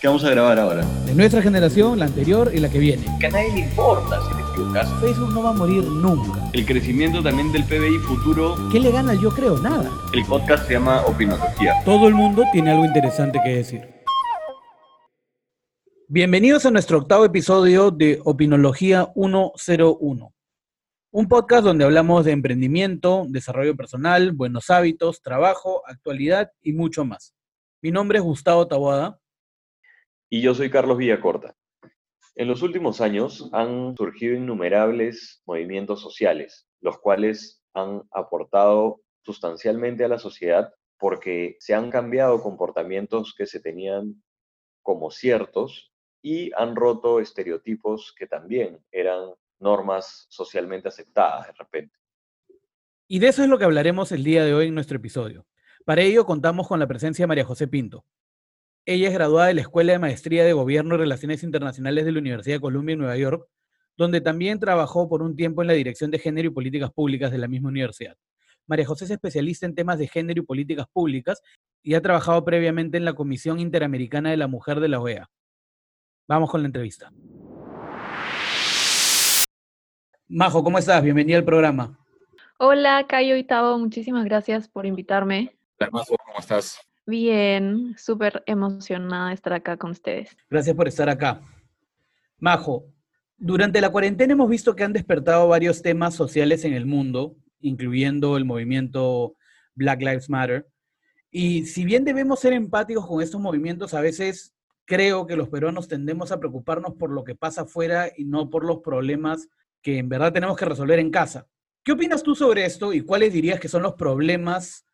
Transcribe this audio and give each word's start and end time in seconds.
¿Qué 0.00 0.06
vamos 0.06 0.24
a 0.24 0.30
grabar 0.30 0.58
ahora? 0.58 0.82
De 1.04 1.14
nuestra 1.14 1.42
generación, 1.42 1.98
la 1.98 2.06
anterior 2.06 2.50
y 2.54 2.58
la 2.58 2.70
que 2.70 2.78
viene. 2.78 3.04
Que 3.20 3.26
a 3.26 3.30
nadie 3.30 3.52
le 3.52 3.60
importa 3.60 4.18
si 4.22 4.34
te 4.34 4.40
equivocas. 4.50 4.88
Facebook 4.98 5.34
no 5.34 5.42
va 5.42 5.50
a 5.50 5.52
morir 5.52 5.84
nunca. 5.84 6.50
El 6.54 6.64
crecimiento 6.64 7.22
también 7.22 7.52
del 7.52 7.64
PBI 7.64 7.98
futuro. 7.98 8.56
¿Qué 8.72 8.80
le 8.80 8.92
gana 8.92 9.12
yo 9.12 9.28
creo? 9.28 9.58
Nada. 9.58 9.90
El 10.14 10.24
podcast 10.24 10.66
se 10.66 10.72
llama 10.72 11.02
Opinología. 11.02 11.74
Todo 11.84 12.08
el 12.08 12.14
mundo 12.14 12.44
tiene 12.50 12.70
algo 12.70 12.86
interesante 12.86 13.40
que 13.44 13.56
decir. 13.56 13.82
Bienvenidos 16.08 16.64
a 16.64 16.70
nuestro 16.70 16.96
octavo 16.96 17.26
episodio 17.26 17.90
de 17.90 18.22
Opinología 18.24 19.12
101. 19.14 20.34
Un 21.10 21.28
podcast 21.28 21.62
donde 21.62 21.84
hablamos 21.84 22.24
de 22.24 22.32
emprendimiento, 22.32 23.26
desarrollo 23.28 23.76
personal, 23.76 24.32
buenos 24.32 24.70
hábitos, 24.70 25.20
trabajo, 25.20 25.82
actualidad 25.86 26.52
y 26.62 26.72
mucho 26.72 27.04
más. 27.04 27.34
Mi 27.82 27.90
nombre 27.90 28.16
es 28.16 28.24
Gustavo 28.24 28.66
Taboada. 28.66 29.19
Y 30.32 30.42
yo 30.42 30.54
soy 30.54 30.70
Carlos 30.70 30.96
Villacorta. 30.96 31.56
En 32.36 32.46
los 32.46 32.62
últimos 32.62 33.00
años 33.00 33.50
han 33.52 33.96
surgido 33.96 34.36
innumerables 34.36 35.42
movimientos 35.44 36.00
sociales, 36.00 36.68
los 36.80 37.00
cuales 37.00 37.64
han 37.74 38.04
aportado 38.12 39.02
sustancialmente 39.24 40.04
a 40.04 40.08
la 40.08 40.20
sociedad 40.20 40.72
porque 41.00 41.56
se 41.58 41.74
han 41.74 41.90
cambiado 41.90 42.40
comportamientos 42.40 43.34
que 43.36 43.46
se 43.46 43.58
tenían 43.58 44.22
como 44.82 45.10
ciertos 45.10 45.92
y 46.22 46.52
han 46.54 46.76
roto 46.76 47.18
estereotipos 47.18 48.14
que 48.16 48.28
también 48.28 48.78
eran 48.92 49.30
normas 49.58 50.26
socialmente 50.28 50.86
aceptadas 50.86 51.48
de 51.48 51.52
repente. 51.54 51.98
Y 53.08 53.18
de 53.18 53.26
eso 53.26 53.42
es 53.42 53.48
lo 53.48 53.58
que 53.58 53.64
hablaremos 53.64 54.12
el 54.12 54.22
día 54.22 54.44
de 54.44 54.54
hoy 54.54 54.68
en 54.68 54.74
nuestro 54.74 54.98
episodio. 54.98 55.44
Para 55.84 56.02
ello 56.02 56.24
contamos 56.24 56.68
con 56.68 56.78
la 56.78 56.86
presencia 56.86 57.24
de 57.24 57.26
María 57.26 57.44
José 57.44 57.66
Pinto. 57.66 58.04
Ella 58.86 59.08
es 59.08 59.14
graduada 59.14 59.48
de 59.48 59.54
la 59.54 59.60
Escuela 59.60 59.92
de 59.92 59.98
Maestría 59.98 60.44
de 60.44 60.52
Gobierno 60.54 60.94
y 60.94 60.98
Relaciones 60.98 61.42
Internacionales 61.42 62.04
de 62.04 62.12
la 62.12 62.18
Universidad 62.18 62.56
de 62.56 62.60
Columbia 62.60 62.94
en 62.94 63.00
Nueva 63.00 63.16
York, 63.16 63.46
donde 63.96 64.20
también 64.22 64.58
trabajó 64.58 65.08
por 65.08 65.22
un 65.22 65.36
tiempo 65.36 65.60
en 65.60 65.68
la 65.68 65.74
Dirección 65.74 66.10
de 66.10 66.18
Género 66.18 66.48
y 66.48 66.50
Políticas 66.50 66.90
Públicas 66.90 67.30
de 67.30 67.38
la 67.38 67.46
misma 67.46 67.68
universidad. 67.68 68.16
María 68.66 68.86
José 68.86 69.04
es 69.04 69.10
especialista 69.10 69.66
en 69.66 69.74
temas 69.74 69.98
de 69.98 70.08
género 70.08 70.42
y 70.42 70.46
políticas 70.46 70.86
públicas 70.92 71.42
y 71.82 71.94
ha 71.94 72.00
trabajado 72.00 72.44
previamente 72.44 72.96
en 72.96 73.04
la 73.04 73.14
Comisión 73.14 73.58
Interamericana 73.60 74.30
de 74.30 74.36
la 74.36 74.46
Mujer 74.46 74.80
de 74.80 74.88
la 74.88 75.00
OEA. 75.00 75.28
Vamos 76.26 76.50
con 76.50 76.62
la 76.62 76.66
entrevista. 76.66 77.12
Majo, 80.28 80.62
¿cómo 80.62 80.78
estás? 80.78 81.02
Bienvenida 81.02 81.36
al 81.36 81.44
programa. 81.44 81.98
Hola, 82.58 83.06
Cayo 83.08 83.36
y 83.36 83.44
Tavo, 83.44 83.78
muchísimas 83.78 84.24
gracias 84.24 84.68
por 84.68 84.86
invitarme. 84.86 85.58
Hola, 85.80 85.90
Majo, 85.92 86.16
¿cómo 86.24 86.38
estás? 86.38 86.89
Bien, 87.10 87.96
súper 87.98 88.44
emocionada 88.46 89.30
de 89.30 89.34
estar 89.34 89.52
acá 89.52 89.76
con 89.76 89.90
ustedes. 89.90 90.36
Gracias 90.48 90.76
por 90.76 90.86
estar 90.86 91.08
acá. 91.08 91.40
Majo, 92.38 92.84
durante 93.36 93.80
la 93.80 93.90
cuarentena 93.90 94.34
hemos 94.34 94.48
visto 94.48 94.76
que 94.76 94.84
han 94.84 94.92
despertado 94.92 95.48
varios 95.48 95.82
temas 95.82 96.14
sociales 96.14 96.64
en 96.64 96.72
el 96.72 96.86
mundo, 96.86 97.34
incluyendo 97.60 98.36
el 98.36 98.44
movimiento 98.44 99.34
Black 99.74 100.02
Lives 100.02 100.30
Matter. 100.30 100.68
Y 101.32 101.66
si 101.66 101.84
bien 101.84 102.04
debemos 102.04 102.38
ser 102.38 102.52
empáticos 102.52 103.04
con 103.08 103.20
estos 103.20 103.40
movimientos, 103.40 103.92
a 103.92 104.00
veces 104.00 104.54
creo 104.84 105.26
que 105.26 105.34
los 105.34 105.48
peruanos 105.48 105.88
tendemos 105.88 106.30
a 106.30 106.38
preocuparnos 106.38 106.94
por 106.94 107.10
lo 107.10 107.24
que 107.24 107.34
pasa 107.34 107.62
afuera 107.62 108.08
y 108.16 108.24
no 108.24 108.50
por 108.50 108.64
los 108.64 108.82
problemas 108.82 109.48
que 109.82 109.98
en 109.98 110.08
verdad 110.08 110.32
tenemos 110.32 110.56
que 110.56 110.64
resolver 110.64 111.00
en 111.00 111.10
casa. 111.10 111.48
¿Qué 111.82 111.90
opinas 111.90 112.22
tú 112.22 112.36
sobre 112.36 112.64
esto 112.66 112.92
y 112.92 113.00
cuáles 113.00 113.32
dirías 113.32 113.58
que 113.58 113.68
son 113.68 113.82
los 113.82 113.94
problemas 113.94 114.84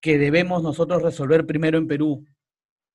que 0.00 0.18
debemos 0.18 0.62
nosotros 0.62 1.02
resolver 1.02 1.46
primero 1.46 1.78
en 1.78 1.88
Perú? 1.88 2.24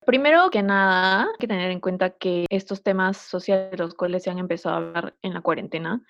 Primero 0.06 0.50
que 0.50 0.62
nada, 0.62 1.22
hay 1.22 1.38
que 1.38 1.48
tener 1.48 1.70
en 1.70 1.80
cuenta 1.80 2.10
que 2.10 2.46
estos 2.50 2.82
temas 2.82 3.16
sociales 3.16 3.70
de 3.70 3.78
los 3.78 3.94
cuales 3.94 4.22
se 4.22 4.30
han 4.30 4.38
empezado 4.38 4.74
a 4.74 4.78
hablar 4.78 5.14
en 5.22 5.34
la 5.34 5.40
cuarentena 5.40 6.02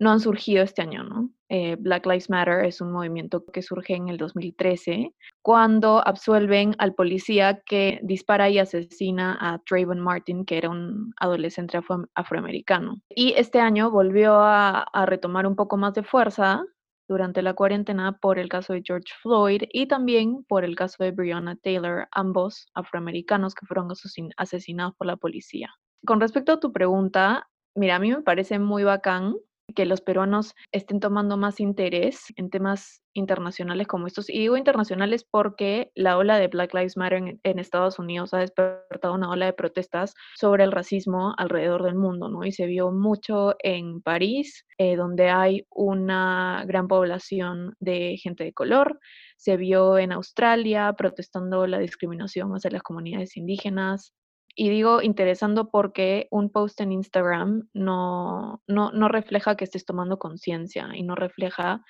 no 0.00 0.10
han 0.10 0.20
surgido 0.20 0.64
este 0.64 0.82
año, 0.82 1.04
¿no? 1.04 1.30
Eh, 1.50 1.76
Black 1.78 2.06
Lives 2.06 2.30
Matter 2.30 2.64
es 2.64 2.80
un 2.80 2.90
movimiento 2.90 3.44
que 3.44 3.60
surge 3.60 3.94
en 3.94 4.08
el 4.08 4.16
2013, 4.16 5.14
cuando 5.42 6.02
absuelven 6.06 6.74
al 6.78 6.94
policía 6.94 7.60
que 7.66 8.00
dispara 8.02 8.48
y 8.48 8.58
asesina 8.58 9.36
a 9.38 9.58
Trayvon 9.58 10.00
Martin, 10.00 10.46
que 10.46 10.56
era 10.56 10.70
un 10.70 11.12
adolescente 11.18 11.78
afroamericano. 12.14 13.02
Y 13.10 13.34
este 13.36 13.60
año 13.60 13.90
volvió 13.90 14.36
a, 14.36 14.80
a 14.80 15.06
retomar 15.06 15.46
un 15.46 15.54
poco 15.54 15.76
más 15.76 15.92
de 15.92 16.02
fuerza 16.02 16.64
durante 17.10 17.42
la 17.42 17.54
cuarentena 17.54 18.18
por 18.18 18.38
el 18.38 18.48
caso 18.48 18.72
de 18.72 18.82
George 18.86 19.12
Floyd 19.20 19.64
y 19.72 19.88
también 19.88 20.44
por 20.44 20.64
el 20.64 20.76
caso 20.76 21.02
de 21.02 21.10
Breonna 21.10 21.56
Taylor, 21.56 22.06
ambos 22.12 22.68
afroamericanos 22.72 23.56
que 23.56 23.66
fueron 23.66 23.88
asesinados 24.36 24.94
por 24.94 25.08
la 25.08 25.16
policía. 25.16 25.70
Con 26.06 26.20
respecto 26.20 26.52
a 26.52 26.60
tu 26.60 26.72
pregunta, 26.72 27.48
mira, 27.74 27.96
a 27.96 27.98
mí 27.98 28.10
me 28.12 28.22
parece 28.22 28.60
muy 28.60 28.84
bacán 28.84 29.34
que 29.72 29.86
los 29.86 30.00
peruanos 30.00 30.54
estén 30.72 31.00
tomando 31.00 31.36
más 31.36 31.60
interés 31.60 32.24
en 32.36 32.50
temas 32.50 33.02
internacionales 33.12 33.86
como 33.86 34.06
estos. 34.06 34.30
Y 34.30 34.38
digo 34.38 34.56
internacionales 34.56 35.26
porque 35.28 35.90
la 35.94 36.16
ola 36.16 36.38
de 36.38 36.48
Black 36.48 36.74
Lives 36.74 36.96
Matter 36.96 37.38
en, 37.42 37.58
Estados 37.58 37.98
Unidos 37.98 38.32
ha 38.34 38.38
despertado 38.38 39.14
una 39.14 39.30
ola 39.30 39.46
de 39.46 39.52
protestas 39.52 40.14
sobre 40.36 40.64
el 40.64 40.72
racismo 40.72 41.34
alrededor 41.36 41.82
del 41.82 41.94
mundo, 41.94 42.28
¿no? 42.28 42.44
Y 42.44 42.52
se 42.52 42.66
vio 42.66 42.90
mucho 42.92 43.56
en 43.62 44.00
París, 44.00 44.64
eh, 44.78 44.96
donde 44.96 45.28
hay 45.30 45.66
una 45.70 46.64
gran 46.66 46.88
población 46.88 47.74
de 47.80 48.16
gente 48.22 48.44
de 48.44 48.52
color. 48.52 48.98
Se 49.36 49.56
vio 49.56 49.98
en 49.98 50.12
Australia 50.12 50.92
protestando 50.96 51.66
la 51.66 51.78
discriminación 51.78 52.50
hacia 52.52 52.70
las 52.70 52.82
comunidades 52.82 53.36
indígenas. 53.36 54.12
Y 54.60 54.68
digo 54.68 55.00
interesando 55.00 55.70
porque 55.70 56.28
un 56.30 56.50
post 56.50 56.82
en 56.82 56.92
Instagram 56.92 57.70
no, 57.72 58.62
no, 58.66 58.92
no 58.92 59.08
refleja 59.08 59.56
que 59.56 59.64
estés 59.64 59.86
tomando 59.86 60.18
conciencia 60.18 60.90
y 60.92 61.02
no 61.02 61.14
refleja 61.14 61.82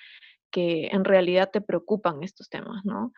que 0.51 0.87
en 0.87 1.03
realidad 1.03 1.49
te 1.51 1.59
preocupan 1.59 2.23
estos 2.23 2.47
temas, 2.47 2.85
¿no? 2.85 3.11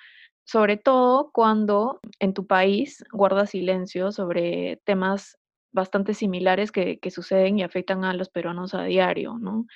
Sobre 0.44 0.78
todo 0.78 1.30
cuando 1.32 2.00
en 2.18 2.34
tu 2.34 2.48
país 2.48 3.04
guardas 3.12 3.52
silencio 3.52 4.12
sobre 4.12 4.82
temas 4.86 5.38
bastante 5.72 6.16
similares 6.16 6.72
que, 6.72 6.98
que, 6.98 7.12
suceden 7.12 7.60
y 7.60 7.64
afectan 7.64 8.06
a 8.06 8.16
los 8.16 8.30
peruanos 8.30 8.74
a 8.74 8.86
diario, 8.86 9.38
¿no? 9.38 9.68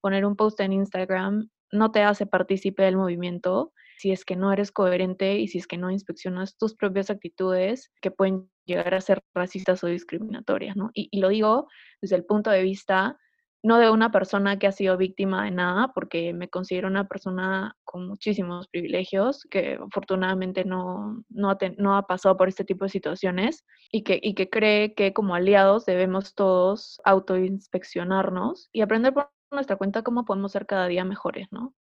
Poner 0.00 0.24
un 0.24 0.36
post 0.36 0.58
en 0.60 0.72
Instagram 0.72 1.50
no 1.72 1.92
te 1.92 2.00
hace 2.00 2.24
partícipe 2.24 2.84
del 2.84 2.96
movimiento 2.96 3.74
si 3.98 4.12
es 4.12 4.24
que 4.24 4.36
no 4.36 4.50
eres 4.50 4.72
coherente 4.72 5.38
y 5.38 5.48
si 5.48 5.58
es 5.58 5.66
que 5.66 5.76
no 5.76 5.90
inspeccionas 5.90 6.56
tus 6.56 6.74
propias 6.74 7.10
actitudes 7.10 7.92
que 8.00 8.10
pueden 8.10 8.48
llegar 8.66 8.94
a 8.94 9.00
ser 9.00 9.22
racistas 9.34 9.82
o 9.84 9.86
discriminatorias, 9.86 10.76
¿no? 10.76 10.90
Y, 10.94 11.20
lo 11.20 11.28
digo 11.28 11.68
desde 12.00 12.16
el 12.16 12.24
punto 12.24 12.50
de 12.50 12.62
vista 12.62 13.16
no 13.62 13.78
de 13.78 13.90
una 13.90 14.12
persona 14.12 14.58
que 14.58 14.68
ha 14.68 14.72
sido 14.72 14.96
víctima 14.96 15.44
de 15.44 15.50
nada, 15.50 15.92
porque 15.92 16.32
me 16.32 16.48
considero 16.48 16.86
una 16.86 17.08
persona 17.08 17.76
con 17.84 18.06
muchísimos 18.06 18.68
privilegios, 18.68 19.44
que 19.50 19.76
afortunadamente 19.84 20.64
no, 20.64 21.24
no, 21.28 21.58
no 21.78 21.96
ha 21.96 22.06
pasado 22.06 22.36
por 22.36 22.48
este 22.48 22.64
tipo 22.64 22.84
de 22.84 22.90
situaciones 22.90 23.64
y 23.90 24.04
que, 24.04 24.20
y 24.22 24.34
que 24.34 24.48
cree 24.50 24.94
que 24.94 25.12
como 25.12 25.34
aliados 25.34 25.84
debemos 25.84 26.34
todos 26.34 27.00
autoinspeccionarnos 27.04 28.68
y 28.72 28.82
aprender 28.82 29.12
por 29.12 29.30
nuestra 29.50 29.76
cuenta 29.76 30.02
cómo 30.02 30.24
podemos 30.24 30.52
ser 30.52 30.66
cada 30.66 30.86
día 30.86 31.04
mejores, 31.04 31.48
¿no? 31.50 31.74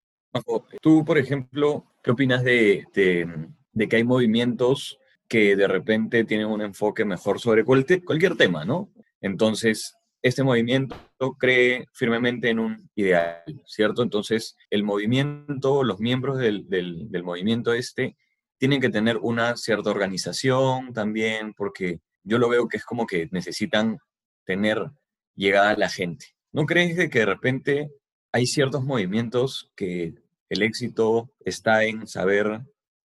Tú, 0.81 1.05
por 1.05 1.19
ejemplo, 1.19 1.85
¿qué 2.03 2.11
opinas 2.11 2.43
de, 2.43 2.87
de, 2.95 3.89
que 3.89 3.97
hay 3.97 4.05
movimientos 4.05 4.99
que 5.29 5.57
de 5.57 5.69
repente 5.69 6.25
tienen 6.25 6.47
un 6.47 6.63
enfoque 6.63 7.05
mejor 7.05 7.41
sobre 7.41 7.65
cualquier, 7.65 8.37
tema, 8.37 8.65
¿no? 8.65 8.93
Entonces, 9.21 9.95
este 10.21 10.43
movimiento 10.43 10.97
cree 11.39 11.87
firmemente 11.93 12.51
en 12.51 12.59
un 12.59 12.91
ideal, 12.95 13.43
¿cierto? 13.67 14.03
Entonces, 14.03 14.57
el 14.71 14.85
movimiento, 14.85 15.85
los 15.85 16.01
miembros 16.01 16.39
del, 16.39 16.69
del, 16.69 17.23
movimiento 17.25 17.73
este, 17.73 18.17
tienen 18.59 18.81
que 18.81 18.91
tener 18.91 19.17
una 19.17 19.57
cierta 19.57 19.91
organización 19.91 20.93
también, 20.93 21.55
porque 21.55 22.01
yo 22.23 22.39
lo 22.39 22.49
veo 22.49 22.69
que 22.69 22.77
es 22.77 22.85
como 22.85 23.07
que 23.07 23.29
necesitan 23.33 23.99
tener 24.45 24.91
llegada 25.35 25.71
a 25.71 25.77
la 25.77 25.89
gente. 25.89 26.27
¿No 26.53 26.67
crees 26.67 26.95
que 27.11 27.19
de 27.19 27.27
repente 27.27 27.91
hay 28.33 28.47
ciertos 28.47 28.85
movimientos 28.85 29.71
que 29.77 30.15
el 30.49 30.63
éxito 30.63 31.31
está 31.45 31.85
en 31.85 32.07
saber, 32.07 32.61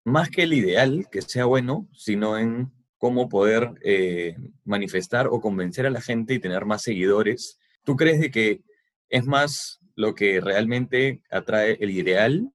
más 0.08 0.30
que 0.30 0.44
el 0.44 0.54
ideal, 0.54 1.08
que 1.12 1.22
sea 1.22 1.44
bueno, 1.44 1.86
sino 1.92 2.38
en 2.38 2.72
cómo 2.98 3.28
poder 3.28 3.74
eh, 3.84 4.38
manifestar 4.64 5.28
o 5.28 5.42
convencer 5.42 5.86
a 5.86 5.90
la 5.90 6.00
gente 6.00 6.34
y 6.34 6.40
tener 6.40 6.64
más 6.64 6.82
seguidores. 6.82 7.60
¿Tú 7.84 7.98
crees 7.98 8.22
de 8.22 8.32
que 8.32 8.62
es 9.10 9.26
más 9.26 9.82
lo 9.96 10.16
que 10.16 10.40
realmente 10.40 11.22
atrae 11.30 11.78
el 11.82 11.90
ideal 11.90 12.50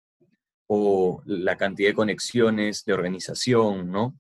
o 0.66 1.22
la 1.26 1.58
cantidad 1.58 1.90
de 1.90 1.94
conexiones, 1.94 2.86
de 2.86 2.94
organización, 2.94 3.90
¿no? 3.90 4.18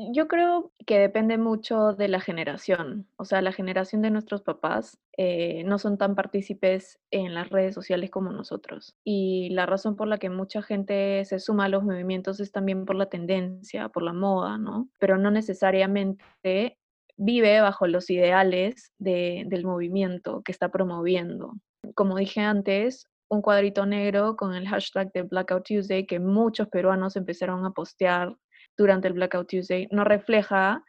Yo 0.00 0.28
creo 0.28 0.70
que 0.86 1.00
depende 1.00 1.38
mucho 1.38 1.92
de 1.92 2.06
la 2.06 2.20
generación. 2.20 3.08
O 3.16 3.24
sea, 3.24 3.42
la 3.42 3.50
generación 3.50 4.00
de 4.00 4.10
nuestros 4.12 4.42
papás 4.42 4.96
eh, 5.16 5.64
no 5.64 5.80
son 5.80 5.98
tan 5.98 6.14
partícipes 6.14 7.00
en 7.10 7.34
las 7.34 7.48
redes 7.48 7.74
sociales 7.74 8.08
como 8.08 8.30
nosotros. 8.30 8.96
Y 9.02 9.50
la 9.50 9.66
razón 9.66 9.96
por 9.96 10.06
la 10.06 10.18
que 10.18 10.30
mucha 10.30 10.62
gente 10.62 11.24
se 11.24 11.40
suma 11.40 11.64
a 11.64 11.68
los 11.68 11.82
movimientos 11.82 12.38
es 12.38 12.52
también 12.52 12.84
por 12.84 12.94
la 12.94 13.06
tendencia, 13.06 13.88
por 13.88 14.04
la 14.04 14.12
moda, 14.12 14.56
¿no? 14.56 14.88
Pero 15.00 15.18
no 15.18 15.32
necesariamente 15.32 16.78
vive 17.16 17.60
bajo 17.60 17.88
los 17.88 18.08
ideales 18.08 18.92
del 19.00 19.64
movimiento 19.64 20.42
que 20.44 20.52
está 20.52 20.68
promoviendo. 20.68 21.54
Como 21.96 22.16
dije 22.18 22.40
antes, 22.40 23.08
un 23.28 23.42
cuadrito 23.42 23.84
negro 23.84 24.36
con 24.36 24.54
el 24.54 24.68
hashtag 24.68 25.10
de 25.12 25.22
Blackout 25.22 25.66
Tuesday 25.66 26.06
que 26.06 26.20
muchos 26.20 26.68
peruanos 26.68 27.16
empezaron 27.16 27.64
a 27.66 27.72
postear 27.72 28.36
durante 28.78 29.08
el 29.08 29.14
Blackout 29.14 29.48
Tuesday 29.48 29.88
no 29.90 30.04
refleja 30.04 30.84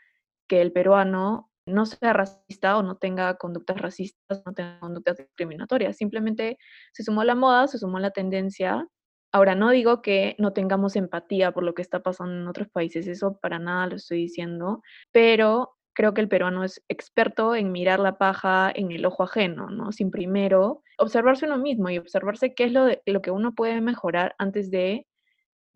que 0.47 0.61
el 0.61 0.71
peruano 0.71 1.49
no 1.65 1.85
sea 1.85 2.13
racista 2.13 2.77
o 2.77 2.83
no 2.83 2.97
tenga 2.97 3.35
conductas 3.37 3.79
racistas, 3.79 4.43
no 4.45 4.53
tenga 4.53 4.79
conductas 4.79 5.17
discriminatorias. 5.17 5.97
Simplemente 5.97 6.57
se 6.93 7.03
sumó 7.03 7.23
la 7.23 7.35
moda, 7.35 7.67
se 7.67 7.77
sumó 7.77 7.99
la 7.99 8.11
tendencia. 8.11 8.87
Ahora, 9.31 9.55
no 9.55 9.69
digo 9.69 10.01
que 10.01 10.35
no 10.39 10.53
tengamos 10.53 10.95
empatía 10.95 11.51
por 11.51 11.63
lo 11.63 11.73
que 11.73 11.81
está 11.81 12.01
pasando 12.01 12.33
en 12.33 12.47
otros 12.47 12.69
países, 12.69 13.07
eso 13.07 13.37
para 13.39 13.59
nada 13.59 13.87
lo 13.87 13.95
estoy 13.97 14.19
diciendo, 14.19 14.81
pero 15.11 15.75
creo 15.93 16.13
que 16.13 16.21
el 16.21 16.29
peruano 16.29 16.63
es 16.63 16.83
experto 16.87 17.55
en 17.55 17.71
mirar 17.71 17.99
la 17.99 18.17
paja 18.17 18.71
en 18.73 18.91
el 18.91 19.05
ojo 19.05 19.23
ajeno, 19.23 19.69
¿no? 19.69 19.91
Sin 19.91 20.09
primero 20.09 20.81
observarse 20.97 21.45
uno 21.45 21.57
mismo 21.57 21.89
y 21.89 21.97
observarse 21.97 22.55
qué 22.55 22.65
es 22.65 22.71
lo, 22.71 22.87
lo 23.05 23.21
que 23.21 23.31
uno 23.31 23.53
puede 23.53 23.81
mejorar 23.81 24.33
antes 24.39 24.71
de, 24.71 25.05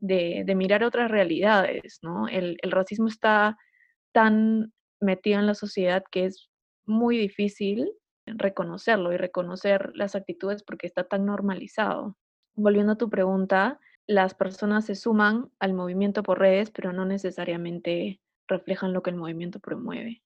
de, 0.04 0.54
mirar 0.56 0.84
otras 0.84 1.10
realidades, 1.10 2.00
¿no? 2.02 2.28
El, 2.28 2.58
racismo 2.64 3.08
está 3.08 3.58
tan 4.12 4.74
metido 5.00 5.40
en 5.40 5.48
la 5.48 5.56
sociedad 5.56 6.04
que 6.12 6.26
es 6.26 6.50
muy 6.86 7.18
difícil 7.18 7.90
reconocerlo 8.26 9.14
y 9.14 9.18
reconocer 9.18 9.92
las 9.96 10.16
actitudes 10.16 10.64
porque 10.64 10.88
está 10.88 11.06
tan 11.06 11.26
normalizado. 11.26 12.18
Volviendo 12.56 12.94
a 12.94 12.98
tu 12.98 13.10
pregunta, 13.10 13.80
las 14.06 14.34
personas 14.34 14.86
se 14.86 14.96
suman 14.96 15.50
al 15.60 15.74
movimiento 15.74 16.22
por 16.22 16.40
redes, 16.40 16.70
pero 16.70 16.92
no 16.92 17.06
necesariamente 17.06 18.20
reflejan 18.48 18.92
lo 18.92 19.02
que 19.04 19.12
el 19.12 19.16
movimiento 19.16 19.60
promueve. 19.60 20.22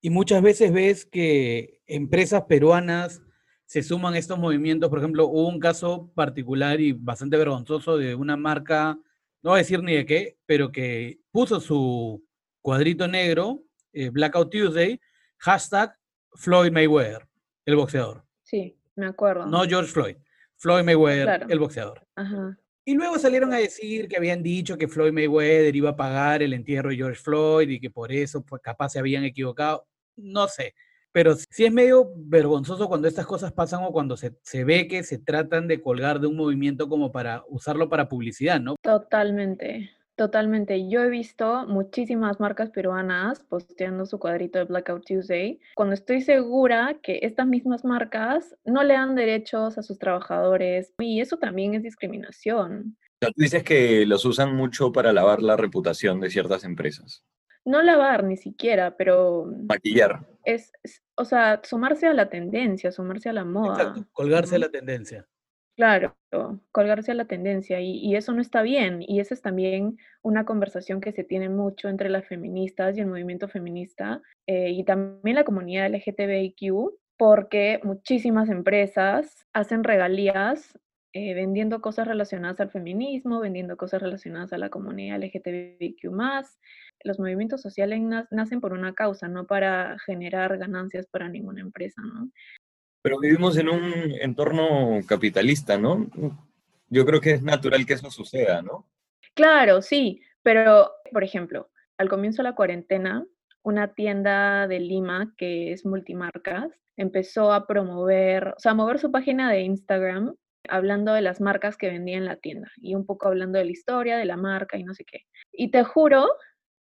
Y 0.00 0.10
muchas 0.10 0.40
veces 0.40 0.72
ves 0.72 1.04
que 1.04 1.80
empresas 1.86 2.44
peruanas 2.44 3.22
se 3.64 3.82
suman 3.82 4.14
a 4.14 4.18
estos 4.18 4.38
movimientos. 4.38 4.88
Por 4.88 5.00
ejemplo, 5.00 5.26
hubo 5.26 5.48
un 5.48 5.58
caso 5.58 6.12
particular 6.14 6.80
y 6.80 6.92
bastante 6.92 7.36
vergonzoso 7.36 7.96
de 7.98 8.14
una 8.14 8.36
marca, 8.36 8.98
no 9.42 9.50
voy 9.50 9.58
a 9.58 9.62
decir 9.62 9.82
ni 9.82 9.94
de 9.94 10.06
qué, 10.06 10.38
pero 10.46 10.72
que 10.72 11.20
puso 11.30 11.60
su 11.60 12.24
cuadrito 12.60 13.06
negro, 13.06 13.62
eh, 13.92 14.10
Blackout 14.10 14.50
Tuesday, 14.50 15.00
hashtag 15.38 15.96
Floyd 16.34 16.72
Mayweather, 16.72 17.26
el 17.64 17.76
boxeador. 17.76 18.24
Sí, 18.42 18.78
me 18.94 19.06
acuerdo. 19.06 19.46
No 19.46 19.64
George 19.64 19.90
Floyd, 19.90 20.16
Floyd 20.56 20.84
Mayweather, 20.84 21.46
el 21.48 21.58
boxeador. 21.58 22.06
Ajá. 22.16 22.58
Y 22.88 22.94
luego 22.94 23.18
salieron 23.18 23.52
a 23.52 23.58
decir 23.58 24.06
que 24.06 24.16
habían 24.16 24.44
dicho 24.44 24.78
que 24.78 24.86
Floyd 24.86 25.12
Mayweather 25.12 25.74
iba 25.74 25.90
a 25.90 25.96
pagar 25.96 26.42
el 26.42 26.52
entierro 26.52 26.90
de 26.90 26.96
George 26.96 27.20
Floyd 27.20 27.68
y 27.68 27.80
que 27.80 27.90
por 27.90 28.12
eso 28.12 28.44
pues, 28.44 28.62
capaz 28.62 28.90
se 28.90 29.00
habían 29.00 29.24
equivocado. 29.24 29.88
No 30.14 30.46
sé. 30.46 30.72
Pero 31.16 31.34
sí 31.34 31.64
es 31.64 31.72
medio 31.72 32.12
vergonzoso 32.14 32.88
cuando 32.88 33.08
estas 33.08 33.24
cosas 33.24 33.50
pasan 33.50 33.82
o 33.84 33.90
cuando 33.90 34.18
se, 34.18 34.36
se, 34.42 34.64
ve 34.64 34.86
que 34.86 35.02
se 35.02 35.16
tratan 35.16 35.66
de 35.66 35.80
colgar 35.80 36.20
de 36.20 36.26
un 36.26 36.36
movimiento 36.36 36.90
como 36.90 37.10
para 37.10 37.42
usarlo 37.48 37.88
para 37.88 38.10
publicidad, 38.10 38.60
¿no? 38.60 38.74
Totalmente. 38.82 39.92
Totalmente. 40.14 40.90
Yo 40.90 41.00
he 41.00 41.08
visto 41.08 41.66
muchísimas 41.68 42.38
marcas 42.38 42.68
peruanas 42.68 43.40
posteando 43.48 44.04
su 44.04 44.18
cuadrito 44.18 44.58
de 44.58 44.66
Blackout 44.66 45.06
Tuesday, 45.06 45.58
cuando 45.74 45.94
estoy 45.94 46.20
segura 46.20 46.98
que 47.02 47.20
estas 47.22 47.46
mismas 47.46 47.82
marcas 47.82 48.54
no 48.66 48.84
le 48.84 48.92
dan 48.92 49.14
derechos 49.14 49.78
a 49.78 49.82
sus 49.82 49.98
trabajadores 49.98 50.92
y 50.98 51.22
eso 51.22 51.38
también 51.38 51.72
es 51.72 51.82
discriminación. 51.82 52.94
Tú 53.20 53.28
dices 53.36 53.64
que 53.64 54.04
los 54.04 54.26
usan 54.26 54.54
mucho 54.54 54.92
para 54.92 55.14
lavar 55.14 55.40
la 55.40 55.56
reputación 55.56 56.20
de 56.20 56.28
ciertas 56.28 56.64
empresas. 56.64 57.24
No 57.66 57.82
lavar 57.82 58.24
ni 58.24 58.36
siquiera, 58.36 58.96
pero... 58.96 59.52
Maquillar. 59.68 60.26
Es, 60.44 60.72
o 61.16 61.24
sea, 61.24 61.60
sumarse 61.64 62.06
a 62.06 62.14
la 62.14 62.30
tendencia, 62.30 62.92
sumarse 62.92 63.28
a 63.28 63.32
la 63.32 63.44
moda. 63.44 63.82
Exacto, 63.82 64.06
colgarse 64.12 64.56
a 64.56 64.58
la 64.60 64.70
tendencia. 64.70 65.26
Claro, 65.76 66.16
colgarse 66.72 67.12
a 67.12 67.14
la 67.14 67.26
tendencia 67.26 67.80
y, 67.82 68.16
eso 68.16 68.32
no 68.32 68.40
está 68.40 68.62
bien. 68.62 69.02
Y 69.02 69.20
esa 69.20 69.34
es 69.34 69.42
también 69.42 69.98
una 70.22 70.46
conversación 70.46 71.02
que 71.02 71.12
se 71.12 71.22
tiene 71.22 71.50
mucho 71.50 71.88
entre 71.88 72.08
las 72.08 72.26
feministas 72.26 72.96
y 72.96 73.00
el 73.00 73.08
movimiento 73.08 73.46
feminista 73.46 74.22
eh, 74.46 74.70
y 74.70 74.84
también 74.84 75.36
la 75.36 75.44
comunidad 75.44 75.90
LGTBIQ, 75.90 76.94
porque 77.18 77.80
muchísimas 77.82 78.48
empresas 78.48 79.46
hacen 79.52 79.84
regalías 79.84 80.78
eh, 81.12 81.34
vendiendo 81.34 81.80
cosas 81.80 82.06
relacionadas 82.06 82.60
al 82.60 82.70
feminismo, 82.70 83.40
vendiendo 83.40 83.76
cosas 83.76 84.00
relacionadas 84.00 84.52
a 84.54 84.58
la 84.58 84.70
comunidad 84.70 85.22
LGTBIQ. 85.22 86.10
Los 87.04 87.18
movimientos 87.18 87.62
sociales 87.62 88.00
nacen 88.30 88.60
por 88.60 88.72
una 88.72 88.94
causa, 88.94 89.28
no 89.28 89.46
para 89.46 89.96
generar 90.06 90.58
ganancias 90.58 91.06
para 91.06 91.28
ninguna 91.28 91.60
empresa, 91.60 92.02
¿no? 92.02 92.30
Pero 93.02 93.20
vivimos 93.20 93.56
en 93.56 93.68
un 93.68 93.92
entorno 94.20 95.00
capitalista, 95.06 95.78
¿no? 95.78 96.08
Yo 96.88 97.06
creo 97.06 97.20
que 97.20 97.32
es 97.32 97.42
natural 97.42 97.86
que 97.86 97.94
eso 97.94 98.10
suceda, 98.10 98.62
¿no? 98.62 98.88
Claro, 99.34 99.82
sí, 99.82 100.20
pero, 100.42 100.90
por 101.12 101.22
ejemplo, 101.22 101.70
al 101.98 102.08
comienzo 102.08 102.42
de 102.42 102.48
la 102.48 102.54
cuarentena, 102.54 103.24
una 103.62 103.94
tienda 103.94 104.66
de 104.68 104.80
Lima 104.80 105.34
que 105.36 105.72
es 105.72 105.84
multimarcas 105.84 106.70
empezó 106.96 107.52
a 107.52 107.66
promover, 107.66 108.54
o 108.56 108.58
sea, 108.58 108.72
a 108.72 108.74
mover 108.74 108.98
su 108.98 109.10
página 109.10 109.50
de 109.50 109.62
Instagram 109.62 110.34
hablando 110.68 111.12
de 111.12 111.20
las 111.20 111.40
marcas 111.40 111.76
que 111.76 111.88
vendía 111.88 112.16
en 112.16 112.24
la 112.24 112.36
tienda 112.36 112.70
y 112.76 112.94
un 112.94 113.06
poco 113.06 113.28
hablando 113.28 113.58
de 113.58 113.64
la 113.64 113.70
historia 113.70 114.16
de 114.16 114.24
la 114.24 114.36
marca 114.36 114.78
y 114.78 114.84
no 114.84 114.94
sé 114.94 115.04
qué. 115.04 115.26
Y 115.52 115.70
te 115.70 115.84
juro 115.84 116.26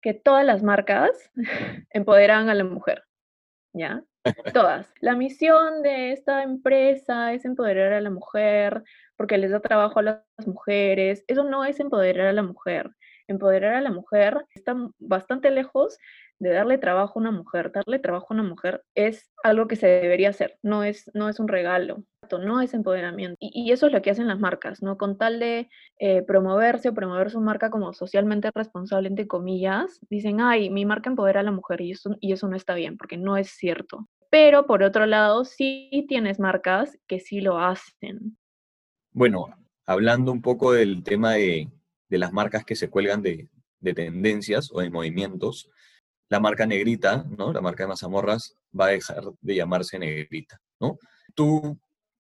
que 0.02 0.14
todas 0.14 0.46
las 0.46 0.64
marcas 0.64 1.12
empoderan 1.92 2.50
a 2.50 2.56
la 2.56 2.64
mujer, 2.64 3.04
¿ya? 3.74 4.04
Todas. 4.54 4.94
La 5.00 5.16
misión 5.16 5.82
de 5.82 6.12
esta 6.12 6.44
empresa 6.44 7.34
es 7.34 7.46
empoderar 7.46 7.94
a 7.94 8.02
la 8.02 8.10
mujer 8.10 8.84
porque 9.16 9.38
les 9.38 9.52
da 9.52 9.60
trabajo 9.60 10.00
a 10.00 10.04
las 10.04 10.48
mujeres. 10.48 11.24
Eso 11.28 11.44
no 11.44 11.66
es 11.66 11.80
empoderar 11.80 12.28
a 12.28 12.34
la 12.34 12.44
mujer. 12.44 12.90
Empoderar 13.28 13.76
a 13.76 13.82
la 13.82 13.92
mujer 13.92 14.46
está 14.54 14.76
bastante 14.98 15.52
lejos 15.52 15.98
de 16.40 16.52
darle 16.52 16.78
trabajo 16.78 17.20
a 17.20 17.22
una 17.22 17.32
mujer. 17.32 17.72
Darle 17.72 18.00
trabajo 18.00 18.28
a 18.30 18.34
una 18.34 18.44
mujer 18.44 18.84
es 18.96 19.30
algo 19.44 19.68
que 19.68 19.76
se 19.76 19.88
debería 19.88 20.30
hacer, 20.30 20.58
no 20.64 20.84
es, 20.84 21.12
no 21.14 21.30
es 21.30 21.40
un 21.40 21.48
regalo, 21.48 22.04
no 22.38 22.62
es 22.62 22.74
empoderamiento. 22.74 23.38
Y, 23.40 23.72
eso 23.72 23.88
es 23.88 23.94
lo 23.94 24.02
que 24.02 24.12
hacen 24.12 24.28
las 24.28 24.40
marcas, 24.40 24.82
¿no? 24.82 24.98
Con 24.98 25.18
tal 25.18 25.40
de 25.40 25.70
eh, 26.00 26.22
promoverse 26.22 26.90
o 26.90 26.94
promover 26.94 27.32
su 27.32 27.42
marca 27.42 27.70
como 27.70 27.94
socialmente 27.94 28.52
responsable, 28.54 29.10
entre 29.10 29.28
comillas, 29.28 30.00
dicen, 30.10 30.40
ay, 30.42 30.70
mi 30.70 30.86
marca 30.86 31.10
empodera 31.10 31.40
a 31.40 31.44
la 31.44 31.52
mujer 31.52 31.82
y 31.82 31.92
eso, 31.92 32.16
y 32.20 32.34
eso 32.34 32.48
no 32.48 32.56
está 32.56 32.76
bien, 32.76 32.98
porque 32.98 33.18
no 33.18 33.38
es 33.38 33.50
cierto. 33.50 34.08
Pero 34.30 34.68
por 34.68 34.84
otro 34.84 35.06
lado, 35.06 35.44
sí 35.44 36.06
tienes 36.08 36.40
marcas 36.40 36.98
que 37.08 37.20
sí 37.20 37.42
lo 37.42 37.58
hacen. 37.58 38.38
Bueno, 39.12 39.48
hablando 39.86 40.32
un 40.32 40.42
poco 40.42 40.74
del 40.74 41.04
tema 41.04 41.34
de, 41.34 41.70
las 42.10 42.32
marcas 42.32 42.64
que 42.64 42.76
se 42.76 42.90
cuelgan 42.90 43.22
de, 43.22 43.50
de 43.80 43.94
tendencias 43.94 44.70
o 44.72 44.82
de 44.82 44.90
movimientos, 44.90 45.70
la 46.30 46.40
marca 46.40 46.66
Negrita, 46.66 47.26
¿no? 47.38 47.52
La 47.52 47.62
marca 47.62 47.84
de 47.84 47.90
mazamorras 47.90 48.56
va 48.80 48.86
a 48.86 48.90
dejar 48.90 49.24
de 49.42 49.56
llamarse 49.56 49.98
Negrita, 49.98 50.62
¿no? 50.80 50.98
¿Tú 51.34 51.78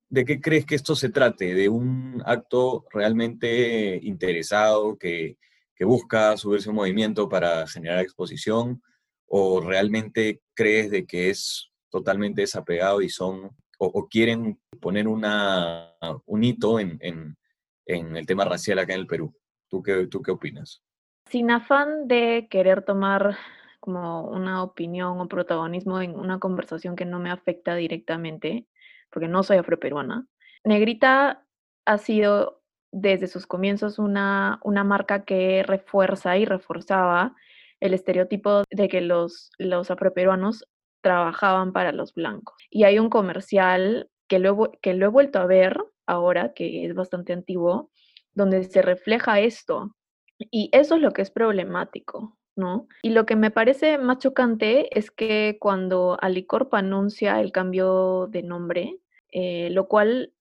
de 0.09 0.25
qué 0.25 0.41
crees 0.41 0.65
que 0.65 0.75
esto 0.75 0.95
se 0.95 1.09
trate? 1.09 1.53
¿De 1.53 1.69
un 1.69 2.21
acto 2.25 2.85
realmente 2.91 3.99
interesado 4.01 4.97
que, 4.97 5.37
busca 5.81 6.35
subirse 6.35 6.69
un 6.69 6.75
movimiento 6.75 7.29
para 7.29 7.65
generar 7.65 7.99
exposición? 7.99 8.81
¿O 9.27 9.61
realmente 9.61 10.41
crees 10.53 10.91
de 10.91 11.05
que 11.05 11.29
es 11.29 11.71
totalmente 11.89 12.41
desapegado 12.41 13.01
y 13.01 13.07
son, 13.07 13.51
o, 13.77 14.07
quieren 14.09 14.59
poner 14.81 15.07
un 15.07 16.43
hito 16.43 16.79
en, 16.81 17.37
el 17.85 18.25
tema 18.25 18.43
racial 18.43 18.79
acá 18.79 18.93
en 18.93 19.01
el 19.01 19.07
Perú? 19.07 19.33
¿Tú 19.69 19.81
qué, 19.81 20.07
¿Tú 20.07 20.21
qué 20.21 20.31
opinas? 20.31 20.83
Sin 21.29 21.51
afán 21.51 22.07
de 22.07 22.47
querer 22.49 22.83
tomar 22.83 23.37
como 23.79 24.27
una 24.27 24.63
opinión 24.63 25.19
o 25.19 25.27
protagonismo 25.27 26.01
en 26.01 26.17
una 26.17 26.39
conversación 26.39 26.95
que 26.95 27.05
no 27.05 27.19
me 27.19 27.31
afecta 27.31 27.75
directamente, 27.75 28.67
porque 29.11 29.27
no 29.27 29.43
soy 29.43 29.57
afroperuana. 29.57 30.27
Negrita 30.63 31.45
ha 31.85 31.97
sido 31.97 32.61
desde 32.91 33.27
sus 33.27 33.47
comienzos 33.47 33.99
una, 33.99 34.59
una 34.63 34.83
marca 34.83 35.23
que 35.23 35.63
refuerza 35.63 36.37
y 36.37 36.45
reforzaba 36.45 37.35
el 37.79 37.93
estereotipo 37.93 38.63
de 38.69 38.89
que 38.89 39.01
los, 39.01 39.51
los 39.57 39.91
afroperuanos 39.91 40.65
trabajaban 41.01 41.71
para 41.71 41.91
los 41.91 42.13
blancos. 42.13 42.55
Y 42.69 42.83
hay 42.83 42.99
un 42.99 43.09
comercial 43.09 44.09
que 44.27 44.39
lo, 44.39 44.71
que 44.81 44.93
lo 44.93 45.05
he 45.05 45.09
vuelto 45.09 45.39
a 45.39 45.45
ver 45.45 45.77
ahora, 46.05 46.53
que 46.53 46.85
es 46.85 46.93
bastante 46.93 47.33
antiguo, 47.33 47.91
donde 48.33 48.63
se 48.65 48.81
refleja 48.81 49.39
esto. 49.39 49.95
Y 50.37 50.69
eso 50.71 50.95
es 50.95 51.01
lo 51.01 51.11
que 51.11 51.21
es 51.21 51.31
problemático, 51.31 52.37
y 53.01 53.09
lo 53.09 53.25
que 53.25 53.35
me 53.35 53.51
parece 53.51 53.97
más 53.97 54.19
chocante 54.19 54.97
es 54.97 55.11
que 55.11 55.57
cuando 55.59 56.17
Alicorp 56.21 56.73
anuncia 56.73 57.39
el 57.39 57.51
cambio 57.51 58.27
de 58.27 58.43
nombre, 58.43 58.99
eh, 59.31 59.69
lo 59.71 59.87
cual 59.87 60.33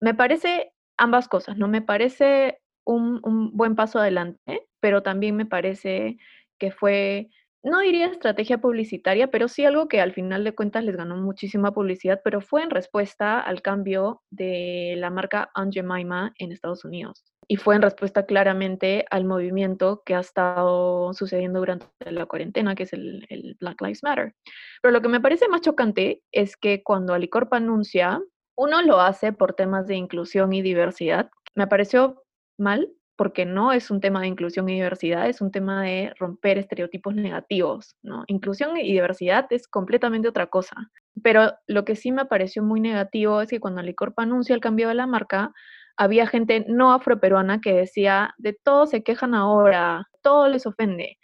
me 0.00 0.14
parece 0.14 0.72
ambas 0.96 1.28
cosas, 1.28 1.56
¿no? 1.56 1.68
Me 1.68 1.82
parece 1.82 2.60
un, 2.84 3.20
buen 3.52 3.74
paso 3.74 3.98
adelante, 3.98 4.68
pero 4.80 5.02
también 5.02 5.36
me 5.36 5.46
parece 5.46 6.18
que 6.58 6.70
fue 6.70 7.30
no 7.62 7.80
diría 7.80 8.06
estrategia 8.06 8.58
publicitaria, 8.58 9.28
pero 9.28 9.48
sí 9.48 9.64
algo 9.64 9.88
que 9.88 10.00
al 10.00 10.12
final 10.12 10.44
de 10.44 10.54
cuentas 10.54 10.84
les 10.84 10.96
ganó 10.96 11.16
muchísima 11.16 11.72
publicidad, 11.72 12.20
pero 12.22 12.40
fue 12.40 12.62
en 12.62 12.70
respuesta 12.70 13.40
al 13.40 13.60
cambio 13.60 14.22
de 14.30 14.94
la 14.98 15.10
marca 15.10 15.50
Aunt 15.52 15.74
Jemima 15.74 16.32
en 16.38 16.52
Estados 16.52 16.84
Unidos. 16.84 17.24
Y 17.48 17.56
fue 17.56 17.76
en 17.76 17.82
respuesta 17.82 18.26
claramente 18.26 19.04
al 19.10 19.24
movimiento 19.24 20.02
que 20.04 20.14
ha 20.14 20.20
estado 20.20 21.12
sucediendo 21.14 21.60
durante 21.60 21.86
la 22.10 22.26
cuarentena, 22.26 22.74
que 22.74 22.82
es 22.82 22.92
el, 22.92 23.56
Black 23.60 23.80
Lives 23.80 24.02
Matter. 24.02 24.34
Pero 24.82 24.92
lo 24.92 25.00
que 25.00 25.08
me 25.08 25.20
parece 25.20 25.48
más 25.48 25.60
chocante 25.60 26.22
es 26.32 26.56
que 26.56 26.82
cuando 26.82 27.14
Alicorp 27.14 27.52
anuncia, 27.54 28.20
uno 28.56 28.82
lo 28.82 29.00
hace 29.00 29.32
por 29.32 29.54
temas 29.54 29.86
de 29.86 29.96
inclusión 29.96 30.52
y 30.52 30.62
diversidad. 30.62 31.30
Me 31.54 31.66
pareció 31.66 32.24
mal 32.58 32.90
porque 33.16 33.46
no 33.46 33.72
es 33.72 33.90
un 33.90 34.00
tema 34.00 34.20
de 34.20 34.26
inclusión 34.26 34.68
y 34.68 34.74
diversidad, 34.74 35.28
es 35.28 35.40
un 35.40 35.50
tema 35.50 35.82
de 35.82 36.12
romper 36.18 36.58
estereotipos 36.58 37.14
negativos, 37.14 37.96
¿no? 38.02 38.24
Inclusión 38.26 38.76
y 38.76 38.92
diversidad 38.92 39.46
es 39.50 39.66
completamente 39.68 40.28
otra 40.28 40.48
cosa. 40.48 40.76
Pero 41.22 41.52
lo 41.66 41.84
que 41.84 41.96
sí 41.96 42.12
me 42.12 42.26
pareció 42.26 42.62
muy 42.62 42.80
negativo 42.80 43.40
es 43.40 43.48
que 43.48 43.60
cuando 43.60 43.80
Alicorp 43.80 44.18
anuncia 44.18 44.54
el 44.54 44.60
cambio 44.60 44.88
de 44.88 44.94
la 44.94 45.06
marca, 45.06 45.52
había 45.96 46.26
gente 46.26 46.64
no 46.68 46.92
afroperuana 46.92 47.60
que 47.60 47.72
decía, 47.72 48.34
de 48.38 48.52
todo 48.52 48.86
se 48.86 49.02
quejan 49.02 49.34
ahora, 49.34 50.08
todo 50.22 50.48
les 50.48 50.66
ofende. 50.66 51.18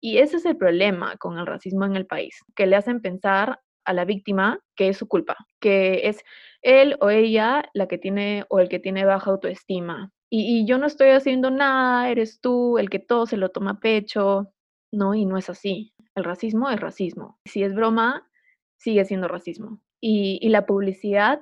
Y 0.00 0.18
ese 0.18 0.36
es 0.38 0.44
el 0.46 0.56
problema 0.56 1.16
con 1.16 1.38
el 1.38 1.46
racismo 1.46 1.84
en 1.84 1.96
el 1.96 2.06
país, 2.06 2.38
que 2.54 2.66
le 2.66 2.76
hacen 2.76 3.00
pensar 3.00 3.60
a 3.84 3.92
la 3.92 4.04
víctima 4.04 4.60
que 4.76 4.88
es 4.88 4.98
su 4.98 5.08
culpa, 5.08 5.36
que 5.60 6.08
es 6.08 6.22
él 6.62 6.96
o 7.00 7.10
ella 7.10 7.64
la 7.74 7.88
que 7.88 7.98
tiene 7.98 8.44
o 8.48 8.60
el 8.60 8.68
que 8.68 8.78
tiene 8.78 9.04
baja 9.04 9.30
autoestima, 9.30 10.12
y, 10.30 10.66
yo 10.66 10.78
no 10.78 10.86
estoy 10.86 11.10
haciendo 11.10 11.50
nada, 11.50 12.10
eres 12.10 12.40
tú 12.40 12.78
el 12.78 12.90
que 12.90 12.98
todo 12.98 13.26
se 13.26 13.36
lo 13.38 13.50
toma 13.50 13.72
a 13.72 13.80
pecho, 13.80 14.52
¿no? 14.92 15.14
Y 15.14 15.24
no 15.24 15.38
es 15.38 15.48
así. 15.48 15.94
El 16.14 16.24
racismo 16.24 16.68
es 16.70 16.80
racismo. 16.80 17.38
Si 17.46 17.62
es 17.62 17.74
broma, 17.74 18.28
sigue 18.76 19.04
siendo 19.04 19.28
racismo. 19.28 19.80
Y, 20.00 20.46
la 20.50 20.66
publicidad, 20.66 21.40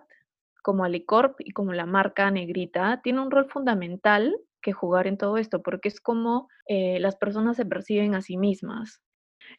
como 0.67 0.83
Alicorp 0.83 1.37
y 1.39 1.53
como 1.53 1.73
la 1.73 1.87
marca 1.87 2.29
negrita, 2.33 3.01
tiene 3.05 3.21
un 3.21 3.31
rol 3.31 3.49
fundamental 3.49 4.37
que 4.61 4.73
jugar 4.73 5.07
en 5.07 5.17
todo 5.17 5.37
esto, 5.37 5.63
porque 5.63 5.87
es 5.87 6.01
como 6.01 6.49
eh, 6.67 6.99
las 6.99 7.15
personas 7.15 7.57
se 7.57 7.65
perciben 7.65 8.17
a 8.17 8.21
sí 8.21 8.37
mismas. 8.37 9.01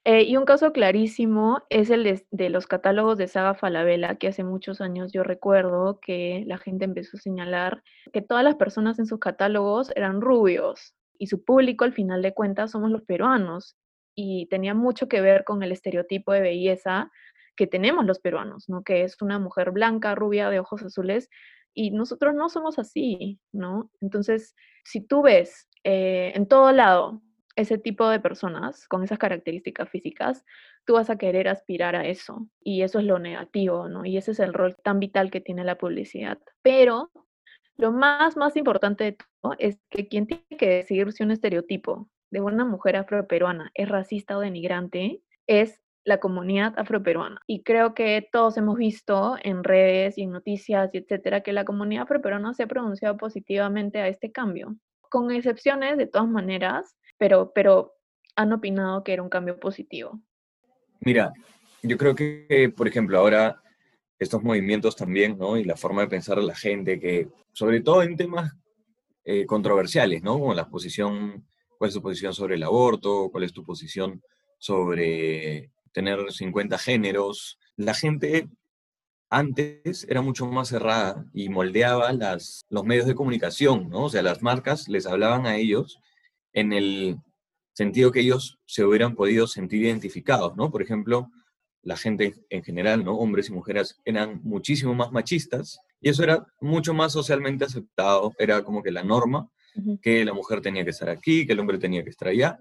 Eh, 0.04 0.24
y 0.24 0.36
un 0.36 0.44
caso 0.44 0.74
clarísimo 0.74 1.64
es 1.70 1.92
el 1.92 2.26
de, 2.32 2.50
los 2.50 2.68
catálogos 2.68 3.18
de 3.18 3.30
Saga 3.30 3.54
Falabella, 3.54 4.16
que 4.16 4.28
hace 4.28 4.44
muchos 4.44 4.82
años 4.82 5.14
yo 5.14 5.24
recuerdo 5.24 6.02
que 6.02 6.44
la 6.46 6.58
gente 6.58 6.84
empezó 6.84 7.16
a 7.16 7.22
señalar 7.22 7.84
que 8.12 8.22
todas 8.22 8.44
las 8.44 8.56
personas 8.56 9.00
en 9.00 9.06
sus 9.06 9.20
catálogos 9.20 9.94
eran 9.96 10.20
rubios 10.20 10.94
y 11.18 11.28
su 11.28 11.46
público 11.46 11.86
al 11.86 11.94
final 11.94 12.22
de 12.22 12.34
cuentas 12.34 12.72
somos 12.72 12.92
los 12.92 13.04
peruanos 13.04 13.78
y 14.14 14.48
tenía 14.48 14.74
mucho 14.74 15.08
que 15.08 15.22
ver 15.22 15.46
con 15.46 15.64
el 15.64 15.72
estereotipo 15.72 16.34
de 16.34 16.42
belleza 16.42 17.10
que 17.58 17.68
tenemos 17.68 18.06
los 18.06 18.20
peruanos, 18.20 18.70
¿no? 18.70 18.84
Que 18.84 19.04
es 19.04 19.22
una 19.22 19.40
mujer 19.40 19.72
blanca, 19.72 20.16
rubia, 20.16 20.50
de 20.50 20.60
ojos 20.60 20.84
azules 20.84 21.30
y 21.74 21.92
nosotros 21.92 22.34
no 22.34 22.50
somos 22.50 22.80
así, 22.80 23.40
¿no? 23.52 23.92
Entonces, 24.00 24.56
si 24.86 25.02
tú 25.02 25.22
ves 25.22 25.68
eh, 25.84 26.32
en 26.36 26.48
todo 26.48 26.72
lado 26.72 27.22
ese 27.56 27.78
tipo 27.78 28.08
de 28.08 28.20
personas 28.20 28.88
con 28.88 29.04
esas 29.04 29.18
características 29.18 29.90
físicas, 29.90 30.46
tú 30.86 30.94
vas 30.94 31.10
a 31.10 31.18
querer 31.18 31.48
aspirar 31.48 31.96
a 31.96 32.06
eso. 32.06 32.48
Y 32.64 32.84
eso 32.84 33.00
es 33.00 33.06
lo 33.06 33.20
negativo, 33.20 33.90
¿no? 33.90 34.06
Y 34.06 34.16
ese 34.16 34.32
es 34.32 34.40
el 34.40 34.54
rol 34.54 34.76
tan 34.84 35.00
vital 35.00 35.32
que 35.32 35.42
tiene 35.42 35.64
la 35.64 35.78
publicidad. 35.78 36.38
Pero 36.62 37.12
lo 37.76 37.92
más, 37.92 38.38
más 38.38 38.56
importante 38.56 39.04
de 39.04 39.12
todo 39.14 39.56
es 39.58 39.80
que 39.90 40.08
quien 40.08 40.28
tiene 40.28 40.46
que 40.58 40.70
decidir 40.70 41.12
si 41.12 41.24
un 41.24 41.32
estereotipo 41.32 42.08
de 42.32 42.42
una 42.42 42.66
mujer 42.66 42.96
afroperuana 42.96 43.72
es 43.74 43.90
racista 43.90 44.38
o 44.38 44.42
denigrante 44.42 45.22
es 45.48 45.82
la 46.08 46.22
comunidad 46.22 46.74
afroperuana. 46.78 47.42
Y 47.48 47.64
creo 47.64 47.94
que 47.94 48.26
todos 48.32 48.56
hemos 48.56 48.78
visto 48.78 49.36
en 49.44 49.62
redes 49.66 50.18
y 50.18 50.22
en 50.22 50.32
noticias 50.32 50.90
y 50.94 51.00
etcétera 51.00 51.42
que 51.42 51.52
la 51.52 51.66
comunidad 51.66 52.04
afroperuana 52.04 52.54
se 52.54 52.64
ha 52.64 52.68
pronunciado 52.68 53.18
positivamente 53.18 54.00
a 54.00 54.08
este 54.08 54.32
cambio. 54.32 54.78
Con 55.10 55.32
excepciones, 55.32 55.98
de 55.98 56.08
todas 56.08 56.30
maneras, 56.30 56.96
pero, 57.18 57.52
pero 57.54 57.96
han 58.38 58.54
opinado 58.54 59.04
que 59.04 59.12
era 59.12 59.22
un 59.22 59.28
cambio 59.28 59.60
positivo. 59.60 60.22
Mira, 61.02 61.34
yo 61.84 61.98
creo 61.98 62.16
que, 62.16 62.74
por 62.76 62.88
ejemplo, 62.88 63.20
ahora 63.20 63.62
estos 64.18 64.42
movimientos 64.42 64.96
también, 64.96 65.38
¿no? 65.38 65.58
Y 65.58 65.66
la 65.66 65.76
forma 65.76 66.04
de 66.04 66.08
pensar 66.08 66.38
de 66.38 66.44
la 66.44 66.56
gente, 66.56 67.02
que 67.02 67.28
sobre 67.52 67.82
todo 67.82 68.02
en 68.02 68.16
temas 68.16 68.54
eh, 69.26 69.46
controversiales, 69.46 70.24
¿no? 70.24 70.40
Como 70.40 70.54
la 70.54 70.70
posición, 70.70 71.46
cuál 71.78 71.90
es 71.90 71.96
tu 71.96 72.02
posición 72.02 72.34
sobre 72.34 72.56
el 72.56 72.64
aborto, 72.64 73.28
cuál 73.30 73.44
es 73.44 73.52
tu 73.52 73.66
posición 73.66 74.22
sobre 74.58 75.70
tener 75.98 76.32
50 76.32 76.78
géneros. 76.78 77.58
La 77.76 77.96
gente 77.96 78.48
antes 79.32 80.06
era 80.08 80.22
mucho 80.22 80.46
más 80.46 80.68
cerrada 80.68 81.26
y 81.34 81.50
moldeaba 81.50 82.14
las, 82.14 82.62
los 82.70 82.86
medios 82.86 83.08
de 83.08 83.16
comunicación, 83.16 83.90
¿no? 83.90 84.04
O 84.04 84.10
sea, 84.12 84.22
las 84.22 84.44
marcas 84.44 84.88
les 84.90 85.08
hablaban 85.08 85.48
a 85.48 85.56
ellos 85.56 85.98
en 86.54 86.72
el 86.72 87.18
sentido 87.74 88.12
que 88.12 88.20
ellos 88.20 88.60
se 88.68 88.86
hubieran 88.86 89.16
podido 89.16 89.48
sentir 89.48 89.82
identificados, 89.82 90.56
¿no? 90.56 90.70
Por 90.70 90.84
ejemplo, 90.84 91.32
la 91.82 91.98
gente 91.98 92.36
en 92.52 92.64
general, 92.64 93.04
¿no? 93.04 93.18
Hombres 93.18 93.50
y 93.50 93.54
mujeres 93.54 94.00
eran 94.06 94.40
muchísimo 94.44 94.94
más 94.94 95.12
machistas 95.12 95.80
y 96.00 96.10
eso 96.10 96.24
era 96.24 96.46
mucho 96.62 96.94
más 96.94 97.12
socialmente 97.12 97.66
aceptado, 97.66 98.36
era 98.38 98.64
como 98.64 98.84
que 98.84 98.92
la 98.92 99.04
norma, 99.04 99.50
que 100.04 100.24
la 100.24 100.34
mujer 100.34 100.62
tenía 100.62 100.84
que 100.84 100.92
estar 100.92 101.10
aquí, 101.10 101.48
que 101.48 101.54
el 101.54 101.60
hombre 101.60 101.80
tenía 101.80 102.04
que 102.04 102.12
estar 102.12 102.28
allá, 102.28 102.60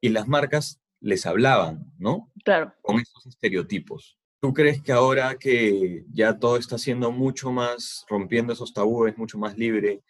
y 0.00 0.08
las 0.08 0.26
marcas 0.26 0.81
les 1.02 1.26
hablaban, 1.26 1.92
¿no? 1.98 2.32
Claro. 2.44 2.72
Con 2.80 3.00
esos 3.00 3.26
estereotipos. 3.26 4.18
¿Tú 4.40 4.52
crees 4.52 4.82
que 4.82 4.92
ahora 4.92 5.36
que 5.38 6.04
ya 6.12 6.38
todo 6.38 6.56
está 6.56 6.78
siendo 6.78 7.12
mucho 7.12 7.52
más, 7.52 8.04
rompiendo 8.08 8.52
esos 8.52 8.72
tabúes, 8.72 9.16
mucho 9.18 9.38
más 9.38 9.56
libre, 9.56 10.02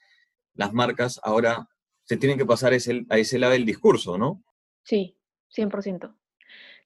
las 0.55 0.73
marcas 0.73 1.21
ahora 1.23 1.69
se 2.05 2.17
tienen 2.17 2.39
que 2.39 2.47
pasar 2.47 2.73
ese, 2.73 3.05
a 3.11 3.19
ese 3.19 3.39
lado 3.39 3.53
del 3.53 3.65
discurso, 3.65 4.17
¿no? 4.19 4.43
Sí, 4.85 5.17
100%. 5.55 6.15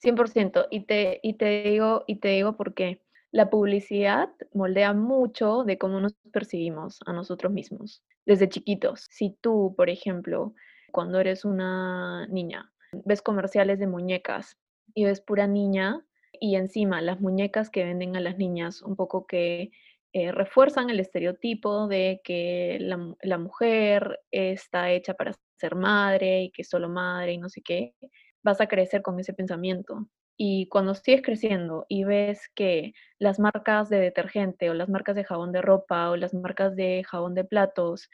100%. 0.03 0.67
Y 0.71 0.87
te, 0.87 1.21
y 1.23 1.35
te 1.35 1.63
digo, 1.63 2.05
y 2.07 2.17
te 2.17 2.29
digo 2.29 2.57
porque 2.57 3.03
la 3.31 3.51
publicidad 3.51 4.31
moldea 4.53 4.93
mucho 4.93 5.65
de 5.65 5.79
cómo 5.79 6.01
nos 6.01 6.15
percibimos 6.33 7.01
a 7.07 7.13
nosotros 7.13 7.53
mismos 7.53 8.03
desde 8.25 8.49
chiquitos. 8.49 9.07
Si 9.11 9.37
tú, 9.41 9.75
por 9.77 9.89
ejemplo, 9.89 10.55
cuando 10.93 11.21
eres 11.21 11.45
una 11.45 12.27
niña, 12.29 12.73
ves 13.05 13.23
comerciales 13.23 13.79
de 13.79 13.87
muñecas 13.87 14.57
y 14.95 15.05
ves 15.05 15.21
pura 15.21 15.47
niña 15.47 16.05
y 16.33 16.57
encima 16.57 17.01
las 17.01 17.21
muñecas 17.21 17.71
que 17.71 17.85
venden 17.85 18.17
a 18.17 18.21
las 18.21 18.39
niñas 18.39 18.83
un 18.83 18.97
poco 18.97 19.27
que 19.27 19.71
eh, 20.13 20.33
refuerzan 20.33 20.89
el 20.89 21.01
estereotipo 21.01 21.89
de 21.89 22.23
que 22.25 22.79
la, 22.81 23.39
mujer 23.39 24.21
está 24.31 24.91
hecha 24.91 25.15
para 25.15 25.35
ser 25.59 25.75
madre 25.75 26.45
y 26.45 26.51
que 26.51 26.63
es 26.63 26.69
solo 26.71 26.89
madre 26.89 27.35
y 27.35 27.39
no 27.39 27.51
sé 27.51 27.61
qué, 27.63 27.95
vas 28.43 28.61
a 28.63 28.67
crecer 28.67 29.03
con 29.03 29.21
ese 29.21 29.35
pensamiento. 29.35 30.09
Y 30.39 30.69
cuando 30.69 30.95
sigues 30.95 31.23
creciendo 31.23 31.85
y 31.89 32.05
ves 32.05 32.51
que 32.55 32.95
las 33.19 33.39
marcas 33.39 33.91
de 33.91 33.99
detergente 33.99 34.71
o 34.71 34.75
las 34.75 34.89
marcas 34.89 35.17
de 35.17 35.25
jabón 35.25 35.53
de 35.53 35.63
ropa 35.63 36.11
o 36.11 36.17
las 36.17 36.33
marcas 36.33 36.77
de 36.77 37.05
jabón 37.05 37.35
de 37.35 37.45
platos, 37.45 38.09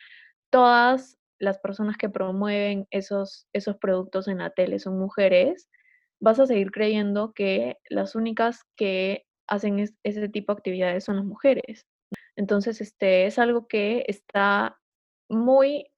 todas 0.50 1.18
las 1.42 1.58
personas 1.58 1.96
que 1.96 2.08
promueven 2.08 2.87
esos, 2.92 3.49
esos 3.52 3.76
productos 3.76 4.28
en 4.28 4.38
la 4.38 4.50
tele 4.50 4.78
son 4.78 4.96
mujeres, 4.96 5.68
vas 6.20 6.38
a 6.38 6.46
seguir 6.46 6.70
creyendo 6.70 7.32
que 7.32 7.78
las 7.90 8.14
únicas 8.14 8.61
que 8.76 9.26
hacen 9.49 9.84
ese 10.04 10.28
tipo 10.28 10.52
de 10.52 10.58
actividades 10.58 11.04
son 11.04 11.16
las 11.16 11.25
mujeres. 11.25 11.88
Entonces, 12.37 12.80
este, 12.80 13.26
es 13.26 13.40
algo 13.40 13.66
que 13.66 14.04
está 14.06 14.78
muy 15.28 15.88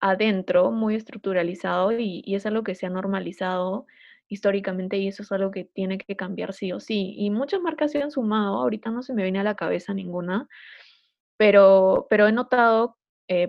adentro, 0.00 0.70
muy 0.70 0.94
estructuralizado 0.94 1.92
y, 1.92 2.22
es 2.34 2.46
algo 2.46 2.62
que 2.64 2.74
se 2.74 2.86
ha 2.86 2.90
normalizado 2.90 3.84
históricamente 4.28 4.96
y 4.96 5.08
eso 5.08 5.22
es 5.22 5.32
algo 5.32 5.50
que 5.50 5.64
tiene 5.66 5.98
que 5.98 6.16
cambiar 6.16 6.54
sí 6.54 6.72
o 6.72 6.80
sí. 6.80 7.14
Y 7.18 7.28
muchas 7.28 7.60
marcas 7.60 7.92
se 7.92 8.02
han 8.02 8.10
sumado, 8.10 8.56
ahorita 8.56 8.90
no 8.90 9.02
se 9.02 9.12
me 9.12 9.22
viene 9.22 9.40
a 9.40 9.44
la 9.44 9.54
cabeza 9.54 9.92
ninguna, 9.92 10.48
pero, 11.36 12.06
pero 12.08 12.26
he 12.26 12.32
notado 12.32 12.96
eh, 13.28 13.48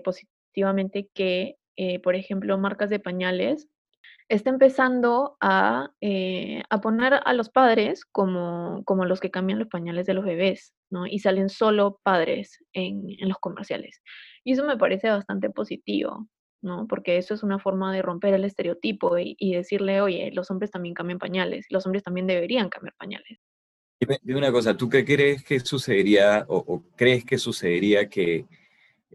positivamente 0.56 1.10
que, 1.14 1.58
eh, 1.76 2.00
por 2.00 2.16
ejemplo, 2.16 2.58
marcas 2.58 2.90
de 2.90 3.00
pañales 3.00 3.68
está 4.30 4.50
empezando 4.50 5.38
a, 5.42 5.92
eh, 6.02 6.64
a, 6.70 6.82
poner 6.82 7.20
a 7.24 7.34
los 7.34 7.50
padres 7.50 8.06
como, 8.06 8.82
como 8.86 9.06
los 9.06 9.20
que 9.20 9.30
cambian 9.30 9.60
los 9.60 9.68
pañales 9.68 10.06
de 10.06 10.14
los 10.14 10.26
bebés, 10.26 10.74
¿no? 10.90 11.06
Y 11.06 11.20
salen 11.20 11.50
solo 11.50 12.00
padres 12.04 12.64
en, 12.74 13.04
en 13.20 13.28
los 13.28 13.38
comerciales. 13.38 14.02
Y 14.44 14.54
eso 14.54 14.66
me 14.66 14.78
parece 14.78 15.10
bastante 15.10 15.50
positivo, 15.50 16.28
¿no? 16.64 16.88
Porque 16.88 17.18
eso 17.18 17.34
es 17.34 17.44
una 17.44 17.60
forma 17.60 17.94
de 17.94 18.02
romper 18.02 18.34
el 18.34 18.46
estereotipo 18.46 19.20
y, 19.20 19.36
y 19.38 19.54
decirle, 19.54 20.02
oye, 20.02 20.32
los 20.34 20.50
hombres 20.50 20.72
también 20.72 20.96
cambian 20.96 21.20
pañales, 21.20 21.66
los 21.70 21.86
hombres 21.86 22.04
también 22.04 22.28
deberían 22.28 22.70
cambiar 22.70 22.96
pañales. 22.98 23.40
Dime 24.24 24.40
una 24.40 24.52
cosa, 24.52 24.76
¿tú 24.76 24.90
qué 24.90 25.04
crees 25.06 25.44
que 25.44 25.60
sucedería 25.60 26.46
o, 26.48 26.58
o 26.58 26.84
crees 26.96 27.26
que 27.26 27.38
sucedería 27.38 28.10
que 28.10 28.46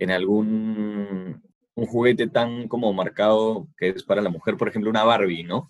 en 0.00 0.10
algún 0.10 1.42
un 1.74 1.86
juguete 1.86 2.26
tan 2.26 2.68
como 2.68 2.92
marcado 2.92 3.68
que 3.78 3.90
es 3.90 4.02
para 4.02 4.22
la 4.22 4.30
mujer, 4.30 4.56
por 4.56 4.68
ejemplo, 4.68 4.90
una 4.90 5.04
Barbie, 5.04 5.44
¿no? 5.44 5.68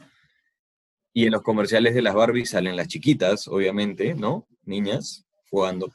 Y 1.13 1.27
en 1.27 1.33
los 1.33 1.43
comerciales 1.43 1.95
de 1.95 2.03
las 2.03 2.15
Barbies 2.15 2.51
salen 2.51 2.77
las 2.77 2.89
chiquitas, 2.89 3.49
obviamente, 3.49 4.15
¿no? 4.15 4.47
Niñas 4.65 5.27
jugando. 5.51 5.93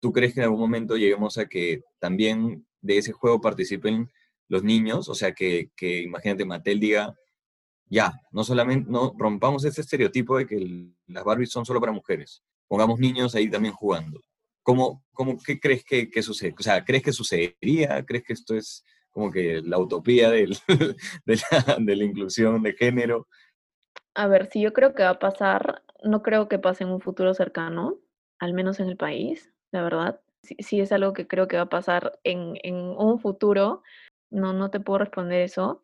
¿Tú 0.00 0.12
crees 0.12 0.34
que 0.34 0.40
en 0.40 0.44
algún 0.44 0.60
momento 0.60 0.96
lleguemos 0.96 1.38
a 1.38 1.46
que 1.46 1.82
también 1.98 2.66
de 2.80 2.98
ese 2.98 3.12
juego 3.12 3.40
participen 3.40 4.10
los 4.48 4.64
niños? 4.64 5.08
O 5.08 5.14
sea, 5.14 5.32
que, 5.32 5.70
que 5.76 6.02
imagínate, 6.02 6.44
Mattel 6.44 6.80
diga, 6.80 7.14
ya, 7.86 8.12
no 8.32 8.44
solamente, 8.44 8.90
no 8.90 9.14
rompamos 9.16 9.64
ese 9.64 9.82
estereotipo 9.82 10.38
de 10.38 10.46
que 10.46 10.88
las 11.06 11.24
Barbies 11.24 11.50
son 11.50 11.66
solo 11.66 11.80
para 11.80 11.92
mujeres. 11.92 12.42
Pongamos 12.66 12.98
niños 12.98 13.34
ahí 13.34 13.50
también 13.50 13.74
jugando. 13.74 14.20
¿Cómo, 14.64 15.04
cómo, 15.12 15.36
¿Qué 15.46 15.60
crees 15.60 15.84
que, 15.84 16.10
que 16.10 16.22
sucede? 16.22 16.54
O 16.58 16.62
sea, 16.62 16.84
¿crees 16.84 17.02
que 17.02 17.12
sucedería? 17.12 18.04
¿Crees 18.04 18.24
que 18.24 18.32
esto 18.32 18.56
es 18.56 18.82
como 19.10 19.30
que 19.30 19.60
la 19.62 19.78
utopía 19.78 20.30
del, 20.30 20.56
de, 21.26 21.36
la, 21.36 21.76
de, 21.78 21.96
la, 21.96 22.04
inclusión 22.04 22.62
de 22.62 22.72
género? 22.72 23.28
A 24.14 24.26
ver, 24.26 24.48
si 24.50 24.60
yo 24.60 24.72
creo 24.72 24.94
que 24.94 25.02
va 25.02 25.10
a 25.10 25.18
pasar, 25.18 25.82
no 26.02 26.22
creo 26.22 26.48
que 26.48 26.58
pase 26.58 26.84
en 26.84 26.90
un 26.90 27.00
futuro 27.00 27.34
cercano, 27.34 27.98
al 28.38 28.54
menos 28.54 28.80
en 28.80 28.88
el 28.88 28.96
país, 28.96 29.52
la 29.70 29.82
verdad. 29.82 30.20
Sí, 30.42 30.80
es 30.80 30.92
algo 30.92 31.12
que 31.12 31.26
creo 31.26 31.46
que 31.46 31.56
va 31.56 31.62
a 31.62 31.68
pasar 31.68 32.18
en, 32.24 32.58
en 32.62 32.74
un 32.74 33.18
futuro, 33.20 33.82
no, 34.30 34.52
no 34.52 34.70
te 34.70 34.80
puedo 34.80 34.98
responder 34.98 35.42
eso, 35.42 35.82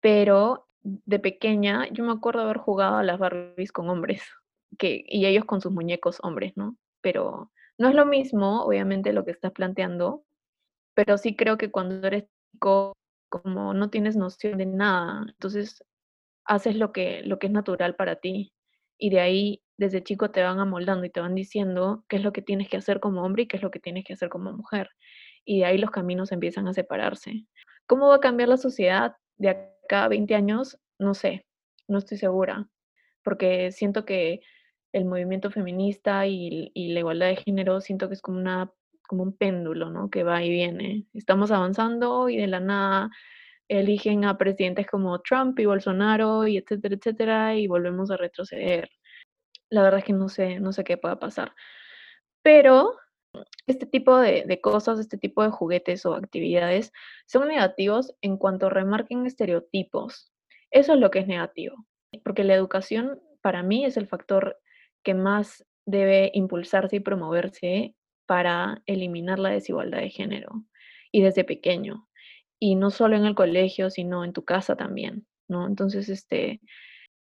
pero 0.00 0.66
de 0.82 1.18
pequeña 1.18 1.88
yo 1.90 2.04
me 2.04 2.12
acuerdo 2.12 2.42
haber 2.42 2.58
jugado 2.58 2.96
a 2.96 3.02
las 3.02 3.18
Barbies 3.18 3.72
con 3.72 3.88
hombres 3.88 4.22
que, 4.78 5.04
y 5.06 5.26
ellos 5.26 5.44
con 5.44 5.60
sus 5.60 5.72
muñecos 5.72 6.18
hombres, 6.22 6.52
¿no? 6.56 6.76
Pero 7.00 7.50
no 7.78 7.88
es 7.88 7.94
lo 7.94 8.06
mismo, 8.06 8.64
obviamente, 8.64 9.12
lo 9.12 9.24
que 9.24 9.32
estás 9.32 9.52
planteando, 9.52 10.24
pero 10.94 11.18
sí 11.18 11.36
creo 11.36 11.58
que 11.58 11.70
cuando 11.70 12.06
eres 12.06 12.24
chico, 12.52 12.94
como 13.28 13.74
no 13.74 13.90
tienes 13.90 14.16
noción 14.16 14.58
de 14.58 14.66
nada, 14.66 15.24
entonces 15.28 15.84
haces 16.44 16.76
lo 16.76 16.92
que, 16.92 17.22
lo 17.24 17.38
que 17.38 17.48
es 17.48 17.52
natural 17.52 17.96
para 17.96 18.16
ti. 18.16 18.52
Y 18.98 19.10
de 19.10 19.20
ahí, 19.20 19.62
desde 19.76 20.04
chico, 20.04 20.30
te 20.30 20.42
van 20.42 20.60
amoldando 20.60 21.04
y 21.04 21.10
te 21.10 21.20
van 21.20 21.34
diciendo 21.34 22.04
qué 22.08 22.16
es 22.16 22.22
lo 22.22 22.32
que 22.32 22.42
tienes 22.42 22.68
que 22.68 22.76
hacer 22.76 23.00
como 23.00 23.22
hombre 23.24 23.44
y 23.44 23.48
qué 23.48 23.56
es 23.56 23.62
lo 23.62 23.70
que 23.70 23.80
tienes 23.80 24.04
que 24.04 24.12
hacer 24.12 24.28
como 24.28 24.52
mujer. 24.52 24.90
Y 25.44 25.60
de 25.60 25.66
ahí 25.66 25.78
los 25.78 25.90
caminos 25.90 26.32
empiezan 26.32 26.68
a 26.68 26.74
separarse. 26.74 27.46
¿Cómo 27.86 28.08
va 28.08 28.16
a 28.16 28.20
cambiar 28.20 28.48
la 28.48 28.56
sociedad 28.56 29.16
de 29.36 29.48
acá 29.50 30.04
a 30.04 30.08
20 30.08 30.34
años? 30.34 30.78
No 30.98 31.14
sé, 31.14 31.44
no 31.88 31.98
estoy 31.98 32.18
segura, 32.18 32.68
porque 33.24 33.72
siento 33.72 34.04
que 34.04 34.40
el 34.94 35.04
movimiento 35.06 35.50
feminista 35.50 36.26
y, 36.26 36.70
y, 36.72 36.92
la 36.92 37.00
igualdad 37.00 37.26
de 37.26 37.36
género 37.36 37.80
siento 37.80 38.06
que 38.08 38.14
es 38.14 38.22
como, 38.22 38.38
una, 38.38 38.72
como 39.08 39.24
un 39.24 39.36
péndulo, 39.36 39.90
¿no? 39.90 40.08
Que 40.08 40.22
va 40.22 40.42
y 40.44 40.50
viene. 40.50 41.04
Estamos 41.12 41.50
avanzando 41.50 42.28
y 42.28 42.36
de 42.36 42.46
la 42.46 42.60
nada 42.60 43.10
eligen 43.68 44.24
a 44.24 44.38
presidentes 44.38 44.86
como 44.86 45.20
Trump 45.20 45.58
y 45.58 45.66
Bolsonaro 45.66 46.46
y 46.46 46.58
etcétera, 46.58 46.94
etcétera, 46.94 47.56
y 47.56 47.66
volvemos 47.66 48.12
a 48.12 48.16
retroceder. 48.16 48.88
La 49.68 49.82
verdad 49.82 49.98
es 49.98 50.04
que 50.04 50.12
no 50.12 50.28
sé, 50.28 50.60
no 50.60 50.72
sé 50.72 50.84
qué 50.84 50.96
pueda 50.96 51.18
pasar. 51.18 51.52
Pero 52.42 52.94
este 53.66 53.86
tipo 53.86 54.16
de, 54.18 54.44
de 54.46 54.60
cosas, 54.60 55.00
este 55.00 55.18
tipo 55.18 55.42
de 55.42 55.50
juguetes 55.50 56.06
o 56.06 56.14
actividades 56.14 56.92
son 57.26 57.48
negativos 57.48 58.14
en 58.20 58.36
cuanto 58.36 58.70
remarquen 58.70 59.26
estereotipos. 59.26 60.32
Eso 60.70 60.92
es 60.94 61.00
lo 61.00 61.10
que 61.10 61.18
es 61.18 61.26
negativo, 61.26 61.84
porque 62.22 62.44
la 62.44 62.54
educación 62.54 63.20
para 63.42 63.64
mí 63.64 63.84
es 63.84 63.96
el 63.96 64.06
factor 64.06 64.56
que 65.04 65.14
más 65.14 65.64
debe 65.86 66.30
impulsarse 66.34 66.96
y 66.96 67.00
promoverse 67.00 67.94
para 68.26 68.82
eliminar 68.86 69.38
la 69.38 69.50
desigualdad 69.50 69.98
de 69.98 70.10
género 70.10 70.64
y 71.12 71.22
desde 71.22 71.44
pequeño 71.44 72.08
y 72.58 72.74
no 72.74 72.90
solo 72.90 73.16
en 73.16 73.26
el 73.26 73.34
colegio 73.34 73.90
sino 73.90 74.24
en 74.24 74.32
tu 74.32 74.44
casa 74.44 74.76
también 74.76 75.26
no 75.48 75.66
entonces 75.66 76.08
este 76.08 76.60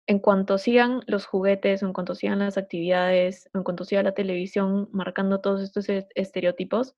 en 0.08 0.20
cuanto 0.20 0.58
sigan 0.58 1.02
los 1.08 1.26
juguetes 1.26 1.84
en 1.84 1.94
cuanto 1.94 2.16
sigan 2.16 2.40
las 2.40 2.58
actividades 2.58 3.50
en 3.54 3.64
cuanto 3.64 3.84
siga 3.84 4.02
la 4.02 4.14
televisión 4.14 4.90
marcando 4.92 5.42
todos 5.42 5.62
estos 5.62 5.88
estereotipos 6.16 6.96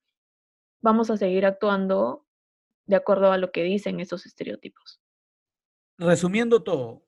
vamos 0.82 1.10
a 1.10 1.16
seguir 1.16 1.44
actuando 1.46 2.26
de 2.86 2.96
acuerdo 2.96 3.32
a 3.32 3.38
lo 3.38 3.50
que 3.50 3.62
dicen 3.62 4.00
esos 4.00 4.26
estereotipos. 4.26 5.00
Resumiendo 5.98 6.62
todo 6.62 7.05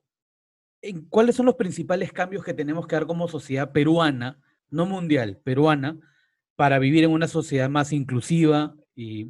¿cuáles 1.09 1.35
son 1.35 1.45
los 1.45 1.55
principales 1.55 2.11
cambios 2.11 2.43
que 2.43 2.53
tenemos 2.53 2.87
que 2.87 2.95
dar 2.95 3.05
como 3.05 3.27
sociedad 3.27 3.71
peruana, 3.71 4.39
no 4.69 4.85
mundial, 4.85 5.37
peruana, 5.43 5.99
para 6.55 6.79
vivir 6.79 7.03
en 7.03 7.11
una 7.11 7.27
sociedad 7.27 7.69
más 7.69 7.93
inclusiva 7.93 8.75
y 8.95 9.27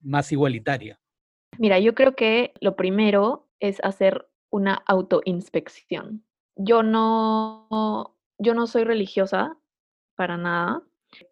más 0.00 0.32
igualitaria? 0.32 1.00
Mira, 1.58 1.78
yo 1.78 1.94
creo 1.94 2.14
que 2.14 2.52
lo 2.60 2.76
primero 2.76 3.48
es 3.58 3.78
hacer 3.82 4.28
una 4.50 4.82
autoinspección. 4.86 6.24
Yo 6.56 6.82
no, 6.82 8.16
yo 8.38 8.54
no 8.54 8.66
soy 8.66 8.84
religiosa 8.84 9.56
para 10.16 10.36
nada, 10.36 10.82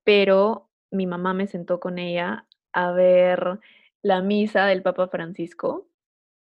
pero 0.04 0.70
mi 0.90 1.06
mamá 1.06 1.34
me 1.34 1.46
sentó 1.46 1.80
con 1.80 1.98
ella 1.98 2.46
a 2.72 2.92
ver 2.92 3.60
la 4.02 4.22
misa 4.22 4.66
del 4.66 4.82
Papa 4.82 5.08
Francisco 5.08 5.87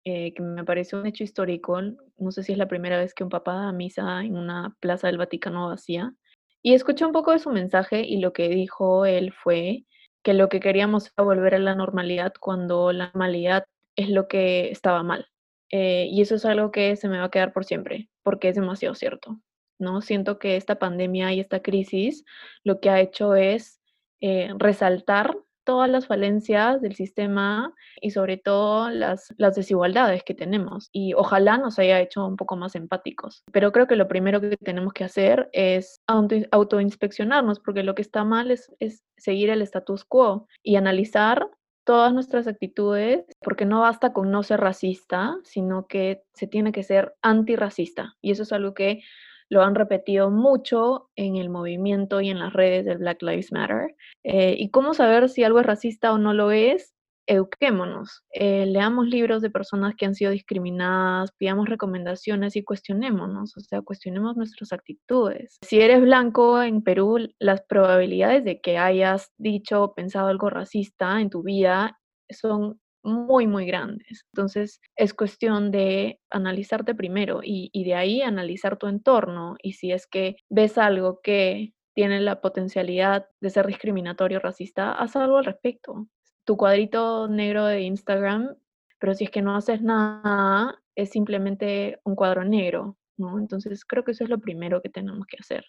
eh, 0.08 0.32
que 0.34 0.42
me 0.42 0.62
parece 0.64 0.94
un 0.94 1.04
hecho 1.04 1.24
histórico. 1.24 1.80
No 2.16 2.30
sé 2.30 2.44
si 2.44 2.52
es 2.52 2.58
la 2.58 2.68
primera 2.68 2.96
vez 2.96 3.12
que 3.12 3.24
un 3.24 3.28
papa 3.28 3.54
da 3.54 3.72
misa 3.72 4.20
en 4.20 4.36
una 4.36 4.76
plaza 4.78 5.08
del 5.08 5.18
Vaticano 5.18 5.66
vacía. 5.66 6.14
Y 6.62 6.74
escuché 6.74 7.04
un 7.04 7.10
poco 7.10 7.32
de 7.32 7.40
su 7.40 7.50
mensaje 7.50 8.02
y 8.02 8.18
lo 8.20 8.32
que 8.32 8.48
dijo 8.48 9.04
él 9.04 9.32
fue 9.32 9.84
que 10.22 10.32
lo 10.32 10.48
que 10.48 10.60
queríamos 10.60 11.10
era 11.16 11.24
volver 11.24 11.56
a 11.56 11.58
la 11.58 11.74
normalidad 11.74 12.32
cuando 12.38 12.92
la 12.92 13.06
normalidad 13.06 13.64
es 13.96 14.08
lo 14.08 14.28
que 14.28 14.70
estaba 14.70 15.02
mal. 15.02 15.26
Eh, 15.72 16.06
y 16.08 16.22
eso 16.22 16.36
es 16.36 16.44
algo 16.44 16.70
que 16.70 16.94
se 16.94 17.08
me 17.08 17.18
va 17.18 17.24
a 17.24 17.30
quedar 17.32 17.52
por 17.52 17.64
siempre, 17.64 18.08
porque 18.22 18.50
es 18.50 18.54
demasiado 18.54 18.94
cierto. 18.94 19.40
¿no? 19.80 20.02
Siento 20.02 20.38
que 20.38 20.54
esta 20.54 20.78
pandemia 20.78 21.32
y 21.32 21.40
esta 21.40 21.62
crisis 21.62 22.24
lo 22.62 22.78
que 22.78 22.90
ha 22.90 23.00
hecho 23.00 23.34
es 23.34 23.80
eh, 24.20 24.50
resaltar 24.56 25.36
todas 25.66 25.90
las 25.90 26.06
falencias 26.06 26.80
del 26.80 26.94
sistema 26.94 27.74
y 28.00 28.12
sobre 28.12 28.38
todo 28.38 28.88
las, 28.88 29.34
las 29.36 29.56
desigualdades 29.56 30.22
que 30.24 30.32
tenemos. 30.32 30.88
Y 30.92 31.12
ojalá 31.12 31.58
nos 31.58 31.78
haya 31.78 32.00
hecho 32.00 32.24
un 32.24 32.36
poco 32.36 32.56
más 32.56 32.74
empáticos. 32.74 33.44
Pero 33.52 33.72
creo 33.72 33.86
que 33.86 33.96
lo 33.96 34.08
primero 34.08 34.40
que 34.40 34.56
tenemos 34.56 34.94
que 34.94 35.04
hacer 35.04 35.50
es 35.52 36.00
auto, 36.06 36.36
autoinspeccionarnos, 36.52 37.60
porque 37.60 37.82
lo 37.82 37.94
que 37.94 38.02
está 38.02 38.24
mal 38.24 38.50
es, 38.50 38.72
es 38.78 39.02
seguir 39.18 39.50
el 39.50 39.60
status 39.60 40.04
quo 40.04 40.46
y 40.62 40.76
analizar 40.76 41.50
todas 41.84 42.12
nuestras 42.12 42.46
actitudes, 42.46 43.24
porque 43.42 43.64
no 43.64 43.80
basta 43.80 44.12
con 44.12 44.30
no 44.30 44.42
ser 44.42 44.60
racista, 44.60 45.36
sino 45.44 45.86
que 45.86 46.22
se 46.34 46.46
tiene 46.46 46.72
que 46.72 46.82
ser 46.82 47.14
antirracista. 47.22 48.16
Y 48.20 48.32
eso 48.32 48.42
es 48.44 48.52
algo 48.52 48.74
que 48.74 49.02
lo 49.48 49.62
han 49.62 49.74
repetido 49.74 50.30
mucho 50.30 51.10
en 51.16 51.36
el 51.36 51.48
movimiento 51.48 52.20
y 52.20 52.30
en 52.30 52.38
las 52.38 52.52
redes 52.52 52.84
del 52.84 52.98
Black 52.98 53.22
Lives 53.22 53.52
Matter. 53.52 53.94
Eh, 54.24 54.56
¿Y 54.58 54.70
cómo 54.70 54.94
saber 54.94 55.28
si 55.28 55.44
algo 55.44 55.60
es 55.60 55.66
racista 55.66 56.12
o 56.12 56.18
no 56.18 56.34
lo 56.34 56.50
es? 56.50 56.92
Eduquémonos, 57.28 58.22
eh, 58.30 58.66
leamos 58.66 59.08
libros 59.08 59.42
de 59.42 59.50
personas 59.50 59.96
que 59.96 60.06
han 60.06 60.14
sido 60.14 60.30
discriminadas, 60.30 61.32
pidamos 61.32 61.68
recomendaciones 61.68 62.54
y 62.54 62.62
cuestionémonos, 62.62 63.56
o 63.56 63.60
sea, 63.60 63.82
cuestionemos 63.82 64.36
nuestras 64.36 64.72
actitudes. 64.72 65.58
Si 65.62 65.80
eres 65.80 66.02
blanco 66.02 66.62
en 66.62 66.82
Perú, 66.82 67.18
las 67.40 67.62
probabilidades 67.62 68.44
de 68.44 68.60
que 68.60 68.78
hayas 68.78 69.32
dicho 69.38 69.82
o 69.82 69.94
pensado 69.94 70.28
algo 70.28 70.50
racista 70.50 71.20
en 71.20 71.30
tu 71.30 71.42
vida 71.42 71.98
son 72.30 72.80
muy, 73.06 73.46
muy 73.46 73.66
grandes. 73.66 74.26
Entonces, 74.32 74.80
es 74.96 75.14
cuestión 75.14 75.70
de 75.70 76.20
analizarte 76.30 76.94
primero 76.94 77.40
y, 77.42 77.70
de 77.84 77.94
ahí 77.94 78.22
analizar 78.22 78.76
tu 78.76 78.86
entorno. 78.88 79.56
Y 79.62 79.74
si 79.74 79.92
es 79.92 80.06
que 80.06 80.36
ves 80.50 80.76
algo 80.76 81.20
que 81.22 81.72
tiene 81.94 82.20
la 82.20 82.40
potencialidad 82.40 83.28
de 83.40 83.50
ser 83.50 83.66
discriminatorio, 83.66 84.40
racista, 84.40 84.92
haz 84.92 85.16
algo 85.16 85.38
al 85.38 85.44
respecto. 85.44 86.08
Tu 86.44 86.56
cuadrito 86.56 87.28
negro 87.28 87.64
de 87.64 87.82
Instagram, 87.82 88.56
pero 88.98 89.14
si 89.14 89.24
es 89.24 89.30
que 89.30 89.42
no 89.42 89.56
haces 89.56 89.82
nada, 89.82 90.82
es 90.94 91.10
simplemente 91.10 92.00
un 92.04 92.16
cuadro 92.16 92.44
negro, 92.44 92.98
¿no? 93.16 93.38
Entonces, 93.38 93.84
creo 93.84 94.04
que 94.04 94.12
eso 94.12 94.24
es 94.24 94.30
lo 94.30 94.38
primero 94.38 94.82
que 94.82 94.90
tenemos 94.90 95.26
que 95.26 95.36
hacer. 95.40 95.64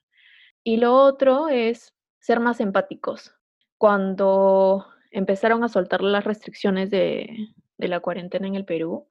Y 0.64 0.78
lo 0.78 0.96
otro 0.96 1.48
es 1.50 1.94
ser 2.20 2.40
más 2.40 2.60
empáticos. 2.60 3.34
Cuando 3.78 4.86
empezaron 5.12 5.64
a 5.64 5.70
soltar 5.70 6.02
las 6.02 6.24
restricciones 6.24 6.90
de, 6.90 7.50
la 7.78 8.00
cuarentena 8.00 8.48
en 8.48 8.56
el 8.56 8.66
Perú, 8.66 9.08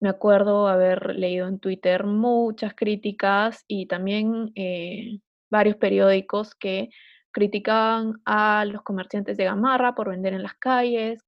me 0.00 0.08
acuerdo 0.08 0.68
haber 0.68 1.16
leído 1.16 1.48
en 1.48 1.58
Twitter 1.58 2.04
muchas 2.04 2.74
críticas 2.74 3.64
y 3.66 3.86
también 3.86 4.52
eh, 4.54 5.18
varios 5.50 5.76
periódicos 5.76 6.54
que 6.54 6.90
criticaban 7.32 8.20
a 8.24 8.64
los 8.64 8.82
comerciantes 8.82 9.36
de 9.36 9.44
Gamarra 9.44 9.94
por 9.94 10.10
vender 10.10 10.34
en 10.34 10.42
las 10.42 10.54
calles. 10.54 11.20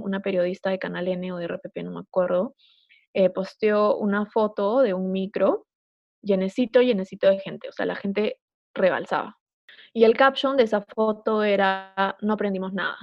Una 0.00 0.20
periodista 0.20 0.70
de 0.70 0.78
Canal 0.78 1.08
N 1.08 1.32
o 1.32 1.36
de 1.36 1.48
RPP, 1.48 1.78
no 1.84 1.90
me 1.90 2.00
acuerdo, 2.00 2.54
eh, 3.12 3.28
posteó 3.28 3.96
una 3.96 4.26
foto 4.26 4.80
de 4.80 4.94
un 4.94 5.10
micro 5.10 5.66
llenecito, 6.22 6.80
llenecito 6.80 7.28
de 7.28 7.40
gente. 7.40 7.68
O 7.68 7.72
sea, 7.72 7.86
la 7.86 7.96
gente 7.96 8.38
rebalsaba. 8.74 9.36
Y 9.94 10.04
el 10.04 10.16
caption 10.16 10.56
de 10.56 10.64
esa 10.64 10.80
foto 10.80 11.42
era, 11.42 12.16
no 12.20 12.32
aprendimos 12.32 12.72
nada. 12.72 12.96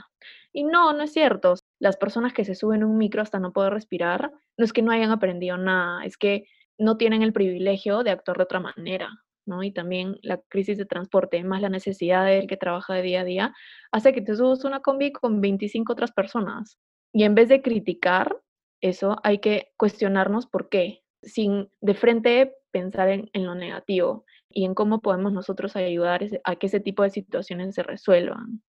Y 0.52 0.64
no, 0.64 0.94
no 0.94 1.04
es 1.04 1.14
cierto. 1.14 1.54
Las 1.80 1.98
personas 1.98 2.34
que 2.34 2.46
se 2.46 2.56
suben 2.56 2.84
un 2.84 2.98
micro 2.98 3.22
hasta 3.22 3.40
no 3.40 3.54
poder 3.54 3.74
respirar, 3.74 4.32
no 4.58 4.66
es 4.66 4.74
que 4.74 4.82
no 4.82 4.92
hayan 4.92 5.12
aprendido 5.12 5.58
nada, 5.58 6.04
es 6.04 6.18
que 6.18 6.48
no 6.78 6.98
tienen 6.98 7.22
el 7.22 7.34
privilegio 7.34 8.04
de 8.04 8.12
actuar 8.12 8.38
de 8.38 8.44
otra 8.44 8.60
manera, 8.60 9.10
¿no? 9.46 9.62
Y 9.64 9.72
también 9.72 10.18
la 10.24 10.42
crisis 10.50 10.78
de 10.78 10.86
transporte, 10.86 11.44
más 11.44 11.62
la 11.62 11.70
necesidad 11.70 12.26
del 12.26 12.48
que 12.48 12.58
trabaja 12.58 12.96
de 12.96 13.02
día 13.04 13.22
a 13.22 13.26
día, 13.26 13.54
hace 13.92 14.14
que 14.14 14.22
te 14.22 14.36
subas 14.36 14.64
una 14.64 14.80
combi 14.80 15.12
con 15.12 15.42
25 15.42 15.94
otras 15.94 16.12
personas. 16.12 16.80
Y 17.14 17.24
en 17.24 17.36
vez 17.36 17.50
de 17.50 17.62
criticar 17.62 18.38
eso, 18.82 19.18
hay 19.24 19.40
que 19.40 19.72
cuestionarnos 19.78 20.48
por 20.48 20.70
qué, 20.70 21.04
sin 21.22 21.70
de 21.82 21.94
frente 21.94 22.56
pensar 22.72 23.10
en, 23.10 23.30
en 23.34 23.46
lo 23.46 23.56
negativo 23.56 24.26
y 24.50 24.66
en 24.66 24.74
cómo 24.74 25.02
podemos 25.02 25.32
nosotros 25.34 25.76
ayudar 25.76 26.26
a 26.44 26.56
que 26.56 26.68
ese 26.68 26.80
tipo 26.80 27.04
de 27.04 27.10
situaciones 27.10 27.76
se 27.76 27.84
resuelvan. 27.84 28.62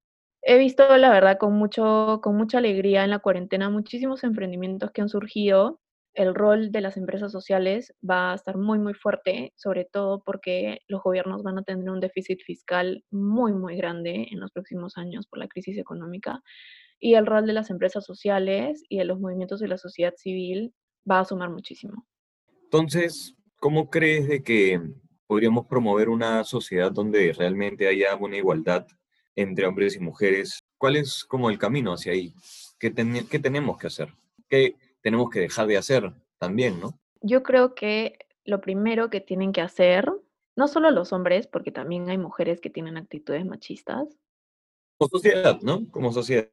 He 0.43 0.59
visto, 0.59 0.97
la 0.97 1.11
verdad, 1.11 1.39
con, 1.39 1.55
mucho, 1.55 2.21
con 2.23 2.37
mucha 2.37 2.59
alegría 2.59 3.05
en 3.05 3.11
la 3.11 3.19
cuarentena 3.19 3.69
muchísimos 3.69 4.25
emprendimientos 4.25 4.91
que 4.91 5.03
han 5.03 5.09
surgido. 5.09 5.81
El 6.15 6.35
rol 6.35 6.73
de 6.73 6.81
las 6.81 6.97
empresas 6.97 7.31
sociales 7.31 7.95
va 8.09 8.33
a 8.33 8.35
estar 8.35 8.57
muy, 8.57 8.79
muy 8.79 8.95
fuerte, 8.95 9.53
sobre 9.57 9.85
todo 9.85 10.23
porque 10.25 10.81
los 10.89 11.03
gobiernos 11.03 11.43
van 11.43 11.59
a 11.59 11.63
tener 11.63 11.89
un 11.89 12.01
déficit 12.01 12.41
fiscal 12.43 13.05
muy, 13.11 13.53
muy 13.53 13.77
grande 13.77 14.29
en 14.31 14.41
los 14.41 14.51
próximos 14.51 14.97
años 14.97 15.27
por 15.27 15.39
la 15.39 15.47
crisis 15.47 15.79
económica. 15.79 16.43
Y 16.99 17.15
el 17.15 17.27
rol 17.27 17.47
de 17.47 17.53
las 17.53 17.71
empresas 17.71 18.05
sociales 18.05 18.83
y 18.89 18.99
de 18.99 19.05
los 19.05 19.21
movimientos 19.21 19.61
de 19.61 19.69
la 19.69 19.79
sociedad 19.79 20.15
civil 20.17 20.75
va 21.09 21.21
a 21.21 21.25
sumar 21.25 21.51
muchísimo. 21.51 22.07
Entonces, 22.65 23.37
¿cómo 23.57 23.89
crees 23.89 24.27
de 24.27 24.43
que 24.43 24.81
podríamos 25.31 25.69
promover 25.69 26.09
una 26.09 26.43
sociedad 26.43 26.91
donde 26.91 27.33
realmente 27.33 27.87
haya 27.87 28.17
una 28.17 28.37
igualdad 28.37 28.85
entre 29.37 29.65
hombres 29.65 29.95
y 29.95 30.01
mujeres. 30.01 30.59
¿Cuál 30.77 30.97
es 30.97 31.25
como 31.25 31.51
el 31.51 31.57
camino 31.57 31.93
hacia 31.93 32.11
ahí? 32.11 32.35
¿Qué, 32.81 32.93
qué 33.31 33.39
tenemos 33.39 33.79
que 33.79 33.87
hacer? 33.87 34.09
¿Qué 34.49 34.75
tenemos 35.01 35.31
que 35.31 35.39
dejar 35.39 35.69
de 35.69 35.77
hacer 35.77 36.13
también, 36.39 36.81
no? 36.81 36.99
Yo 37.21 37.45
creo 37.45 37.77
que 37.77 38.19
lo 38.45 38.61
primero 38.61 39.09
que 39.09 39.21
tienen 39.21 39.53
que 39.53 39.61
hacer, 39.61 40.11
no 40.57 40.67
solo 40.67 40.91
los 40.91 41.13
hombres, 41.13 41.47
porque 41.47 41.71
también 41.71 42.11
hay 42.11 42.19
mujeres 42.19 42.61
que 42.61 42.71
tienen 42.71 42.97
actitudes 42.97 43.47
machistas. 43.47 44.09
Como 44.99 45.11
sociedad, 45.11 45.61
¿no? 45.63 45.89
Como 45.93 46.13
sociedad. 46.13 46.51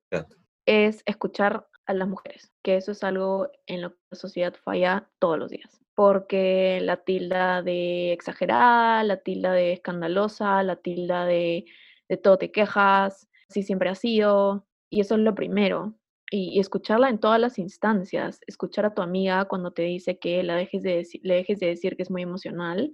Es 0.68 1.02
escuchar 1.08 1.68
a 1.88 1.94
las 1.94 2.08
mujeres, 2.08 2.52
que 2.64 2.78
eso 2.78 2.92
es 2.92 3.04
algo 3.04 3.50
en 3.66 3.82
lo 3.82 3.92
que 3.92 3.98
la 4.12 4.18
sociedad 4.18 4.54
falla 4.64 5.10
todos 5.20 5.40
los 5.40 5.50
días. 5.50 5.82
Porque 5.96 6.80
la 6.82 6.98
tilda 6.98 7.64
de 7.64 8.14
exagerada, 8.14 9.04
la 9.04 9.18
tilda 9.18 9.52
de 9.54 9.74
escandalosa, 9.74 10.62
la 10.62 10.76
tilda 10.76 11.26
de 11.26 11.66
de 12.10 12.18
todo 12.18 12.38
te 12.38 12.52
quejas, 12.52 13.28
si 13.50 13.64
siempre 13.64 13.90
ha 13.90 13.96
sido, 13.96 14.66
y 14.90 15.02
eso 15.02 15.16
es 15.16 15.22
lo 15.22 15.36
primero. 15.36 15.96
Y, 16.30 16.60
escucharla 16.60 17.10
en 17.10 17.20
todas 17.20 17.40
las 17.40 17.58
instancias, 17.58 18.42
escuchar 18.48 18.86
a 18.86 18.94
tu 18.94 19.02
amiga 19.02 19.46
cuando 19.46 19.72
te 19.72 19.84
dice 19.84 20.20
que 20.20 20.44
la 20.44 20.56
dejes 20.56 20.84
de 20.84 21.08
le 21.24 21.36
dejes 21.36 21.60
de 21.60 21.68
decir 21.68 21.96
que 21.96 22.04
es 22.04 22.12
muy 22.12 22.22
emocional, 22.22 22.92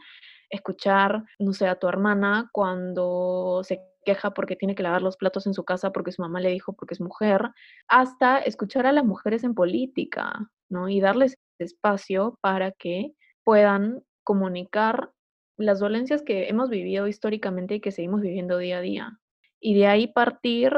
escuchar, 0.49 1.23
no 1.39 1.53
sé, 1.53 1.67
a 1.67 1.79
tu 1.79 1.87
hermana 1.87 2.49
cuando 2.53 3.61
se 3.63 3.81
queja 4.03 4.31
porque 4.31 4.55
tiene 4.55 4.75
que 4.75 4.83
lavar 4.83 5.01
los 5.01 5.17
platos 5.17 5.47
en 5.47 5.53
su 5.53 5.63
casa 5.63 5.91
porque 5.91 6.11
su 6.11 6.21
mamá 6.21 6.39
le 6.39 6.49
dijo 6.49 6.73
porque 6.73 6.93
es 6.93 7.01
mujer, 7.01 7.49
hasta 7.87 8.39
escuchar 8.39 8.85
a 8.85 8.91
las 8.91 9.05
mujeres 9.05 9.43
en 9.43 9.53
política, 9.53 10.49
¿no? 10.69 10.89
Y 10.89 10.99
darles 11.01 11.37
espacio 11.59 12.37
para 12.41 12.71
que 12.71 13.13
puedan 13.43 14.03
comunicar 14.23 15.11
las 15.57 15.79
dolencias 15.79 16.23
que 16.23 16.49
hemos 16.49 16.69
vivido 16.69 17.07
históricamente 17.07 17.75
y 17.75 17.79
que 17.79 17.91
seguimos 17.91 18.21
viviendo 18.21 18.57
día 18.57 18.77
a 18.77 18.81
día. 18.81 19.19
Y 19.59 19.75
de 19.75 19.87
ahí 19.87 20.07
partir 20.07 20.73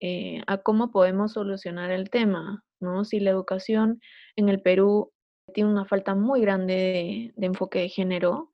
eh, 0.00 0.42
a 0.46 0.58
cómo 0.58 0.90
podemos 0.90 1.32
solucionar 1.32 1.90
el 1.90 2.10
tema, 2.10 2.64
¿no? 2.80 3.04
Si 3.04 3.20
la 3.20 3.30
educación 3.30 4.00
en 4.36 4.48
el 4.48 4.60
Perú 4.60 5.12
tiene 5.52 5.70
una 5.70 5.84
falta 5.84 6.14
muy 6.14 6.40
grande 6.40 7.32
de, 7.36 7.46
enfoque 7.46 7.80
de 7.80 7.88
género, 7.88 8.50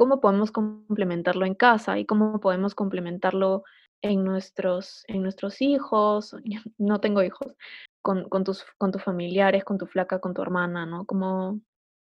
¿cómo 0.00 0.18
podemos 0.18 0.50
complementarlo 0.50 1.44
en 1.44 1.54
casa 1.54 1.98
y 1.98 2.06
cómo 2.06 2.40
podemos 2.40 2.74
complementarlo 2.74 3.64
en 4.00 4.24
nuestros, 4.24 5.04
en 5.08 5.22
nuestros 5.22 5.60
hijos? 5.60 6.34
No 6.78 7.00
tengo 7.00 7.22
hijos, 7.22 7.54
con, 8.00 8.26
tus, 8.42 8.64
con 8.78 8.92
tus 8.92 9.04
familiares, 9.04 9.62
con 9.62 9.76
tu 9.76 9.86
flaca, 9.86 10.18
con 10.18 10.32
tu 10.32 10.40
hermana, 10.40 10.86
¿no? 10.86 11.04
¿Cómo, 11.04 11.60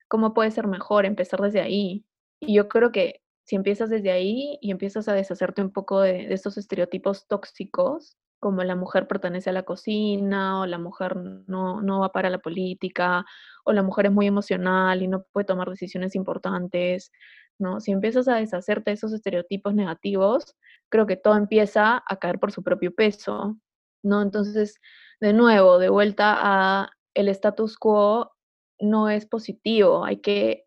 ¿Cómo 0.07 0.33
puede 0.33 0.49
ser 0.49 0.65
mejor 0.65 1.05
empezar 1.05 1.39
desde 1.39 1.61
ahí? 1.61 2.03
Y 2.39 2.55
yo 2.55 2.67
creo 2.67 2.91
que 2.91 3.21
si 3.45 3.55
empiezas 3.55 3.91
desde 3.91 4.09
ahí 4.09 4.57
y 4.59 4.71
empiezas 4.71 5.07
a 5.07 5.13
deshacerte 5.13 5.61
un 5.61 5.71
poco 5.71 6.01
de, 6.01 6.33
estos 6.33 6.57
estereotipos 6.57 7.27
tóxicos, 7.27 8.17
como 8.39 8.63
la 8.63 8.75
mujer 8.75 9.07
pertenece 9.07 9.51
a 9.51 9.53
la 9.53 9.63
cocina, 9.63 10.61
o 10.61 10.65
la 10.65 10.79
mujer 10.79 11.15
no, 11.15 11.79
no 11.79 11.99
va 11.99 12.11
para 12.11 12.31
la 12.31 12.39
política, 12.39 13.23
o 13.65 13.71
la 13.71 13.83
mujer 13.83 14.07
es 14.07 14.11
muy 14.11 14.25
emocional 14.25 15.03
y 15.03 15.07
no 15.07 15.25
puede 15.31 15.45
tomar 15.45 15.69
decisiones 15.69 16.15
importantes, 16.15 17.11
¿no? 17.59 17.79
Si 17.79 17.91
empiezas 17.91 18.27
a 18.27 18.35
deshacerte 18.35 18.91
de 18.91 18.95
esos 18.95 19.13
estereotipos 19.13 19.73
negativos, 19.73 20.55
creo 20.89 21.05
que 21.07 21.17
todo 21.17 21.37
empieza 21.37 22.03
a 22.07 22.17
caer 22.17 22.39
por 22.39 22.51
su 22.51 22.63
propio 22.63 22.93
peso, 22.93 23.57
¿no? 24.03 24.21
Entonces, 24.21 24.79
de 25.19 25.33
nuevo, 25.33 25.79
de 25.79 25.89
vuelta 25.89 26.37
a 26.39 26.89
el 27.13 27.29
status 27.29 27.77
quo 27.77 28.31
no 28.79 29.09
es 29.09 29.25
positivo, 29.25 30.03
hay 30.05 30.17
que 30.17 30.63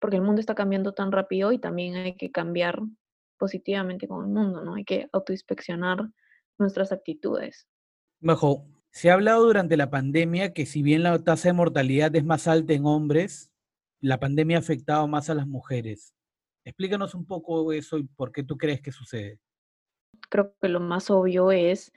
porque 0.00 0.16
el 0.16 0.22
mundo 0.22 0.40
está 0.40 0.54
cambiando 0.54 0.92
tan 0.92 1.10
rápido 1.10 1.52
y 1.52 1.58
también 1.58 1.96
hay 1.96 2.16
que 2.16 2.30
cambiar 2.30 2.80
positivamente 3.38 4.06
con 4.08 4.24
el 4.24 4.30
mundo, 4.30 4.62
¿no? 4.62 4.74
Hay 4.74 4.84
que 4.84 5.08
autoinspeccionar 5.12 6.08
nuestras 6.58 6.92
actitudes. 6.92 7.66
Bajo, 8.20 8.66
se 8.90 9.10
ha 9.10 9.14
hablado 9.14 9.44
durante 9.44 9.76
la 9.76 9.90
pandemia 9.90 10.52
que 10.54 10.64
si 10.64 10.82
bien 10.82 11.02
la 11.02 11.22
tasa 11.22 11.48
de 11.48 11.54
mortalidad 11.54 12.14
es 12.16 12.24
más 12.24 12.48
alta 12.48 12.72
en 12.72 12.86
hombres, 12.86 13.52
la 14.00 14.18
pandemia 14.18 14.56
ha 14.56 14.60
afectado 14.60 15.06
más 15.06 15.28
a 15.28 15.34
las 15.34 15.46
mujeres. 15.46 16.15
Explícanos 16.66 17.14
un 17.14 17.24
poco 17.24 17.72
eso 17.72 17.96
y 17.96 18.02
por 18.02 18.32
qué 18.32 18.42
tú 18.42 18.58
crees 18.58 18.80
que 18.80 18.90
sucede. 18.90 19.38
Creo 20.28 20.52
que 20.60 20.68
lo 20.68 20.80
más 20.80 21.10
obvio 21.10 21.52
es 21.52 21.92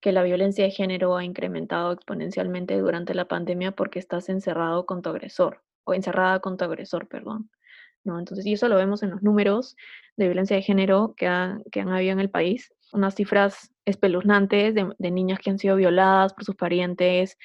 que 0.00 0.12
la 0.12 0.22
violencia 0.22 0.64
de 0.64 0.70
género 0.70 1.16
ha 1.16 1.24
incrementado 1.24 1.90
exponencialmente 1.90 2.78
durante 2.78 3.14
la 3.14 3.26
pandemia 3.26 3.72
porque 3.72 3.98
estás 3.98 4.28
encerrado 4.28 4.86
con 4.86 5.02
tu 5.02 5.10
agresor 5.10 5.64
o 5.82 5.92
encerrada 5.92 6.38
con 6.38 6.56
tu 6.56 6.64
agresor, 6.64 7.08
perdón. 7.08 7.50
¿no? 8.04 8.20
Entonces, 8.20 8.46
y 8.46 8.52
eso 8.52 8.68
lo 8.68 8.76
vemos 8.76 9.02
en 9.02 9.10
los 9.10 9.22
números 9.22 9.74
de 10.16 10.26
violencia 10.26 10.54
de 10.54 10.62
género 10.62 11.14
que, 11.16 11.26
que 11.72 11.80
han 11.80 11.88
habido 11.88 12.12
en 12.12 12.20
el 12.20 12.30
país, 12.30 12.72
unas 12.92 13.16
cifras 13.16 13.72
espeluznantes 13.86 14.72
de, 14.74 15.10
niñas 15.10 15.40
que 15.40 15.50
han 15.50 15.58
sido 15.58 15.74
violadas 15.74 16.32
por 16.32 16.44
sus 16.44 16.54
parientes, 16.54 17.36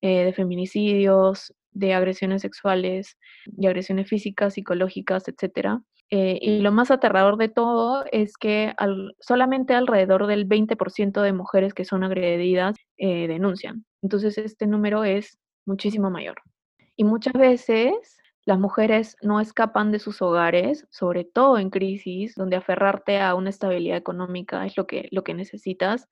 eh, 0.00 0.26
de 0.26 0.32
feminicidios, 0.32 1.52
de 1.72 1.94
agresiones 1.94 2.42
sexuales, 2.42 3.18
de 3.46 3.66
agresiones 3.66 4.08
físicas, 4.08 4.54
psicológicas, 4.54 5.24
etc. 5.26 5.80
Eh, 6.10 6.38
y 6.42 6.58
lo 6.58 6.72
más 6.72 6.90
aterrador 6.90 7.36
de 7.36 7.48
todo 7.48 8.04
es 8.10 8.36
que 8.36 8.74
solamente 9.20 9.74
alrededor 9.74 10.26
del 10.26 10.48
20% 10.48 11.22
de 11.22 11.32
mujeres 11.32 11.72
que 11.72 11.84
son 11.84 12.02
agredidas 12.02 12.76
eh, 12.96 13.28
denuncian. 13.28 13.84
Entonces 14.02 14.36
este 14.38 14.66
número 14.66 15.04
es 15.04 15.38
muchísimo 15.66 16.10
mayor. 16.10 16.36
Y 16.96 17.04
muchas 17.04 17.34
veces 17.34 18.18
las 18.44 18.58
mujeres 18.58 19.16
no 19.22 19.40
escapan 19.40 19.92
de 19.92 20.00
sus 20.00 20.20
hogares, 20.22 20.86
sobre 20.90 21.24
todo 21.24 21.58
en 21.58 21.70
crisis, 21.70 22.34
donde 22.34 22.56
aferrarte 22.56 23.20
a 23.20 23.34
una 23.34 23.50
estabilidad 23.50 23.96
económica 23.96 24.66
es 24.66 24.76
lo 24.76 24.86
que, 24.86 25.08
lo 25.12 25.22
que 25.22 25.34
necesitas, 25.34 26.08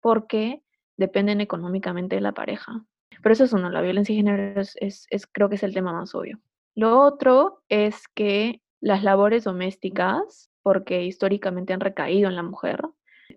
porque 0.00 0.62
dependen 0.96 1.40
económicamente 1.40 2.16
de 2.16 2.22
la 2.22 2.32
pareja. 2.32 2.84
Pero 3.22 3.32
eso 3.32 3.44
es 3.44 3.52
uno, 3.52 3.70
la 3.70 3.80
violencia 3.80 4.12
de 4.12 4.18
género 4.18 4.60
es, 4.60 4.76
es, 4.80 5.26
creo 5.26 5.48
que 5.48 5.56
es 5.56 5.62
el 5.62 5.74
tema 5.74 5.92
más 5.92 6.14
obvio. 6.14 6.40
Lo 6.74 7.00
otro 7.00 7.62
es 7.68 8.08
que 8.08 8.60
las 8.80 9.02
labores 9.02 9.44
domésticas, 9.44 10.50
porque 10.62 11.04
históricamente 11.04 11.72
han 11.72 11.80
recaído 11.80 12.28
en 12.28 12.36
la 12.36 12.42
mujer, 12.42 12.82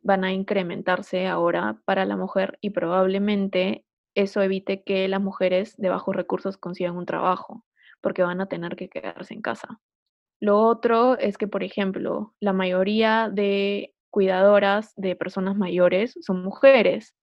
van 0.04 0.24
a 0.24 0.34
incrementarse 0.34 1.28
ahora 1.28 1.82
para 1.86 2.06
la 2.06 2.18
mujer 2.18 2.58
y 2.62 2.72
probablemente 2.72 3.86
eso 4.16 4.42
evite 4.42 4.84
que 4.84 5.08
las 5.08 5.22
mujeres 5.22 5.76
de 5.78 5.90
bajos 5.90 6.16
recursos 6.16 6.58
consigan 6.58 6.98
un 6.98 7.06
trabajo, 7.06 7.66
porque 8.02 8.24
van 8.24 8.42
a 8.42 8.48
tener 8.48 8.76
que 8.76 8.90
quedarse 8.90 9.34
en 9.34 9.42
casa. 9.42 9.80
Lo 10.42 10.60
otro 10.60 11.18
es 11.18 11.38
que, 11.38 11.48
por 11.48 11.64
ejemplo, 11.64 12.34
la 12.40 12.52
mayoría 12.52 13.30
de 13.32 13.94
cuidadoras 14.10 14.94
de 14.98 15.16
personas 15.16 15.56
mayores 15.56 16.18
son 16.22 16.44
mujeres 16.44 17.16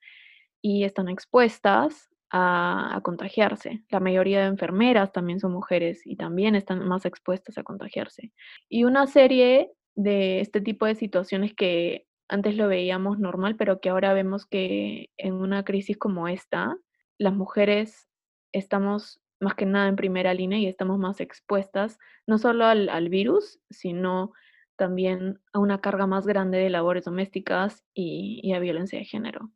y 0.63 0.85
están 0.85 1.09
expuestas 1.09 2.08
a, 2.31 3.01
contagiarse. 3.03 3.83
La 3.91 4.01
mayoría 4.01 4.41
de 4.41 4.47
enfermeras 4.47 5.13
también 5.13 5.41
son 5.41 5.53
mujeres 5.53 6.07
y 6.07 6.17
también 6.17 6.55
están 6.55 6.87
más 6.87 7.05
expuestas 7.07 7.59
a 7.59 7.63
contagiarse. 7.63 8.33
Y 8.69 8.85
una 8.85 9.07
serie 9.07 9.73
de 9.95 10.41
este 10.41 10.61
tipo 10.61 10.87
de 10.87 10.95
situaciones 10.95 11.55
que 11.55 12.07
antes 12.29 12.57
lo 12.57 12.69
veíamos 12.69 13.19
normal, 13.19 13.57
pero 13.57 13.81
que 13.81 13.89
ahora 13.89 14.13
vemos 14.13 14.47
que 14.47 15.11
en 15.17 15.35
una 15.35 15.65
crisis 15.65 15.97
como 15.97 16.29
esta, 16.29 16.77
las 17.19 17.35
mujeres 17.35 18.09
estamos 18.53 19.21
más 19.41 19.55
que 19.55 19.67
nada 19.67 19.89
en 19.89 19.97
primera 19.97 20.35
línea 20.35 20.59
y 20.59 20.67
estamos 20.67 20.99
más 20.99 21.21
expuestas 21.21 21.99
no 22.27 22.39
solo 22.39 22.67
al, 22.67 23.09
virus, 23.09 23.61
sino 23.71 24.33
también 24.77 25.41
a 25.53 25.59
una 25.59 25.81
carga 25.81 26.07
más 26.07 26.27
grande 26.27 26.59
de 26.59 26.71
labores 26.71 27.05
domésticas 27.05 27.85
y, 27.95 28.53
a 28.53 28.59
violencia 28.59 28.99
de 28.99 29.05
género. 29.05 29.51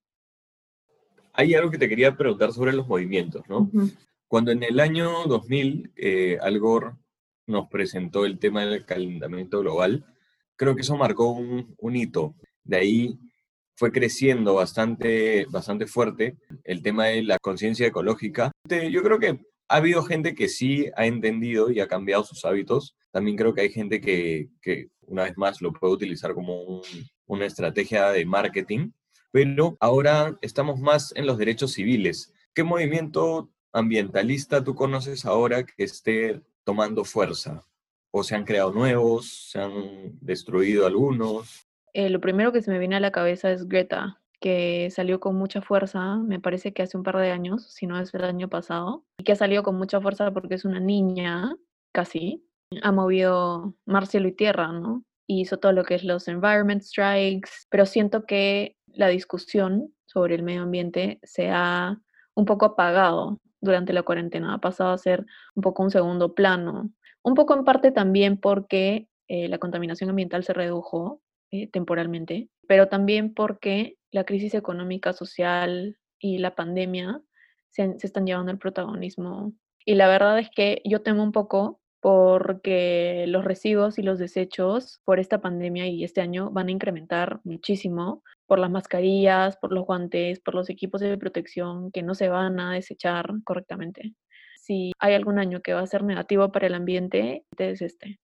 Hay 1.33 1.55
algo 1.55 1.71
que 1.71 1.79
te 1.79 1.89
quería 1.89 2.17
preguntar 2.17 2.53
sobre 2.53 2.73
los 2.73 2.87
movimientos, 2.87 3.43
¿no? 3.49 3.71
Cuando 4.29 4.51
en 4.51 4.63
el 4.63 4.81
año 4.81 5.25
2000 5.27 5.93
eh, 5.97 6.39
Al 6.41 6.59
Gore 6.59 6.93
nos 7.47 7.69
presentó 7.69 8.25
el 8.25 8.39
tema 8.39 8.65
del 8.65 8.85
calentamiento 8.85 9.61
global, 9.61 10.05
creo 10.57 10.75
que 10.75 10.83
eso 10.83 10.97
marcó 10.97 11.31
un, 11.31 11.75
un 11.79 11.97
hito. 11.97 12.35
De 12.65 12.77
ahí 12.77 13.19
fue 13.75 13.93
creciendo 13.93 14.55
bastante, 14.55 15.47
bastante 15.51 15.87
fuerte 15.87 16.37
el 16.65 16.83
tema 16.83 17.07
de 17.07 17.23
la 17.23 17.39
conciencia 17.39 17.87
ecológica. 17.87 18.53
Yo 18.69 19.03
creo 19.03 19.19
que 19.19 19.41
ha 19.69 19.77
habido 19.77 20.03
gente 20.03 20.35
que 20.35 20.49
sí 20.49 20.87
ha 20.97 21.07
entendido 21.07 21.71
y 21.71 21.81
ha 21.81 21.89
cambiado 21.89 22.25
sus 22.25 22.45
hábitos. 22.45 22.95
También 23.11 23.37
creo 23.37 23.55
que 23.55 23.63
hay 23.63 23.71
gente 23.71 24.01
que, 24.01 24.49
que 24.61 24.89
una 25.07 25.25
vez 25.25 25.37
más, 25.37 25.61
lo 25.61 25.73
puede 25.73 25.95
utilizar 25.95 26.35
como 26.35 26.83
una 27.27 27.47
estrategia 27.47 28.11
de 28.11 28.25
marketing. 28.25 28.91
Pero 29.33 29.77
ahora 29.81 30.39
estamos 30.43 30.79
más 30.79 31.13
en 31.17 31.27
los 31.27 31.39
derechos 31.39 31.73
civiles. 31.73 32.33
¿Qué 32.55 32.63
movimiento 32.63 33.51
ambientalista 33.73 34.63
tú 34.63 34.75
conoces 34.75 35.25
ahora 35.25 35.65
que 35.65 35.85
esté 35.85 36.43
tomando 36.65 37.05
fuerza? 37.05 37.65
¿O 38.11 38.23
se 38.23 38.37
han 38.37 38.45
creado 38.45 38.73
nuevos? 38.73 39.51
¿Se 39.51 39.59
han 39.59 40.19
destruido 40.21 40.87
algunos? 40.87 41.67
Eh, 41.95 42.11
lo 42.11 42.21
primero 42.21 42.53
que 42.53 42.63
se 42.63 42.71
me 42.71 42.79
viene 42.79 42.97
a 42.97 43.01
la 43.01 43.11
cabeza 43.11 43.51
es 43.51 43.67
Greta, 43.67 44.21
que 44.41 44.91
salió 44.91 45.21
con 45.21 45.37
mucha 45.37 45.63
fuerza, 45.63 46.17
me 46.17 46.41
parece 46.41 46.73
que 46.73 46.83
hace 46.83 46.97
un 46.97 47.03
par 47.03 47.17
de 47.17 47.31
años, 47.31 47.73
si 47.73 47.87
no 47.87 47.99
es 47.99 48.13
el 48.13 48.25
año 48.25 48.49
pasado, 48.49 49.05
y 49.19 49.25
que 49.25 49.33
ha 49.33 49.37
salido 49.37 49.63
con 49.63 49.77
mucha 49.77 50.01
fuerza 50.01 50.31
porque 50.33 50.55
es 50.55 50.65
una 50.65 50.81
niña, 50.81 51.55
casi, 51.93 52.45
ha 52.83 52.93
movido 52.93 53.75
mar, 53.87 54.07
cielo 54.07 54.29
y 54.29 54.33
tierra, 54.33 54.73
¿no? 54.73 55.05
Y 55.27 55.43
hizo 55.43 55.59
todo 55.59 55.73
lo 55.73 55.85
que 55.85 55.95
es 55.95 56.05
los 56.05 56.29
environment 56.29 56.83
strikes, 56.83 57.51
pero 57.71 57.87
siento 57.87 58.25
que 58.27 58.77
la 58.95 59.09
discusión 59.09 59.95
sobre 60.07 60.35
el 60.35 60.43
medio 60.43 60.63
ambiente 60.63 61.21
se 61.23 61.51
ha 61.51 62.01
un 62.35 62.45
poco 62.45 62.67
apagado 62.67 63.41
durante 63.61 63.93
la 63.93 64.03
cuarentena, 64.03 64.55
ha 64.55 64.59
pasado 64.59 64.93
a 64.93 64.99
ser 64.99 65.25
un 65.55 65.63
poco 65.63 65.83
un 65.83 65.91
segundo 65.91 66.35
plano, 66.35 66.91
un 67.23 67.35
poco 67.35 67.55
en 67.55 67.65
parte 67.65 67.93
también 67.93 68.37
porque 68.37 69.09
eh, 69.29 69.49
la 69.49 69.59
contaminación 69.59 70.11
ambiental 70.11 70.45
se 70.45 70.53
redujo 70.53 71.23
eh, 71.51 71.69
temporalmente, 71.69 72.49
pero 72.67 72.89
también 72.89 73.33
porque 73.35 73.97
la 74.11 74.25
crisis 74.25 74.55
económica, 74.55 75.13
social 75.13 75.97
y 76.19 76.39
la 76.39 76.55
pandemia 76.55 77.23
se, 77.71 77.99
se 77.99 78.07
están 78.07 78.27
llevando 78.27 78.53
el 78.53 78.59
protagonismo. 78.59 79.53
Y 79.85 79.95
la 79.95 80.09
verdad 80.09 80.39
es 80.39 80.51
que 80.51 80.83
yo 80.85 81.03
temo 81.03 81.23
un 81.23 81.33
poco 81.33 81.81
porque 82.01 83.27
los 83.29 83.45
residuos 83.45 83.97
y 83.97 84.03
los 84.03 84.19
desechos 84.19 85.01
por 85.05 85.21
esta 85.21 85.41
pandemia 85.41 85.87
y 85.87 86.03
este 86.03 86.21
año 86.21 86.51
van 86.51 86.67
a 86.67 86.73
incrementar 86.73 87.41
muchísimo 87.45 88.25
por 88.47 88.59
las 88.59 88.71
mascarillas, 88.71 89.57
por 89.57 89.73
los 89.73 89.85
guantes, 89.85 90.41
por 90.41 90.55
los 90.55 90.71
equipos 90.71 91.01
de 91.01 91.17
protección 91.19 91.91
que 91.91 92.03
no 92.03 92.15
se 92.15 92.29
van 92.29 92.61
a 92.61 92.73
desechar 92.73 93.31
correctamente. 93.45 94.15
Si 94.57 94.93
hay 94.99 95.15
algún 95.15 95.39
año 95.39 95.61
que 95.61 95.73
va 95.73 95.81
a 95.81 95.87
ser 95.87 96.05
negativo 96.05 96.53
para 96.53 96.67
el 96.67 96.75
ambiente, 96.75 97.45
es 97.59 97.83
este. 97.83 98.19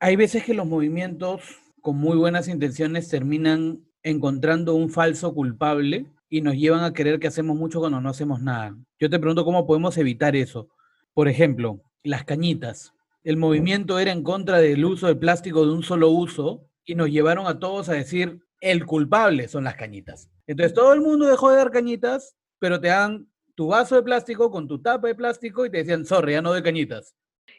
Hay 0.00 0.16
veces 0.16 0.44
que 0.44 0.54
los 0.54 0.66
movimientos 0.66 1.58
con 1.80 1.96
muy 1.96 2.16
buenas 2.16 2.48
intenciones 2.48 3.08
terminan 3.08 3.84
encontrando 4.02 4.74
un 4.74 4.90
falso 4.90 5.34
culpable 5.34 6.06
y 6.28 6.40
nos 6.40 6.54
llevan 6.54 6.84
a 6.84 6.92
creer 6.92 7.20
que 7.20 7.26
hacemos 7.26 7.56
mucho 7.56 7.80
cuando 7.80 8.00
no 8.00 8.08
hacemos 8.08 8.40
nada. 8.40 8.76
Yo 8.98 9.10
te 9.10 9.18
pregunto 9.18 9.44
cómo 9.44 9.66
podemos 9.66 9.98
evitar 9.98 10.34
eso. 10.34 10.68
Por 11.12 11.28
ejemplo, 11.28 11.82
las 12.02 12.24
cañitas 12.24 12.94
el 13.24 13.36
movimiento 13.36 14.00
era 14.00 14.10
en 14.10 14.24
contra 14.24 14.58
del 14.58 14.84
uso 14.84 15.06
de 15.06 15.14
plástico 15.14 15.64
de 15.64 15.72
un 15.72 15.84
solo 15.84 16.10
uso 16.10 16.66
y 16.84 16.96
nos 16.96 17.08
llevaron 17.08 17.46
a 17.46 17.60
todos 17.60 17.88
a 17.88 17.92
decir, 17.92 18.40
el 18.62 18.86
culpable 18.86 19.48
son 19.48 19.64
las 19.64 19.74
cañitas. 19.74 20.30
Entonces 20.46 20.72
todo 20.72 20.94
el 20.94 21.00
mundo 21.00 21.26
dejó 21.26 21.50
de 21.50 21.58
dar 21.58 21.70
cañitas, 21.70 22.36
pero 22.58 22.80
te 22.80 22.88
dan 22.88 23.28
tu 23.54 23.68
vaso 23.68 23.96
de 23.96 24.02
plástico 24.02 24.50
con 24.50 24.66
tu 24.66 24.80
tapa 24.80 25.08
de 25.08 25.14
plástico 25.14 25.66
y 25.66 25.70
te 25.70 25.78
decían, 25.78 26.06
sorry, 26.06 26.32
ya 26.32 26.42
no 26.42 26.50
doy 26.50 26.62
cañitas. 26.62 27.14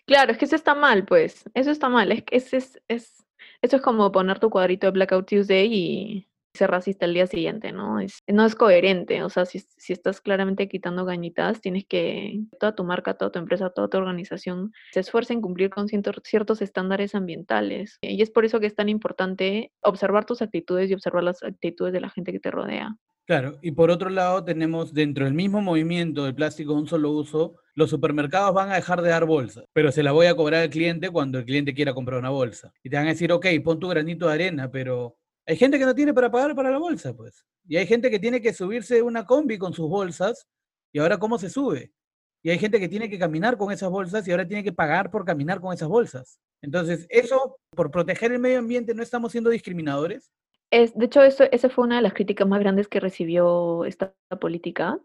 Claro, 0.05 0.31
es 0.31 0.37
que 0.37 0.45
eso 0.45 0.55
está 0.55 0.73
mal, 0.73 1.05
pues. 1.05 1.43
Eso 1.53 1.71
está 1.71 1.89
mal. 1.89 2.11
Es, 2.11 2.23
es, 2.31 2.53
es, 2.53 2.81
es, 2.87 3.25
eso 3.61 3.75
es 3.75 3.81
como 3.81 4.11
poner 4.11 4.39
tu 4.39 4.49
cuadrito 4.49 4.87
de 4.87 4.91
Blackout 4.91 5.27
Tuesday 5.27 5.69
y, 5.71 6.27
ser 6.53 6.69
racista 6.69 7.05
el 7.05 7.13
día 7.13 7.27
siguiente, 7.27 7.71
¿no? 7.71 7.99
Es, 7.99 8.19
no 8.27 8.45
es 8.45 8.55
coherente, 8.55 9.23
o 9.23 9.29
sea, 9.29 9.45
si, 9.45 9.59
si, 9.59 9.93
estás 9.93 10.21
claramente 10.21 10.67
quitando 10.67 11.05
gañitas, 11.05 11.61
tienes 11.61 11.85
que, 11.85 12.41
toda 12.59 12.75
tu 12.75 12.83
marca, 12.83 13.15
toda 13.15 13.31
tu 13.31 13.39
empresa, 13.39 13.71
toda 13.71 13.89
tu 13.89 13.97
organización 13.97 14.71
se 14.91 14.99
esfuerce 14.99 15.33
en 15.33 15.41
cumplir 15.41 15.69
con 15.69 15.87
ciertos 15.87 16.61
estándares 16.61 17.15
ambientales. 17.15 17.97
Y 18.01 18.21
es 18.21 18.29
por 18.29 18.45
eso 18.45 18.59
que 18.59 18.67
es 18.67 18.75
tan 18.75 18.89
importante 18.89 19.71
observar 19.81 20.25
tus 20.25 20.41
actitudes 20.41 20.89
y 20.89 20.93
observar 20.93 21.23
las 21.23 21.41
actitudes 21.43 21.93
de 21.93 22.01
la 22.01 22.09
gente 22.09 22.31
que 22.31 22.39
te 22.39 22.51
rodea. 22.51 22.95
Claro, 23.25 23.57
y 23.61 23.71
por 23.71 23.89
otro 23.89 24.09
lado 24.09 24.43
tenemos 24.43 24.93
dentro 24.93 25.23
del 25.23 25.33
mismo 25.33 25.61
movimiento 25.61 26.25
del 26.25 26.35
plástico 26.35 26.73
de 26.73 26.79
un 26.79 26.87
solo 26.87 27.11
uso, 27.11 27.55
los 27.73 27.89
supermercados 27.89 28.53
van 28.53 28.69
a 28.69 28.75
dejar 28.75 29.01
de 29.01 29.09
dar 29.09 29.25
bolsas, 29.25 29.63
pero 29.71 29.93
se 29.93 30.03
la 30.03 30.11
voy 30.11 30.25
a 30.27 30.35
cobrar 30.35 30.63
al 30.63 30.69
cliente 30.69 31.09
cuando 31.09 31.39
el 31.39 31.45
cliente 31.45 31.73
quiera 31.73 31.93
comprar 31.93 32.19
una 32.19 32.31
bolsa. 32.31 32.73
Y 32.83 32.89
te 32.89 32.97
van 32.97 33.05
a 33.05 33.11
decir, 33.11 33.31
ok, 33.31 33.47
pon 33.63 33.79
tu 33.79 33.87
granito 33.87 34.27
de 34.27 34.33
arena, 34.33 34.69
pero 34.69 35.15
hay 35.45 35.57
gente 35.57 35.77
que 35.77 35.85
no 35.85 35.95
tiene 35.95 36.13
para 36.13 36.31
pagar 36.31 36.55
para 36.55 36.71
la 36.71 36.77
bolsa, 36.77 37.13
pues. 37.15 37.45
Y 37.67 37.77
hay 37.77 37.85
gente 37.85 38.09
que 38.09 38.19
tiene 38.19 38.41
que 38.41 38.53
subirse 38.53 39.01
una 39.01 39.25
combi 39.25 39.57
con 39.57 39.73
sus 39.73 39.89
bolsas. 39.89 40.47
¿Y 40.91 40.99
ahora 40.99 41.17
cómo 41.17 41.37
se 41.37 41.49
sube? 41.49 41.91
Y 42.43 42.49
hay 42.49 42.59
gente 42.59 42.79
que 42.79 42.89
tiene 42.89 43.09
que 43.09 43.17
caminar 43.17 43.57
con 43.57 43.71
esas 43.71 43.89
bolsas 43.89 44.27
y 44.27 44.31
ahora 44.31 44.47
tiene 44.47 44.63
que 44.63 44.73
pagar 44.73 45.09
por 45.09 45.25
caminar 45.25 45.61
con 45.61 45.73
esas 45.73 45.87
bolsas. 45.87 46.39
Entonces, 46.61 47.07
eso, 47.09 47.57
por 47.71 47.89
proteger 47.89 48.31
el 48.31 48.39
medio 48.39 48.59
ambiente, 48.59 48.93
¿no 48.93 49.01
estamos 49.01 49.31
siendo 49.31 49.49
discriminadores? 49.49 50.31
Es, 50.69 50.93
de 50.97 51.05
hecho, 51.05 51.23
eso, 51.23 51.45
esa 51.51 51.69
fue 51.69 51.85
una 51.85 51.97
de 51.97 52.01
las 52.01 52.13
críticas 52.13 52.47
más 52.47 52.59
grandes 52.59 52.87
que 52.87 52.99
recibió 52.99 53.85
esta 53.85 54.13
política. 54.41 54.99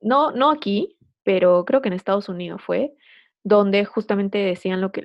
No, 0.00 0.32
no 0.32 0.50
aquí, 0.50 0.96
pero 1.22 1.64
creo 1.64 1.80
que 1.80 1.88
en 1.88 1.94
Estados 1.94 2.28
Unidos 2.28 2.60
fue, 2.64 2.94
donde 3.42 3.84
justamente 3.84 4.38
decían 4.38 4.80
lo 4.80 4.92
que, 4.92 5.02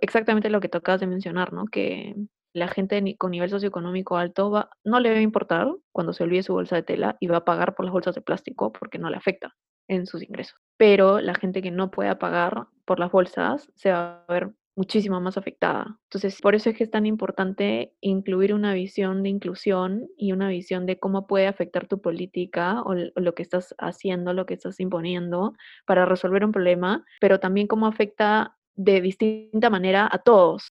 exactamente 0.00 0.50
lo 0.50 0.60
que 0.60 0.68
tocabas 0.68 1.00
de 1.00 1.06
mencionar, 1.06 1.52
¿no? 1.52 1.66
Que 1.66 2.16
la 2.52 2.68
gente 2.68 3.16
con 3.16 3.30
nivel 3.30 3.50
socioeconómico 3.50 4.16
alto 4.16 4.50
va, 4.50 4.70
no 4.84 5.00
le 5.00 5.10
va 5.10 5.16
a 5.16 5.22
importar 5.22 5.68
cuando 5.92 6.12
se 6.12 6.24
olvide 6.24 6.42
su 6.42 6.52
bolsa 6.52 6.76
de 6.76 6.82
tela 6.82 7.16
y 7.20 7.26
va 7.26 7.38
a 7.38 7.44
pagar 7.44 7.74
por 7.74 7.84
las 7.84 7.92
bolsas 7.92 8.14
de 8.14 8.22
plástico 8.22 8.72
porque 8.72 8.98
no 8.98 9.10
le 9.10 9.16
afecta 9.16 9.54
en 9.88 10.06
sus 10.06 10.22
ingresos. 10.22 10.58
Pero 10.76 11.20
la 11.20 11.34
gente 11.34 11.62
que 11.62 11.70
no 11.70 11.90
pueda 11.90 12.18
pagar 12.18 12.66
por 12.84 12.98
las 12.98 13.10
bolsas 13.10 13.70
se 13.74 13.90
va 13.90 14.24
a 14.26 14.32
ver 14.32 14.52
muchísimo 14.76 15.20
más 15.20 15.36
afectada. 15.36 15.98
Entonces, 16.04 16.40
por 16.40 16.54
eso 16.54 16.70
es 16.70 16.76
que 16.76 16.84
es 16.84 16.90
tan 16.90 17.04
importante 17.04 17.92
incluir 18.00 18.54
una 18.54 18.72
visión 18.72 19.22
de 19.22 19.28
inclusión 19.28 20.08
y 20.16 20.32
una 20.32 20.48
visión 20.48 20.86
de 20.86 20.98
cómo 20.98 21.26
puede 21.26 21.48
afectar 21.48 21.86
tu 21.86 22.00
política 22.00 22.80
o, 22.82 22.94
lo 22.94 23.34
que 23.34 23.42
estás 23.42 23.74
haciendo, 23.78 24.32
lo 24.32 24.46
que 24.46 24.54
estás 24.54 24.80
imponiendo 24.80 25.52
para 25.86 26.06
resolver 26.06 26.44
un 26.44 26.52
problema, 26.52 27.04
pero 27.20 27.40
también 27.40 27.66
cómo 27.66 27.86
afecta 27.86 28.56
de 28.74 29.00
distinta 29.02 29.68
manera 29.68 30.08
a 30.10 30.18
todos, 30.18 30.72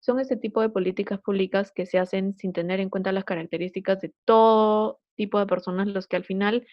son 0.00 0.20
ese 0.20 0.36
tipo 0.36 0.60
de 0.60 0.68
políticas 0.68 1.20
públicas 1.20 1.72
que 1.72 1.86
se 1.86 1.98
hacen 1.98 2.36
sin 2.36 2.52
tener 2.52 2.80
en 2.80 2.90
cuenta 2.90 3.12
las 3.12 3.24
características 3.24 4.00
de 4.00 4.12
todo 4.24 5.00
tipo 5.16 5.38
de 5.38 5.46
personas, 5.46 5.88
los 5.88 6.06
que 6.06 6.16
al 6.16 6.24
final 6.24 6.66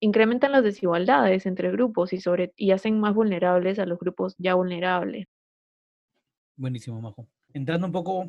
incrementan 0.00 0.52
las 0.52 0.64
desigualdades 0.64 1.46
entre 1.46 1.70
grupos 1.70 2.12
y, 2.12 2.20
sobre, 2.20 2.52
y 2.56 2.72
hacen 2.72 2.98
más 2.98 3.14
vulnerables 3.14 3.78
a 3.78 3.86
los 3.86 3.98
grupos 3.98 4.34
ya 4.38 4.54
vulnerables. 4.54 5.26
Buenísimo, 6.56 7.00
Majo. 7.00 7.28
Entrando 7.54 7.86
un 7.86 7.92
poco 7.92 8.22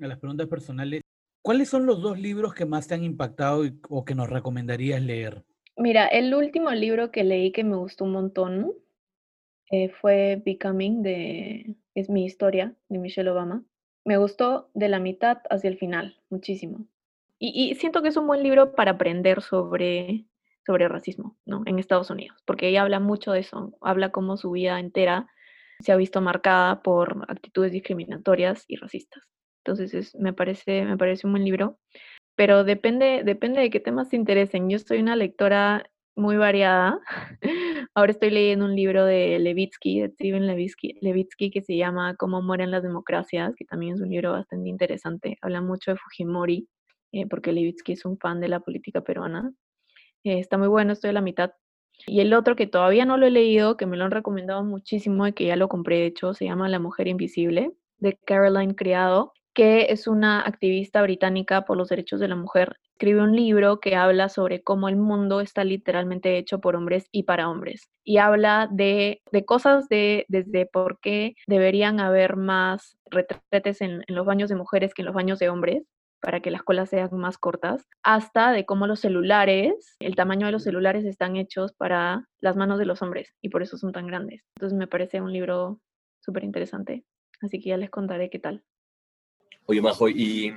a 0.00 0.06
las 0.06 0.18
preguntas 0.18 0.46
personales, 0.46 1.02
¿cuáles 1.42 1.68
son 1.68 1.86
los 1.86 2.00
dos 2.00 2.18
libros 2.18 2.54
que 2.54 2.66
más 2.66 2.86
te 2.86 2.94
han 2.94 3.02
impactado 3.02 3.64
o 3.88 4.04
que 4.04 4.14
nos 4.14 4.30
recomendarías 4.30 5.02
leer? 5.02 5.44
Mira, 5.76 6.06
el 6.06 6.34
último 6.34 6.70
libro 6.70 7.10
que 7.10 7.24
leí 7.24 7.52
que 7.52 7.64
me 7.64 7.76
gustó 7.76 8.04
un 8.04 8.12
montón 8.12 8.72
eh, 9.70 9.90
fue 10.00 10.42
Becoming, 10.44 11.02
de, 11.02 11.76
es 11.94 12.08
mi 12.08 12.24
historia, 12.24 12.74
de 12.88 12.98
Michelle 12.98 13.30
Obama. 13.30 13.64
Me 14.08 14.16
gustó 14.16 14.70
de 14.72 14.88
la 14.88 15.00
mitad 15.00 15.42
hacia 15.50 15.68
el 15.68 15.76
final, 15.76 16.16
muchísimo. 16.30 16.86
Y, 17.38 17.74
siento 17.74 18.00
que 18.00 18.08
es 18.08 18.16
un 18.16 18.26
buen 18.26 18.42
libro 18.42 18.74
para 18.74 18.92
aprender 18.92 19.42
sobre, 19.42 20.24
sobre 20.64 20.88
racismo, 20.88 21.36
¿no? 21.44 21.62
En 21.66 21.78
Estados 21.78 22.08
Unidos, 22.08 22.42
porque 22.46 22.68
ella 22.68 22.80
habla 22.80 23.00
mucho 23.00 23.32
de 23.32 23.40
eso, 23.40 23.76
habla 23.82 24.10
cómo 24.10 24.38
su 24.38 24.50
vida 24.50 24.80
entera 24.80 25.26
se 25.80 25.92
ha 25.92 25.96
visto 25.96 26.22
marcada 26.22 26.82
por 26.82 27.26
actitudes 27.28 27.70
discriminatorias 27.70 28.64
y 28.66 28.76
racistas. 28.76 29.24
Entonces, 29.62 30.14
me, 30.14 30.32
parece, 30.32 30.86
me 30.86 30.96
parece 30.96 31.26
un 31.26 31.34
buen 31.34 31.44
libro, 31.44 31.78
pero 32.34 32.64
depende, 32.64 33.24
depende 33.24 33.60
de 33.60 33.68
qué 33.68 33.78
temas 33.78 34.08
te 34.08 34.16
interesen. 34.16 34.70
Yo 34.70 34.78
soy 34.78 35.00
una 35.00 35.16
lectora 35.16 35.84
muy 36.16 36.38
variada. 36.38 36.98
Ahora 37.94 38.12
estoy 38.12 38.30
leyendo 38.30 38.64
un 38.64 38.76
libro 38.76 39.04
de 39.04 39.38
Levitsky, 39.38 40.00
de 40.00 40.08
Steven 40.10 40.46
Levitsky, 40.46 41.50
que 41.50 41.62
se 41.62 41.76
llama 41.76 42.14
Cómo 42.16 42.42
mueren 42.42 42.70
las 42.70 42.82
democracias, 42.82 43.54
que 43.56 43.64
también 43.64 43.94
es 43.94 44.00
un 44.00 44.10
libro 44.10 44.32
bastante 44.32 44.68
interesante. 44.68 45.38
Habla 45.42 45.60
mucho 45.60 45.92
de 45.92 45.96
Fujimori, 45.96 46.68
eh, 47.12 47.26
porque 47.26 47.52
Levitsky 47.52 47.92
es 47.92 48.04
un 48.04 48.18
fan 48.18 48.40
de 48.40 48.48
la 48.48 48.60
política 48.60 49.02
peruana. 49.02 49.52
Eh, 50.24 50.38
está 50.38 50.58
muy 50.58 50.68
bueno, 50.68 50.92
estoy 50.92 51.10
a 51.10 51.14
la 51.14 51.20
mitad. 51.20 51.52
Y 52.06 52.20
el 52.20 52.32
otro 52.32 52.56
que 52.56 52.66
todavía 52.66 53.04
no 53.04 53.16
lo 53.16 53.26
he 53.26 53.30
leído, 53.30 53.76
que 53.76 53.86
me 53.86 53.96
lo 53.96 54.04
han 54.04 54.10
recomendado 54.10 54.62
muchísimo 54.64 55.26
y 55.26 55.32
que 55.32 55.46
ya 55.46 55.56
lo 55.56 55.68
compré, 55.68 55.96
de 55.98 56.06
hecho, 56.06 56.34
se 56.34 56.44
llama 56.44 56.68
La 56.68 56.78
Mujer 56.78 57.08
Invisible, 57.08 57.72
de 57.98 58.18
Caroline 58.24 58.74
Criado, 58.74 59.32
que 59.54 59.86
es 59.90 60.06
una 60.06 60.40
activista 60.40 61.02
británica 61.02 61.64
por 61.64 61.76
los 61.76 61.88
derechos 61.88 62.20
de 62.20 62.28
la 62.28 62.36
mujer. 62.36 62.76
Escribe 63.00 63.22
un 63.22 63.36
libro 63.36 63.78
que 63.78 63.94
habla 63.94 64.28
sobre 64.28 64.60
cómo 64.60 64.88
el 64.88 64.96
mundo 64.96 65.40
está 65.40 65.62
literalmente 65.62 66.36
hecho 66.36 66.58
por 66.58 66.74
hombres 66.74 67.06
y 67.12 67.22
para 67.22 67.48
hombres. 67.48 67.88
Y 68.02 68.16
habla 68.16 68.68
de, 68.72 69.22
cosas 69.46 69.88
de, 69.88 70.26
desde 70.26 70.66
por 70.66 70.98
qué 70.98 71.36
deberían 71.46 72.00
haber 72.00 72.34
más 72.34 72.98
retretes 73.08 73.82
en, 73.82 74.02
en 74.04 74.14
los 74.16 74.26
baños 74.26 74.48
de 74.48 74.56
mujeres 74.56 74.94
que 74.94 75.02
en 75.02 75.06
los 75.06 75.14
baños 75.14 75.38
de 75.38 75.48
hombres 75.48 75.84
para 76.20 76.40
que 76.40 76.50
las 76.50 76.64
colas 76.64 76.90
sean 76.90 77.08
más 77.12 77.38
cortas, 77.38 77.86
hasta 78.02 78.50
de 78.50 78.66
cómo 78.66 78.88
los 78.88 78.98
celulares, 78.98 79.94
el 80.00 80.16
tamaño 80.16 80.46
de 80.46 80.52
los 80.52 80.64
celulares 80.64 81.04
están 81.04 81.36
hechos 81.36 81.74
para 81.74 82.26
las 82.40 82.56
manos 82.56 82.80
de 82.80 82.86
los 82.86 83.00
hombres 83.00 83.32
y 83.40 83.50
por 83.50 83.62
eso 83.62 83.78
son 83.78 83.92
tan 83.92 84.08
grandes. 84.08 84.42
Entonces 84.56 84.76
me 84.76 84.88
parece 84.88 85.20
un 85.20 85.32
libro 85.32 85.80
súper 86.18 86.42
interesante, 86.42 87.04
así 87.42 87.60
que 87.60 87.68
ya 87.68 87.76
les 87.76 87.90
contaré 87.90 88.28
qué 88.28 88.40
tal. 88.40 88.64
Oye, 89.66 89.80
Majo, 89.80 90.08
¿y 90.08 90.52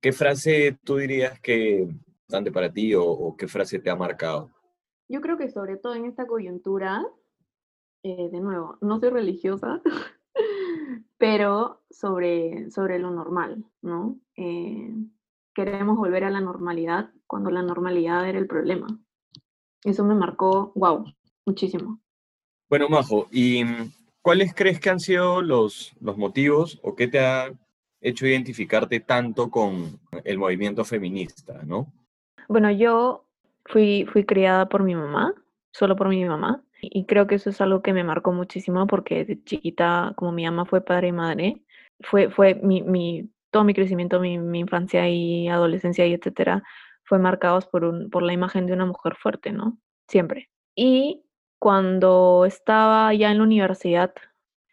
qué 0.00 0.12
frase 0.12 0.78
tú 0.84 0.96
dirías 0.96 1.40
que 1.40 1.88
importante 2.28 2.52
para 2.52 2.70
ti 2.70 2.94
o, 2.94 3.34
qué 3.38 3.48
frase 3.48 3.78
te 3.78 3.88
ha 3.88 3.96
marcado? 3.96 4.50
Yo 5.08 5.22
creo 5.22 5.38
que 5.38 5.48
sobre 5.48 5.78
todo 5.78 5.94
en 5.94 6.04
esta 6.04 6.26
coyuntura, 6.26 7.06
eh, 8.02 8.28
de 8.30 8.40
nuevo, 8.40 8.76
no 8.82 9.00
soy 9.00 9.08
religiosa, 9.08 9.80
pero 11.16 11.82
sobre, 11.90 12.70
sobre 12.70 12.98
lo 12.98 13.10
normal, 13.10 13.64
¿no? 13.80 14.20
Eh, 14.36 14.94
queremos 15.54 15.96
volver 15.96 16.24
a 16.24 16.30
la 16.30 16.42
normalidad 16.42 17.10
cuando 17.26 17.50
la 17.50 17.62
normalidad 17.62 18.28
era 18.28 18.38
el 18.38 18.46
problema. 18.46 18.86
Eso 19.82 20.04
me 20.04 20.14
marcó, 20.14 20.72
wow, 20.74 21.04
muchísimo. 21.46 22.00
Bueno, 22.68 22.90
Majo, 22.90 23.28
¿y 23.30 23.62
cuáles 24.20 24.54
crees 24.54 24.78
que 24.80 24.90
han 24.90 25.00
sido 25.00 25.40
los, 25.40 25.96
los 26.00 26.18
motivos 26.18 26.78
o 26.82 26.94
qué 26.94 27.08
te 27.08 27.20
ha 27.20 27.50
hecho 28.00 28.26
identificarte 28.26 29.00
tanto 29.00 29.50
con 29.50 29.98
el 30.24 30.38
movimiento 30.38 30.84
feminista, 30.84 31.62
¿no? 31.64 31.92
Bueno, 32.48 32.70
yo 32.70 33.26
fui, 33.66 34.06
fui 34.12 34.24
criada 34.24 34.68
por 34.68 34.82
mi 34.82 34.94
mamá, 34.94 35.34
solo 35.72 35.96
por 35.96 36.08
mi 36.08 36.24
mamá, 36.24 36.62
y 36.80 37.06
creo 37.06 37.26
que 37.26 37.34
eso 37.34 37.50
es 37.50 37.60
algo 37.60 37.82
que 37.82 37.92
me 37.92 38.04
marcó 38.04 38.32
muchísimo 38.32 38.86
porque 38.86 39.24
de 39.24 39.42
chiquita, 39.44 40.12
como 40.16 40.32
mi 40.32 40.44
mamá 40.44 40.64
fue 40.64 40.80
padre 40.80 41.08
y 41.08 41.12
madre, 41.12 41.62
fue, 42.00 42.30
fue 42.30 42.54
mi, 42.54 42.82
mi 42.82 43.30
todo 43.50 43.64
mi 43.64 43.74
crecimiento, 43.74 44.20
mi, 44.20 44.38
mi, 44.38 44.60
infancia 44.60 45.08
y 45.08 45.48
adolescencia 45.48 46.06
y 46.06 46.12
etcétera, 46.12 46.62
fue 47.04 47.18
marcados 47.18 47.66
por, 47.66 47.84
un, 47.84 48.10
por 48.10 48.22
la 48.22 48.32
imagen 48.32 48.66
de 48.66 48.74
una 48.74 48.86
mujer 48.86 49.16
fuerte, 49.16 49.52
¿no? 49.52 49.78
Siempre. 50.06 50.50
Y 50.74 51.24
cuando 51.58 52.44
estaba 52.46 53.12
ya 53.14 53.30
en 53.30 53.38
la 53.38 53.44
universidad, 53.44 54.14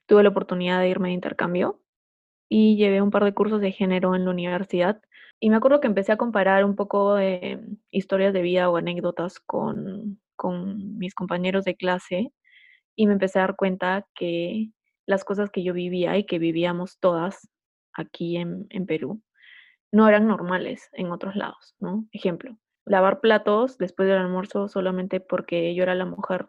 tuve 0.06 0.24
la 0.24 0.30
oportunidad 0.30 0.80
de 0.80 0.90
irme 0.90 1.10
de 1.10 1.16
intercambio 1.16 1.80
y 2.50 2.78
llevé 2.78 3.02
un 3.02 3.12
par 3.12 3.24
de 3.24 3.34
cursos 3.34 3.62
de 3.62 3.72
género 3.72 4.16
en 4.16 4.26
la 4.26 4.32
universidad. 4.32 5.02
Y 5.40 5.50
me 5.50 5.58
acuerdo 5.58 5.80
que 5.82 5.88
empecé 5.88 6.12
a 6.12 6.18
comparar 6.18 6.66
un 6.66 6.76
poco 6.76 7.16
de 7.16 7.60
historias 7.92 8.34
de 8.34 8.42
vida 8.42 8.70
o 8.70 8.78
anécdotas 8.78 9.40
con, 9.40 10.20
con 10.36 10.98
mis 10.98 11.14
compañeros 11.14 11.66
de 11.66 11.76
clase 11.76 12.32
y 12.96 13.08
me 13.08 13.14
empecé 13.14 13.40
a 13.40 13.44
dar 13.44 13.56
cuenta 13.56 14.08
que 14.16 14.70
las 15.06 15.24
cosas 15.24 15.50
que 15.50 15.64
yo 15.64 15.74
vivía 15.74 16.18
y 16.18 16.26
que 16.26 16.40
vivíamos 16.40 17.00
todas 17.00 17.50
aquí 17.94 18.38
en, 18.38 18.68
en 18.70 18.86
Perú 18.86 19.22
no 19.92 20.08
eran 20.08 20.28
normales 20.28 20.90
en 20.94 21.12
otros 21.12 21.36
lados, 21.36 21.76
¿no? 21.80 22.06
Ejemplo, 22.12 22.58
lavar 22.86 23.22
platos 23.22 23.78
después 23.78 24.08
del 24.08 24.18
almuerzo 24.18 24.68
solamente 24.68 25.20
porque 25.20 25.74
yo 25.74 25.84
era 25.84 25.96
la 25.96 26.06
mujer 26.06 26.48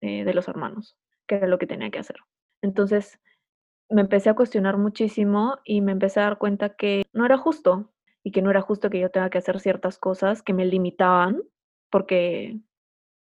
eh, 0.00 0.24
de 0.24 0.34
los 0.34 0.48
hermanos, 0.48 0.96
que 1.26 1.36
era 1.36 1.46
lo 1.46 1.58
que 1.58 1.66
tenía 1.66 1.90
que 1.90 1.98
hacer. 1.98 2.16
Entonces, 2.62 3.18
me 3.88 4.00
empecé 4.00 4.30
a 4.30 4.34
cuestionar 4.34 4.78
muchísimo 4.78 5.58
y 5.64 5.80
me 5.80 5.92
empecé 5.92 6.20
a 6.20 6.24
dar 6.24 6.38
cuenta 6.38 6.74
que 6.76 7.04
no 7.12 7.24
era 7.24 7.38
justo 7.38 7.92
y 8.22 8.32
que 8.32 8.42
no 8.42 8.50
era 8.50 8.60
justo 8.60 8.90
que 8.90 9.00
yo 9.00 9.10
tenga 9.10 9.30
que 9.30 9.38
hacer 9.38 9.60
ciertas 9.60 9.98
cosas 9.98 10.42
que 10.42 10.52
me 10.52 10.66
limitaban 10.66 11.42
porque, 11.90 12.58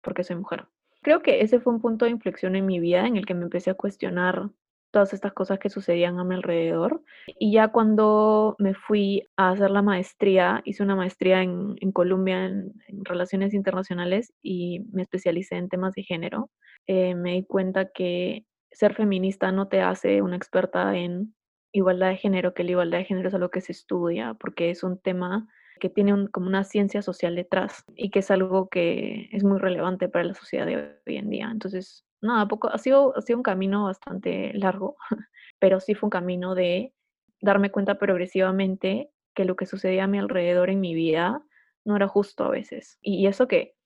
porque 0.02 0.24
soy 0.24 0.38
mujer. 0.38 0.68
Creo 1.04 1.22
que 1.22 1.42
ese 1.42 1.60
fue 1.60 1.74
un 1.74 1.82
punto 1.82 2.06
de 2.06 2.12
inflexión 2.12 2.56
en 2.56 2.66
mi 2.66 2.80
vida 2.80 3.06
en 3.06 3.18
el 3.18 3.26
que 3.26 3.36
me 3.36 3.44
empecé 3.44 3.70
a 3.70 3.76
cuestionar 3.76 4.50
todas 4.92 5.14
estas 5.14 5.34
cosas 5.34 5.60
que 5.60 5.70
sucedían 5.70 6.20
a 6.20 6.24
mi 6.24 6.36
alrededor. 6.36 7.04
Y 7.38 7.52
ya 7.52 7.68
cuando 7.70 8.56
me 8.58 8.74
fui 8.74 9.24
a 9.36 9.52
hacer 9.52 9.70
la 9.70 9.82
maestría, 9.82 10.62
hice 10.66 10.84
una 10.84 10.96
maestría 10.96 11.44
en, 11.44 11.76
en 11.80 11.92
Colombia 11.92 12.46
en, 12.46 12.74
Relaciones 13.04 13.54
Internacionales 13.54 14.34
y 14.42 14.82
me 14.92 15.04
especialicé 15.04 15.56
en 15.56 15.70
temas 15.70 15.94
de 15.94 16.04
género, 16.04 16.50
eh, 16.88 17.16
me 17.16 17.34
di 17.34 17.44
cuenta 17.46 17.90
que 17.92 18.46
ser 18.78 18.94
feminista 18.94 19.52
no 19.52 19.68
te 19.68 19.82
hace 19.82 20.22
una 20.22 20.36
experta 20.36 20.96
en 20.96 21.34
igualdad 21.72 22.10
de 22.10 22.18
género, 22.18 22.54
que 22.54 22.64
la 22.64 22.72
igualdad 22.72 23.00
de 23.00 23.06
género 23.06 23.30
es 23.30 23.34
algo 23.34 23.50
que 23.50 23.60
se 23.60 23.72
estudia, 23.72 24.36
porque 24.36 24.70
es 24.70 24.84
un 24.84 25.00
tema 25.00 25.48
que 25.80 25.90
tiene 25.90 26.30
como 26.30 26.46
una 26.46 26.64
ciencia 26.64 27.02
social 27.02 27.36
detrás 27.36 27.84
y 27.96 28.12
que 28.12 28.20
es 28.20 28.30
algo 28.30 28.70
que 28.70 29.30
es 29.32 29.44
muy 29.44 29.58
relevante 29.58 30.10
para 30.10 30.26
la 30.26 30.36
sociedad 30.36 30.68
de 30.68 31.00
hoy 31.08 31.18
en 31.18 31.30
día. 31.32 31.50
Entonces, 31.52 32.06
nada, 32.22 32.48
poco, 32.48 32.70
ha 32.70 32.78
sido, 32.78 33.18
ha 33.18 33.22
sido 33.22 33.40
un 33.40 33.44
camino 33.44 33.86
bastante 33.86 34.54
largo, 34.54 34.96
pero 35.60 35.80
sí 35.80 35.96
fue 35.96 36.06
un 36.08 36.12
camino 36.12 36.54
de 36.54 36.94
darme 37.42 37.72
cuenta 37.72 37.98
progresivamente 37.98 39.10
que 39.34 39.46
lo 39.46 39.56
que 39.56 39.66
sucedía 39.66 40.04
a 40.04 40.08
mi 40.08 40.20
alrededor 40.20 40.70
en 40.70 40.82
mi 40.82 40.94
vida 40.94 41.44
no 41.84 41.96
era 41.96 42.08
justo 42.08 42.44
a 42.44 42.50
veces. 42.50 43.00
Y 43.02 43.26
eso 43.26 43.48
que 43.48 43.77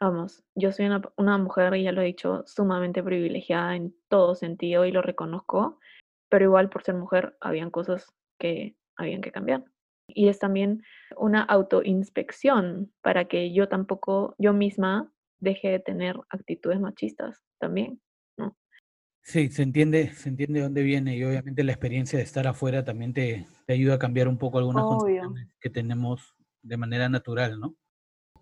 Vamos, 0.00 0.42
yo 0.54 0.72
soy 0.72 0.86
una, 0.86 1.02
una 1.18 1.36
mujer, 1.36 1.74
y 1.76 1.82
ya 1.82 1.92
lo 1.92 2.00
he 2.00 2.06
dicho, 2.06 2.42
sumamente 2.46 3.02
privilegiada 3.02 3.76
en 3.76 3.94
todo 4.08 4.34
sentido 4.34 4.86
y 4.86 4.92
lo 4.92 5.02
reconozco, 5.02 5.78
pero 6.30 6.46
igual 6.46 6.70
por 6.70 6.82
ser 6.82 6.94
mujer 6.94 7.36
habían 7.40 7.70
cosas 7.70 8.06
que 8.38 8.76
habían 8.96 9.20
que 9.20 9.30
cambiar. 9.30 9.64
Y 10.08 10.28
es 10.28 10.38
también 10.38 10.82
una 11.18 11.42
autoinspección 11.42 12.92
para 13.02 13.26
que 13.26 13.52
yo 13.52 13.68
tampoco, 13.68 14.34
yo 14.38 14.54
misma, 14.54 15.12
deje 15.38 15.68
de 15.68 15.80
tener 15.80 16.16
actitudes 16.30 16.80
machistas 16.80 17.44
también, 17.58 18.00
¿no? 18.38 18.56
Sí, 19.22 19.50
se 19.50 19.62
entiende, 19.62 20.14
se 20.14 20.30
entiende 20.30 20.60
dónde 20.60 20.82
viene 20.82 21.14
y 21.16 21.24
obviamente 21.24 21.62
la 21.62 21.72
experiencia 21.72 22.18
de 22.18 22.24
estar 22.24 22.46
afuera 22.46 22.84
también 22.84 23.12
te, 23.12 23.46
te 23.66 23.74
ayuda 23.74 23.94
a 23.96 23.98
cambiar 23.98 24.28
un 24.28 24.38
poco 24.38 24.58
algunas 24.58 24.86
cosas 24.86 25.12
que 25.60 25.68
tenemos 25.68 26.34
de 26.62 26.76
manera 26.78 27.10
natural, 27.10 27.60
¿no? 27.60 27.76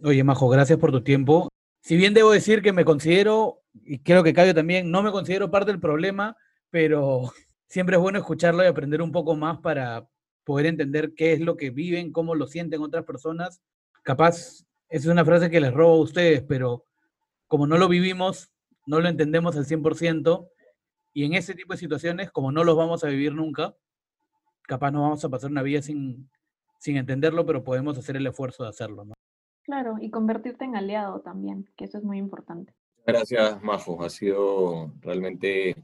Oye, 0.01 0.23
Majo, 0.23 0.49
gracias 0.49 0.79
por 0.79 0.93
tu 0.93 1.03
tiempo. 1.03 1.49
Si 1.81 1.97
bien 1.97 2.15
debo 2.15 2.31
decir 2.31 2.63
que 2.63 2.73
me 2.73 2.85
considero, 2.85 3.63
y 3.85 3.99
creo 3.99 4.23
que 4.23 4.33
Cayo 4.33 4.55
también, 4.55 4.93
no 4.93 5.03
me 5.03 5.11
considero 5.11 5.51
parte 5.51 5.73
del 5.73 5.81
problema, 5.81 6.37
pero 6.71 7.33
siempre 7.67 7.97
es 7.97 8.03
bueno 8.03 8.19
escucharlo 8.19 8.63
y 8.63 8.69
aprender 8.69 9.03
un 9.03 9.11
poco 9.11 9.35
más 9.35 9.59
para 9.59 10.09
poder 10.45 10.67
entender 10.67 11.15
qué 11.15 11.33
es 11.33 11.41
lo 11.41 11.57
que 11.57 11.71
viven, 11.71 12.13
cómo 12.13 12.37
lo 12.37 12.47
sienten 12.47 12.81
otras 12.81 13.05
personas. 13.05 13.61
Capaz, 14.05 14.65
esa 14.89 15.05
es 15.05 15.07
una 15.07 15.25
frase 15.25 15.51
que 15.51 15.61
les 15.61 15.75
robo 15.75 15.95
a 15.95 16.03
ustedes, 16.03 16.43
pero 16.43 16.85
como 17.49 17.67
no 17.67 17.77
lo 17.77 17.89
vivimos, 17.89 18.51
no 18.87 19.01
lo 19.01 19.09
entendemos 19.09 19.57
al 19.57 19.67
100%, 19.67 20.49
y 21.13 21.25
en 21.25 21.35
ese 21.35 21.55
tipo 21.55 21.73
de 21.73 21.79
situaciones, 21.79 22.31
como 22.31 22.53
no 22.53 22.63
los 22.63 22.77
vamos 22.77 23.03
a 23.03 23.09
vivir 23.09 23.35
nunca, 23.35 23.75
capaz 24.63 24.93
no 24.93 25.03
vamos 25.03 25.25
a 25.25 25.29
pasar 25.29 25.51
una 25.51 25.63
vida 25.63 25.83
sin, 25.83 26.31
sin 26.79 26.97
entenderlo, 26.97 27.45
pero 27.45 27.65
podemos 27.65 27.99
hacer 27.99 28.17
el 28.17 28.27
esfuerzo 28.27 28.63
de 28.63 28.69
hacerlo, 28.69 29.05
¿no? 29.05 29.15
Claro, 29.69 29.97
y 30.01 30.09
convertirte 30.09 30.65
en 30.65 30.77
aliado 30.77 31.21
también, 31.21 31.69
que 31.77 31.85
eso 31.85 31.99
es 31.99 32.05
muy 32.05 32.17
importante. 32.17 32.73
Gracias, 33.07 33.63
Majo. 33.63 34.03
Ha 34.03 34.09
sido 34.09 34.95
realmente 35.03 35.77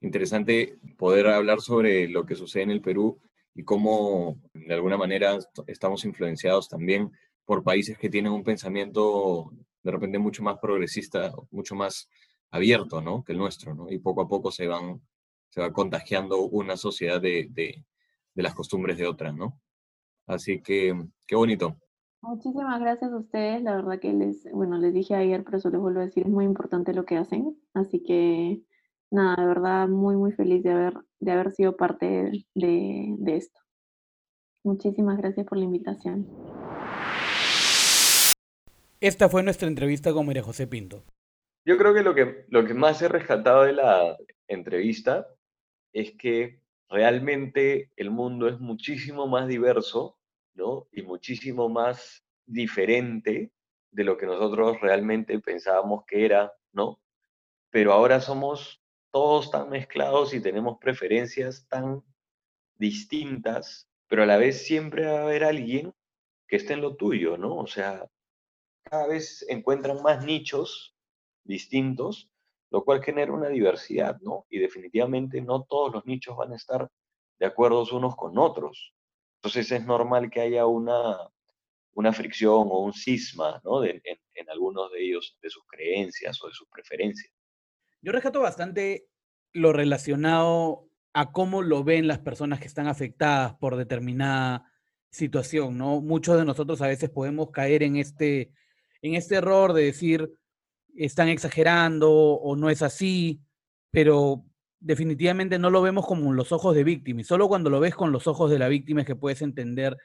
interesante 0.00 0.78
poder 0.96 1.26
hablar 1.26 1.60
sobre 1.60 2.08
lo 2.08 2.24
que 2.24 2.34
sucede 2.34 2.62
en 2.62 2.70
el 2.70 2.80
Perú 2.80 3.20
y 3.54 3.62
cómo 3.62 4.40
de 4.54 4.72
alguna 4.72 4.96
manera 4.96 5.36
estamos 5.66 6.06
influenciados 6.06 6.70
también 6.70 7.12
por 7.44 7.62
países 7.62 7.98
que 7.98 8.08
tienen 8.08 8.32
un 8.32 8.42
pensamiento 8.42 9.50
de 9.82 9.90
repente 9.90 10.18
mucho 10.18 10.42
más 10.42 10.56
progresista, 10.58 11.30
mucho 11.50 11.74
más 11.74 12.08
abierto, 12.50 13.02
¿no? 13.02 13.22
Que 13.22 13.32
el 13.32 13.38
nuestro, 13.38 13.74
¿no? 13.74 13.90
Y 13.90 13.98
poco 13.98 14.22
a 14.22 14.28
poco 14.28 14.50
se 14.50 14.66
van, 14.66 15.02
se 15.50 15.60
va 15.60 15.74
contagiando 15.74 16.40
una 16.40 16.78
sociedad 16.78 17.20
de, 17.20 17.48
de, 17.50 17.84
las 18.32 18.54
costumbres 18.54 18.96
de 18.96 19.06
otra, 19.06 19.30
¿no? 19.30 19.60
Así 20.26 20.62
que, 20.62 20.98
qué 21.26 21.36
bonito. 21.36 21.76
Muchísimas 22.22 22.80
gracias 22.80 23.12
a 23.12 23.16
ustedes. 23.16 23.62
La 23.62 23.76
verdad 23.76 24.00
que 24.00 24.12
les, 24.12 24.50
bueno, 24.52 24.78
les 24.78 24.92
dije 24.92 25.14
ayer, 25.14 25.44
pero 25.44 25.58
eso 25.58 25.70
les 25.70 25.80
vuelvo 25.80 26.00
a 26.00 26.04
decir, 26.06 26.24
es 26.24 26.32
muy 26.32 26.44
importante 26.44 26.92
lo 26.92 27.04
que 27.04 27.16
hacen. 27.16 27.56
Así 27.74 28.02
que, 28.02 28.62
nada, 29.10 29.36
de 29.36 29.46
verdad, 29.46 29.88
muy, 29.88 30.16
muy 30.16 30.32
feliz 30.32 30.62
de 30.62 30.72
haber, 30.72 30.94
de 31.20 31.32
haber 31.32 31.52
sido 31.52 31.76
parte 31.76 32.06
de, 32.54 33.14
de 33.18 33.36
esto. 33.36 33.60
Muchísimas 34.64 35.18
gracias 35.18 35.46
por 35.46 35.58
la 35.58 35.64
invitación. 35.64 36.26
Esta 39.00 39.28
fue 39.28 39.42
nuestra 39.42 39.68
entrevista 39.68 40.12
con 40.12 40.26
María 40.26 40.42
José 40.42 40.66
Pinto. 40.66 41.04
Yo 41.66 41.76
creo 41.76 41.92
que 41.92 42.02
lo 42.02 42.14
que, 42.14 42.46
lo 42.48 42.64
que 42.64 42.74
más 42.74 43.02
he 43.02 43.08
rescatado 43.08 43.64
de 43.64 43.74
la 43.74 44.16
entrevista 44.48 45.26
es 45.92 46.12
que 46.16 46.60
realmente 46.88 47.90
el 47.96 48.10
mundo 48.10 48.48
es 48.48 48.58
muchísimo 48.58 49.26
más 49.26 49.48
diverso 49.48 50.15
y 50.92 51.02
muchísimo 51.02 51.68
más 51.68 52.24
diferente 52.46 53.52
de 53.90 54.04
lo 54.04 54.16
que 54.16 54.26
nosotros 54.26 54.80
realmente 54.80 55.38
pensábamos 55.40 56.04
que 56.06 56.24
era, 56.24 56.52
¿no? 56.72 57.00
Pero 57.70 57.92
ahora 57.92 58.20
somos 58.20 58.82
todos 59.10 59.50
tan 59.50 59.70
mezclados 59.70 60.34
y 60.34 60.40
tenemos 60.40 60.78
preferencias 60.78 61.66
tan 61.68 62.02
distintas 62.76 63.88
pero 64.08 64.22
a 64.22 64.26
la 64.26 64.36
vez 64.36 64.64
siempre 64.64 65.06
va 65.06 65.20
a 65.20 65.22
haber 65.22 65.44
alguien 65.44 65.92
que 66.48 66.56
esté 66.56 66.74
en 66.74 66.80
lo 66.80 66.96
tuyo, 66.96 67.36
¿no? 67.36 67.56
O 67.56 67.66
sea, 67.66 68.08
cada 68.84 69.08
vez 69.08 69.44
encuentran 69.48 70.02
más 70.02 70.24
nichos 70.24 70.96
distintos, 71.44 72.30
lo 72.70 72.84
cual 72.84 73.02
genera 73.02 73.32
una 73.32 73.48
diversidad, 73.48 74.20
¿no? 74.20 74.46
Y 74.48 74.58
definitivamente 74.58 75.40
no 75.40 75.64
todos 75.64 75.92
los 75.92 76.06
nichos 76.06 76.36
van 76.36 76.52
a 76.52 76.56
estar 76.56 76.88
de 77.38 77.46
acuerdo 77.46 77.84
unos 77.92 78.16
con 78.16 78.38
otros. 78.38 78.94
Entonces 79.46 79.70
es 79.70 79.86
normal 79.86 80.28
que 80.28 80.40
haya 80.40 80.66
una, 80.66 81.18
una 81.94 82.12
fricción 82.12 82.66
o 82.68 82.80
un 82.80 82.92
cisma, 82.92 83.60
¿no? 83.64 83.84
en, 83.84 84.00
algunos 84.50 84.90
de 84.90 85.04
ellos, 85.04 85.38
de 85.40 85.50
sus 85.50 85.62
creencias 85.68 86.42
o 86.42 86.48
de 86.48 86.52
sus 86.52 86.66
preferencias. 86.68 87.32
Yo 88.02 88.10
rescato 88.10 88.40
bastante 88.40 89.06
lo 89.52 89.72
relacionado 89.72 90.88
a 91.12 91.30
cómo 91.30 91.62
lo 91.62 91.84
ven 91.84 92.08
las 92.08 92.18
personas 92.18 92.58
que 92.58 92.66
están 92.66 92.88
afectadas 92.88 93.54
por 93.54 93.76
determinada 93.76 94.68
situación, 95.10 95.78
¿no? 95.78 96.00
Muchos 96.00 96.36
de 96.36 96.44
nosotros 96.44 96.82
a 96.82 96.88
veces 96.88 97.08
podemos 97.10 97.52
caer 97.52 97.84
en 97.84 97.96
este, 97.96 98.50
en 99.00 99.14
este 99.14 99.36
error 99.36 99.74
de 99.74 99.84
decir, 99.84 100.28
están 100.96 101.28
exagerando 101.28 102.10
o 102.12 102.56
no 102.56 102.68
es 102.68 102.82
así, 102.82 103.40
pero 103.92 104.44
definitivamente 104.80 105.58
no 105.58 105.70
lo 105.70 105.82
vemos 105.82 106.06
como 106.06 106.32
los 106.32 106.52
ojos 106.52 106.74
de 106.74 106.84
víctima 106.84 107.20
y 107.20 107.24
solo 107.24 107.48
cuando 107.48 107.70
lo 107.70 107.80
ves 107.80 107.94
con 107.94 108.12
los 108.12 108.26
ojos 108.26 108.50
de 108.50 108.58
la 108.58 108.68
víctima 108.68 109.00
es 109.00 109.06
que 109.06 109.16
puedes 109.16 109.42
entender 109.42 109.96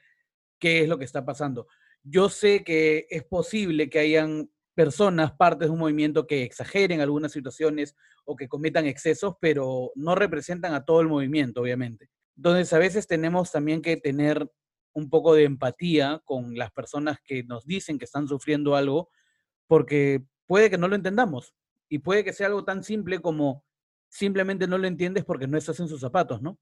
qué 0.59 0.81
es 0.81 0.89
lo 0.89 0.97
que 0.97 1.05
está 1.05 1.25
pasando. 1.25 1.67
Yo 2.03 2.29
sé 2.29 2.63
que 2.63 3.07
es 3.09 3.23
posible 3.23 3.89
que 3.89 3.99
hayan 3.99 4.49
personas, 4.73 5.33
partes 5.33 5.67
de 5.67 5.73
un 5.73 5.79
movimiento 5.79 6.25
que 6.25 6.43
exageren 6.43 7.01
algunas 7.01 7.31
situaciones 7.31 7.95
o 8.25 8.35
que 8.35 8.47
cometan 8.47 8.85
excesos, 8.85 9.35
pero 9.41 9.91
no 9.95 10.15
representan 10.15 10.73
a 10.73 10.85
todo 10.85 11.01
el 11.01 11.07
movimiento, 11.07 11.61
obviamente. 11.61 12.09
Entonces, 12.37 12.71
a 12.73 12.79
veces 12.79 13.07
tenemos 13.07 13.51
también 13.51 13.81
que 13.81 13.97
tener 13.97 14.49
un 14.93 15.09
poco 15.09 15.35
de 15.35 15.43
empatía 15.43 16.21
con 16.25 16.55
las 16.55 16.71
personas 16.71 17.19
que 17.23 17.43
nos 17.43 17.65
dicen 17.65 17.97
que 17.97 18.05
están 18.05 18.27
sufriendo 18.27 18.75
algo, 18.75 19.09
porque 19.67 20.23
puede 20.47 20.69
que 20.69 20.77
no 20.77 20.87
lo 20.87 20.95
entendamos 20.95 21.53
y 21.89 21.99
puede 21.99 22.23
que 22.23 22.33
sea 22.33 22.47
algo 22.47 22.63
tan 22.63 22.83
simple 22.83 23.19
como 23.19 23.63
simplemente 24.11 24.67
no 24.67 24.77
lo 24.77 24.87
entiendes 24.87 25.23
porque 25.23 25.47
no 25.47 25.57
estás 25.57 25.79
en 25.79 25.87
sus 25.87 26.01
zapatos, 26.01 26.41
¿no? 26.41 26.59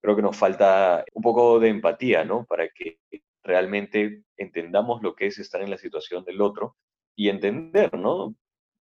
Creo 0.00 0.16
que 0.16 0.22
nos 0.22 0.36
falta 0.36 1.04
un 1.12 1.22
poco 1.22 1.60
de 1.60 1.68
empatía, 1.68 2.24
¿no? 2.24 2.44
Para 2.46 2.68
que 2.68 2.98
realmente 3.44 4.22
entendamos 4.36 5.02
lo 5.02 5.14
que 5.14 5.26
es 5.26 5.38
estar 5.38 5.60
en 5.60 5.70
la 5.70 5.78
situación 5.78 6.24
del 6.24 6.40
otro 6.40 6.76
y 7.14 7.28
entender, 7.28 7.96
¿no? 7.96 8.34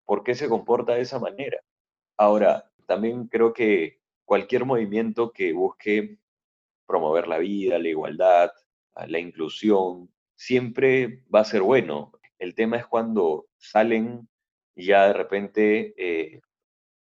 ¿Por 0.05 0.23
qué 0.23 0.35
se 0.35 0.49
comporta 0.49 0.95
de 0.95 1.01
esa 1.01 1.19
manera? 1.19 1.59
Ahora, 2.17 2.69
también 2.85 3.27
creo 3.27 3.53
que 3.53 4.01
cualquier 4.25 4.65
movimiento 4.65 5.31
que 5.31 5.53
busque 5.53 6.17
promover 6.85 7.27
la 7.27 7.37
vida, 7.37 7.79
la 7.79 7.87
igualdad, 7.87 8.51
la 9.07 9.19
inclusión, 9.19 10.11
siempre 10.35 11.23
va 11.33 11.39
a 11.41 11.45
ser 11.45 11.61
bueno. 11.61 12.11
El 12.39 12.55
tema 12.55 12.77
es 12.77 12.85
cuando 12.85 13.47
salen 13.57 14.27
ya 14.75 15.07
de 15.07 15.13
repente 15.13 15.93
eh, 15.97 16.41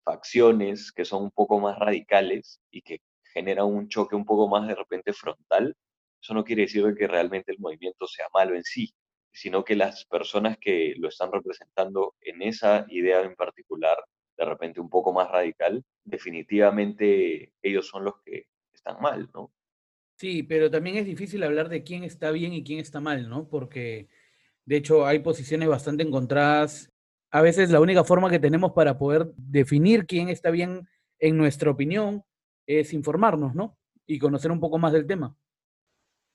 facciones 0.07 0.93
que 0.93 1.05
son 1.05 1.25
un 1.25 1.31
poco 1.33 1.59
más 1.59 1.77
radicales 1.79 2.61
y 2.71 2.81
que 2.83 3.01
generan 3.35 3.67
un 3.67 3.89
choque 3.89 4.15
un 4.15 4.25
poco 4.25 4.49
más 4.49 4.69
de 4.69 4.77
repente 4.77 5.13
frontal. 5.13 5.77
Eso 6.23 6.33
no 6.33 6.45
quiere 6.45 6.63
decir 6.63 6.95
que 6.97 7.09
realmente 7.09 7.51
el 7.51 7.59
movimiento 7.59 8.07
sea 8.07 8.27
malo 8.33 8.55
en 8.55 8.63
sí, 8.63 8.95
sino 9.33 9.65
que 9.65 9.75
las 9.75 10.05
personas 10.05 10.59
que 10.59 10.95
lo 10.97 11.09
están 11.09 11.33
representando 11.33 12.15
en 12.21 12.41
esa 12.41 12.87
idea 12.89 13.21
en 13.23 13.35
particular, 13.35 13.99
de 14.39 14.45
repente 14.45 14.81
un 14.81 14.89
poco 14.89 15.13
más 15.13 15.29
radical, 15.29 15.85
definitivamente 16.05 17.53
ellos 17.61 17.89
son 17.89 18.05
los 18.05 18.15
que 18.25 18.47
están 18.73 19.01
mal, 19.01 19.29
¿no? 19.35 19.53
Sí, 20.19 20.45
pero 20.45 20.71
también 20.71 20.97
es 20.97 21.05
difícil 21.05 21.43
hablar 21.43 21.69
de 21.69 21.83
quién 21.83 22.05
está 22.05 22.31
bien 22.31 22.55
y 22.55 22.63
quién 22.63 22.79
está 22.79 23.01
mal, 23.01 23.29
¿no? 23.29 23.49
Porque 23.49 24.09
de 24.65 24.77
hecho 24.77 25.05
hay 25.05 25.19
posiciones 25.19 25.69
bastante 25.69 26.05
encontradas. 26.05 26.93
A 27.31 27.43
veces 27.43 27.71
la 27.71 27.81
única 27.81 28.05
forma 28.05 28.31
que 28.31 28.39
tenemos 28.39 28.73
para 28.73 28.99
poder 28.99 29.33
definir 29.37 30.07
quién 30.07 30.29
está 30.29 30.51
bien 30.51 30.89
en 31.19 31.37
nuestra 31.37 31.71
opinión 31.71 32.25
es 32.67 32.93
informarnos, 32.93 33.55
¿no? 33.55 33.77
Y 34.07 34.19
conocer 34.19 34.51
un 34.51 34.61
poco 34.61 34.79
más 34.79 34.93
del 34.93 35.07
tema. 35.07 35.37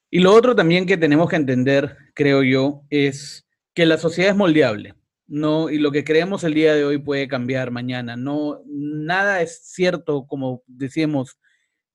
Y 0.09 0.19
lo 0.19 0.33
otro 0.33 0.55
también 0.55 0.85
que 0.85 0.97
tenemos 0.97 1.29
que 1.29 1.37
entender, 1.37 1.97
creo 2.13 2.43
yo, 2.43 2.83
es 2.89 3.47
que 3.73 3.85
la 3.85 3.97
sociedad 3.97 4.31
es 4.31 4.37
moldeable, 4.37 4.95
¿no? 5.27 5.69
Y 5.69 5.77
lo 5.77 5.91
que 5.91 6.03
creemos 6.03 6.43
el 6.43 6.53
día 6.53 6.75
de 6.75 6.83
hoy 6.83 6.97
puede 6.97 7.29
cambiar 7.29 7.71
mañana. 7.71 8.17
No, 8.17 8.61
nada 8.65 9.41
es 9.41 9.61
cierto, 9.63 10.27
como 10.27 10.63
decíamos, 10.67 11.37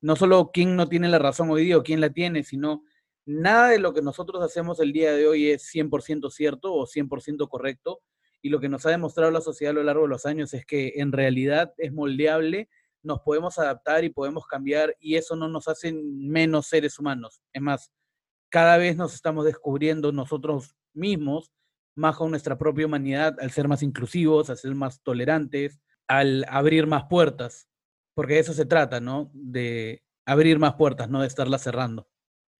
no 0.00 0.16
solo 0.16 0.50
quién 0.52 0.76
no 0.76 0.88
tiene 0.88 1.08
la 1.08 1.18
razón 1.18 1.50
hoy 1.50 1.64
día 1.64 1.76
o 1.76 1.82
quién 1.82 2.00
la 2.00 2.10
tiene, 2.10 2.42
sino 2.42 2.84
nada 3.26 3.68
de 3.68 3.78
lo 3.78 3.92
que 3.92 4.00
nosotros 4.00 4.42
hacemos 4.42 4.80
el 4.80 4.92
día 4.92 5.12
de 5.12 5.26
hoy 5.26 5.50
es 5.50 5.70
100% 5.74 6.30
cierto 6.30 6.72
o 6.72 6.86
100% 6.86 7.48
correcto. 7.48 8.00
Y 8.42 8.50
lo 8.50 8.60
que 8.60 8.68
nos 8.68 8.86
ha 8.86 8.90
demostrado 8.90 9.30
la 9.30 9.40
sociedad 9.40 9.72
a 9.72 9.74
lo 9.74 9.82
largo 9.82 10.02
de 10.02 10.08
los 10.08 10.26
años 10.26 10.54
es 10.54 10.64
que 10.64 10.94
en 10.96 11.12
realidad 11.12 11.72
es 11.78 11.92
moldeable, 11.92 12.68
nos 13.02 13.20
podemos 13.20 13.58
adaptar 13.58 14.04
y 14.04 14.10
podemos 14.10 14.46
cambiar 14.46 14.94
y 15.00 15.16
eso 15.16 15.36
no 15.36 15.48
nos 15.48 15.68
hace 15.68 15.92
menos 15.92 16.66
seres 16.66 16.98
humanos. 16.98 17.40
Es 17.52 17.62
más, 17.62 17.92
cada 18.50 18.76
vez 18.76 18.96
nos 18.96 19.14
estamos 19.14 19.44
descubriendo 19.44 20.12
nosotros 20.12 20.76
mismos 20.94 21.52
más 21.96 22.16
con 22.16 22.30
nuestra 22.30 22.58
propia 22.58 22.86
humanidad 22.86 23.36
al 23.40 23.50
ser 23.50 23.68
más 23.68 23.82
inclusivos, 23.82 24.50
al 24.50 24.58
ser 24.58 24.74
más 24.74 25.02
tolerantes, 25.02 25.80
al 26.08 26.44
abrir 26.48 26.86
más 26.86 27.04
puertas, 27.08 27.68
porque 28.14 28.34
de 28.34 28.40
eso 28.40 28.52
se 28.52 28.66
trata, 28.66 29.00
¿no? 29.00 29.30
De 29.32 30.02
abrir 30.26 30.58
más 30.58 30.74
puertas, 30.74 31.08
no 31.08 31.20
de 31.20 31.26
estarlas 31.26 31.62
cerrando. 31.62 32.08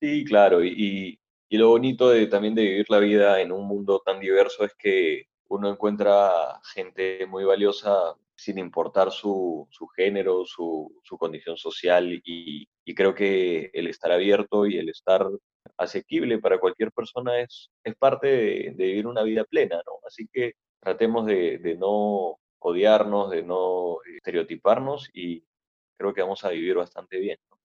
Sí, 0.01 0.25
claro, 0.25 0.65
y, 0.65 1.19
y 1.49 1.59
lo 1.59 1.69
bonito 1.69 2.09
de, 2.09 2.27
también 2.27 2.55
de 2.55 2.63
vivir 2.63 2.87
la 2.89 2.99
vida 2.99 3.41
en 3.41 3.53
un 3.53 3.67
mundo 3.67 4.03
tan 4.05 4.21
diverso 4.21 4.65
es 4.65 4.75
que 4.75 5.27
uno 5.49 5.71
encuentra 5.71 6.61
gente 6.75 7.27
muy 7.27 7.45
valiosa 7.45 8.15
sin 8.35 8.59
importar 8.59 9.11
su, 9.11 9.67
su 9.71 9.87
género, 9.89 10.45
su, 10.45 11.01
su, 11.03 11.17
condición 11.17 11.57
social 11.57 12.21
y, 12.25 12.69
y, 12.85 12.95
creo 12.95 13.15
que 13.15 13.71
el 13.73 13.87
estar 13.89 14.13
abierto 14.13 14.67
y 14.67 14.77
el 14.77 14.91
estar 14.91 15.27
asequible 15.79 16.39
para 16.39 16.59
cualquier 16.59 16.93
persona 16.93 17.41
es, 17.41 17.71
es 17.83 17.97
parte 17.97 18.27
de, 18.27 18.75
vivir 18.77 19.07
una 19.07 19.23
vida 19.23 19.45
plena, 19.45 19.77
¿no? 19.87 19.93
Así 20.07 20.29
que 20.31 20.53
tratemos 20.81 21.27
de, 21.27 21.59
de 21.59 21.77
no 21.77 22.39
odiarnos, 22.59 23.31
de 23.31 23.43
no 23.43 23.99
estereotiparnos 24.17 25.09
y 25.15 25.45
creo 25.97 26.13
que 26.13 26.23
vamos 26.23 26.45
a 26.45 26.51
vivir 26.51 26.77
bastante 26.77 27.19
bien. 27.19 27.39
¿no? 27.51 27.59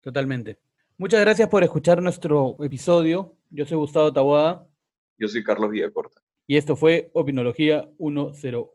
Totalmente. 0.00 0.58
Muchas 0.98 1.20
gracias 1.20 1.48
por 1.48 1.64
escuchar 1.64 2.02
nuestro 2.02 2.56
episodio. 2.60 3.36
Yo 3.50 3.64
soy 3.64 3.78
Gustavo 3.78 4.12
Taboada. 4.12 4.68
Yo 5.18 5.28
soy 5.28 5.42
Carlos 5.42 5.70
Villacorta. 5.70 6.21
Y 6.46 6.56
esto 6.56 6.76
fue 6.76 7.10
Opinología 7.14 7.88
101. 7.98 8.72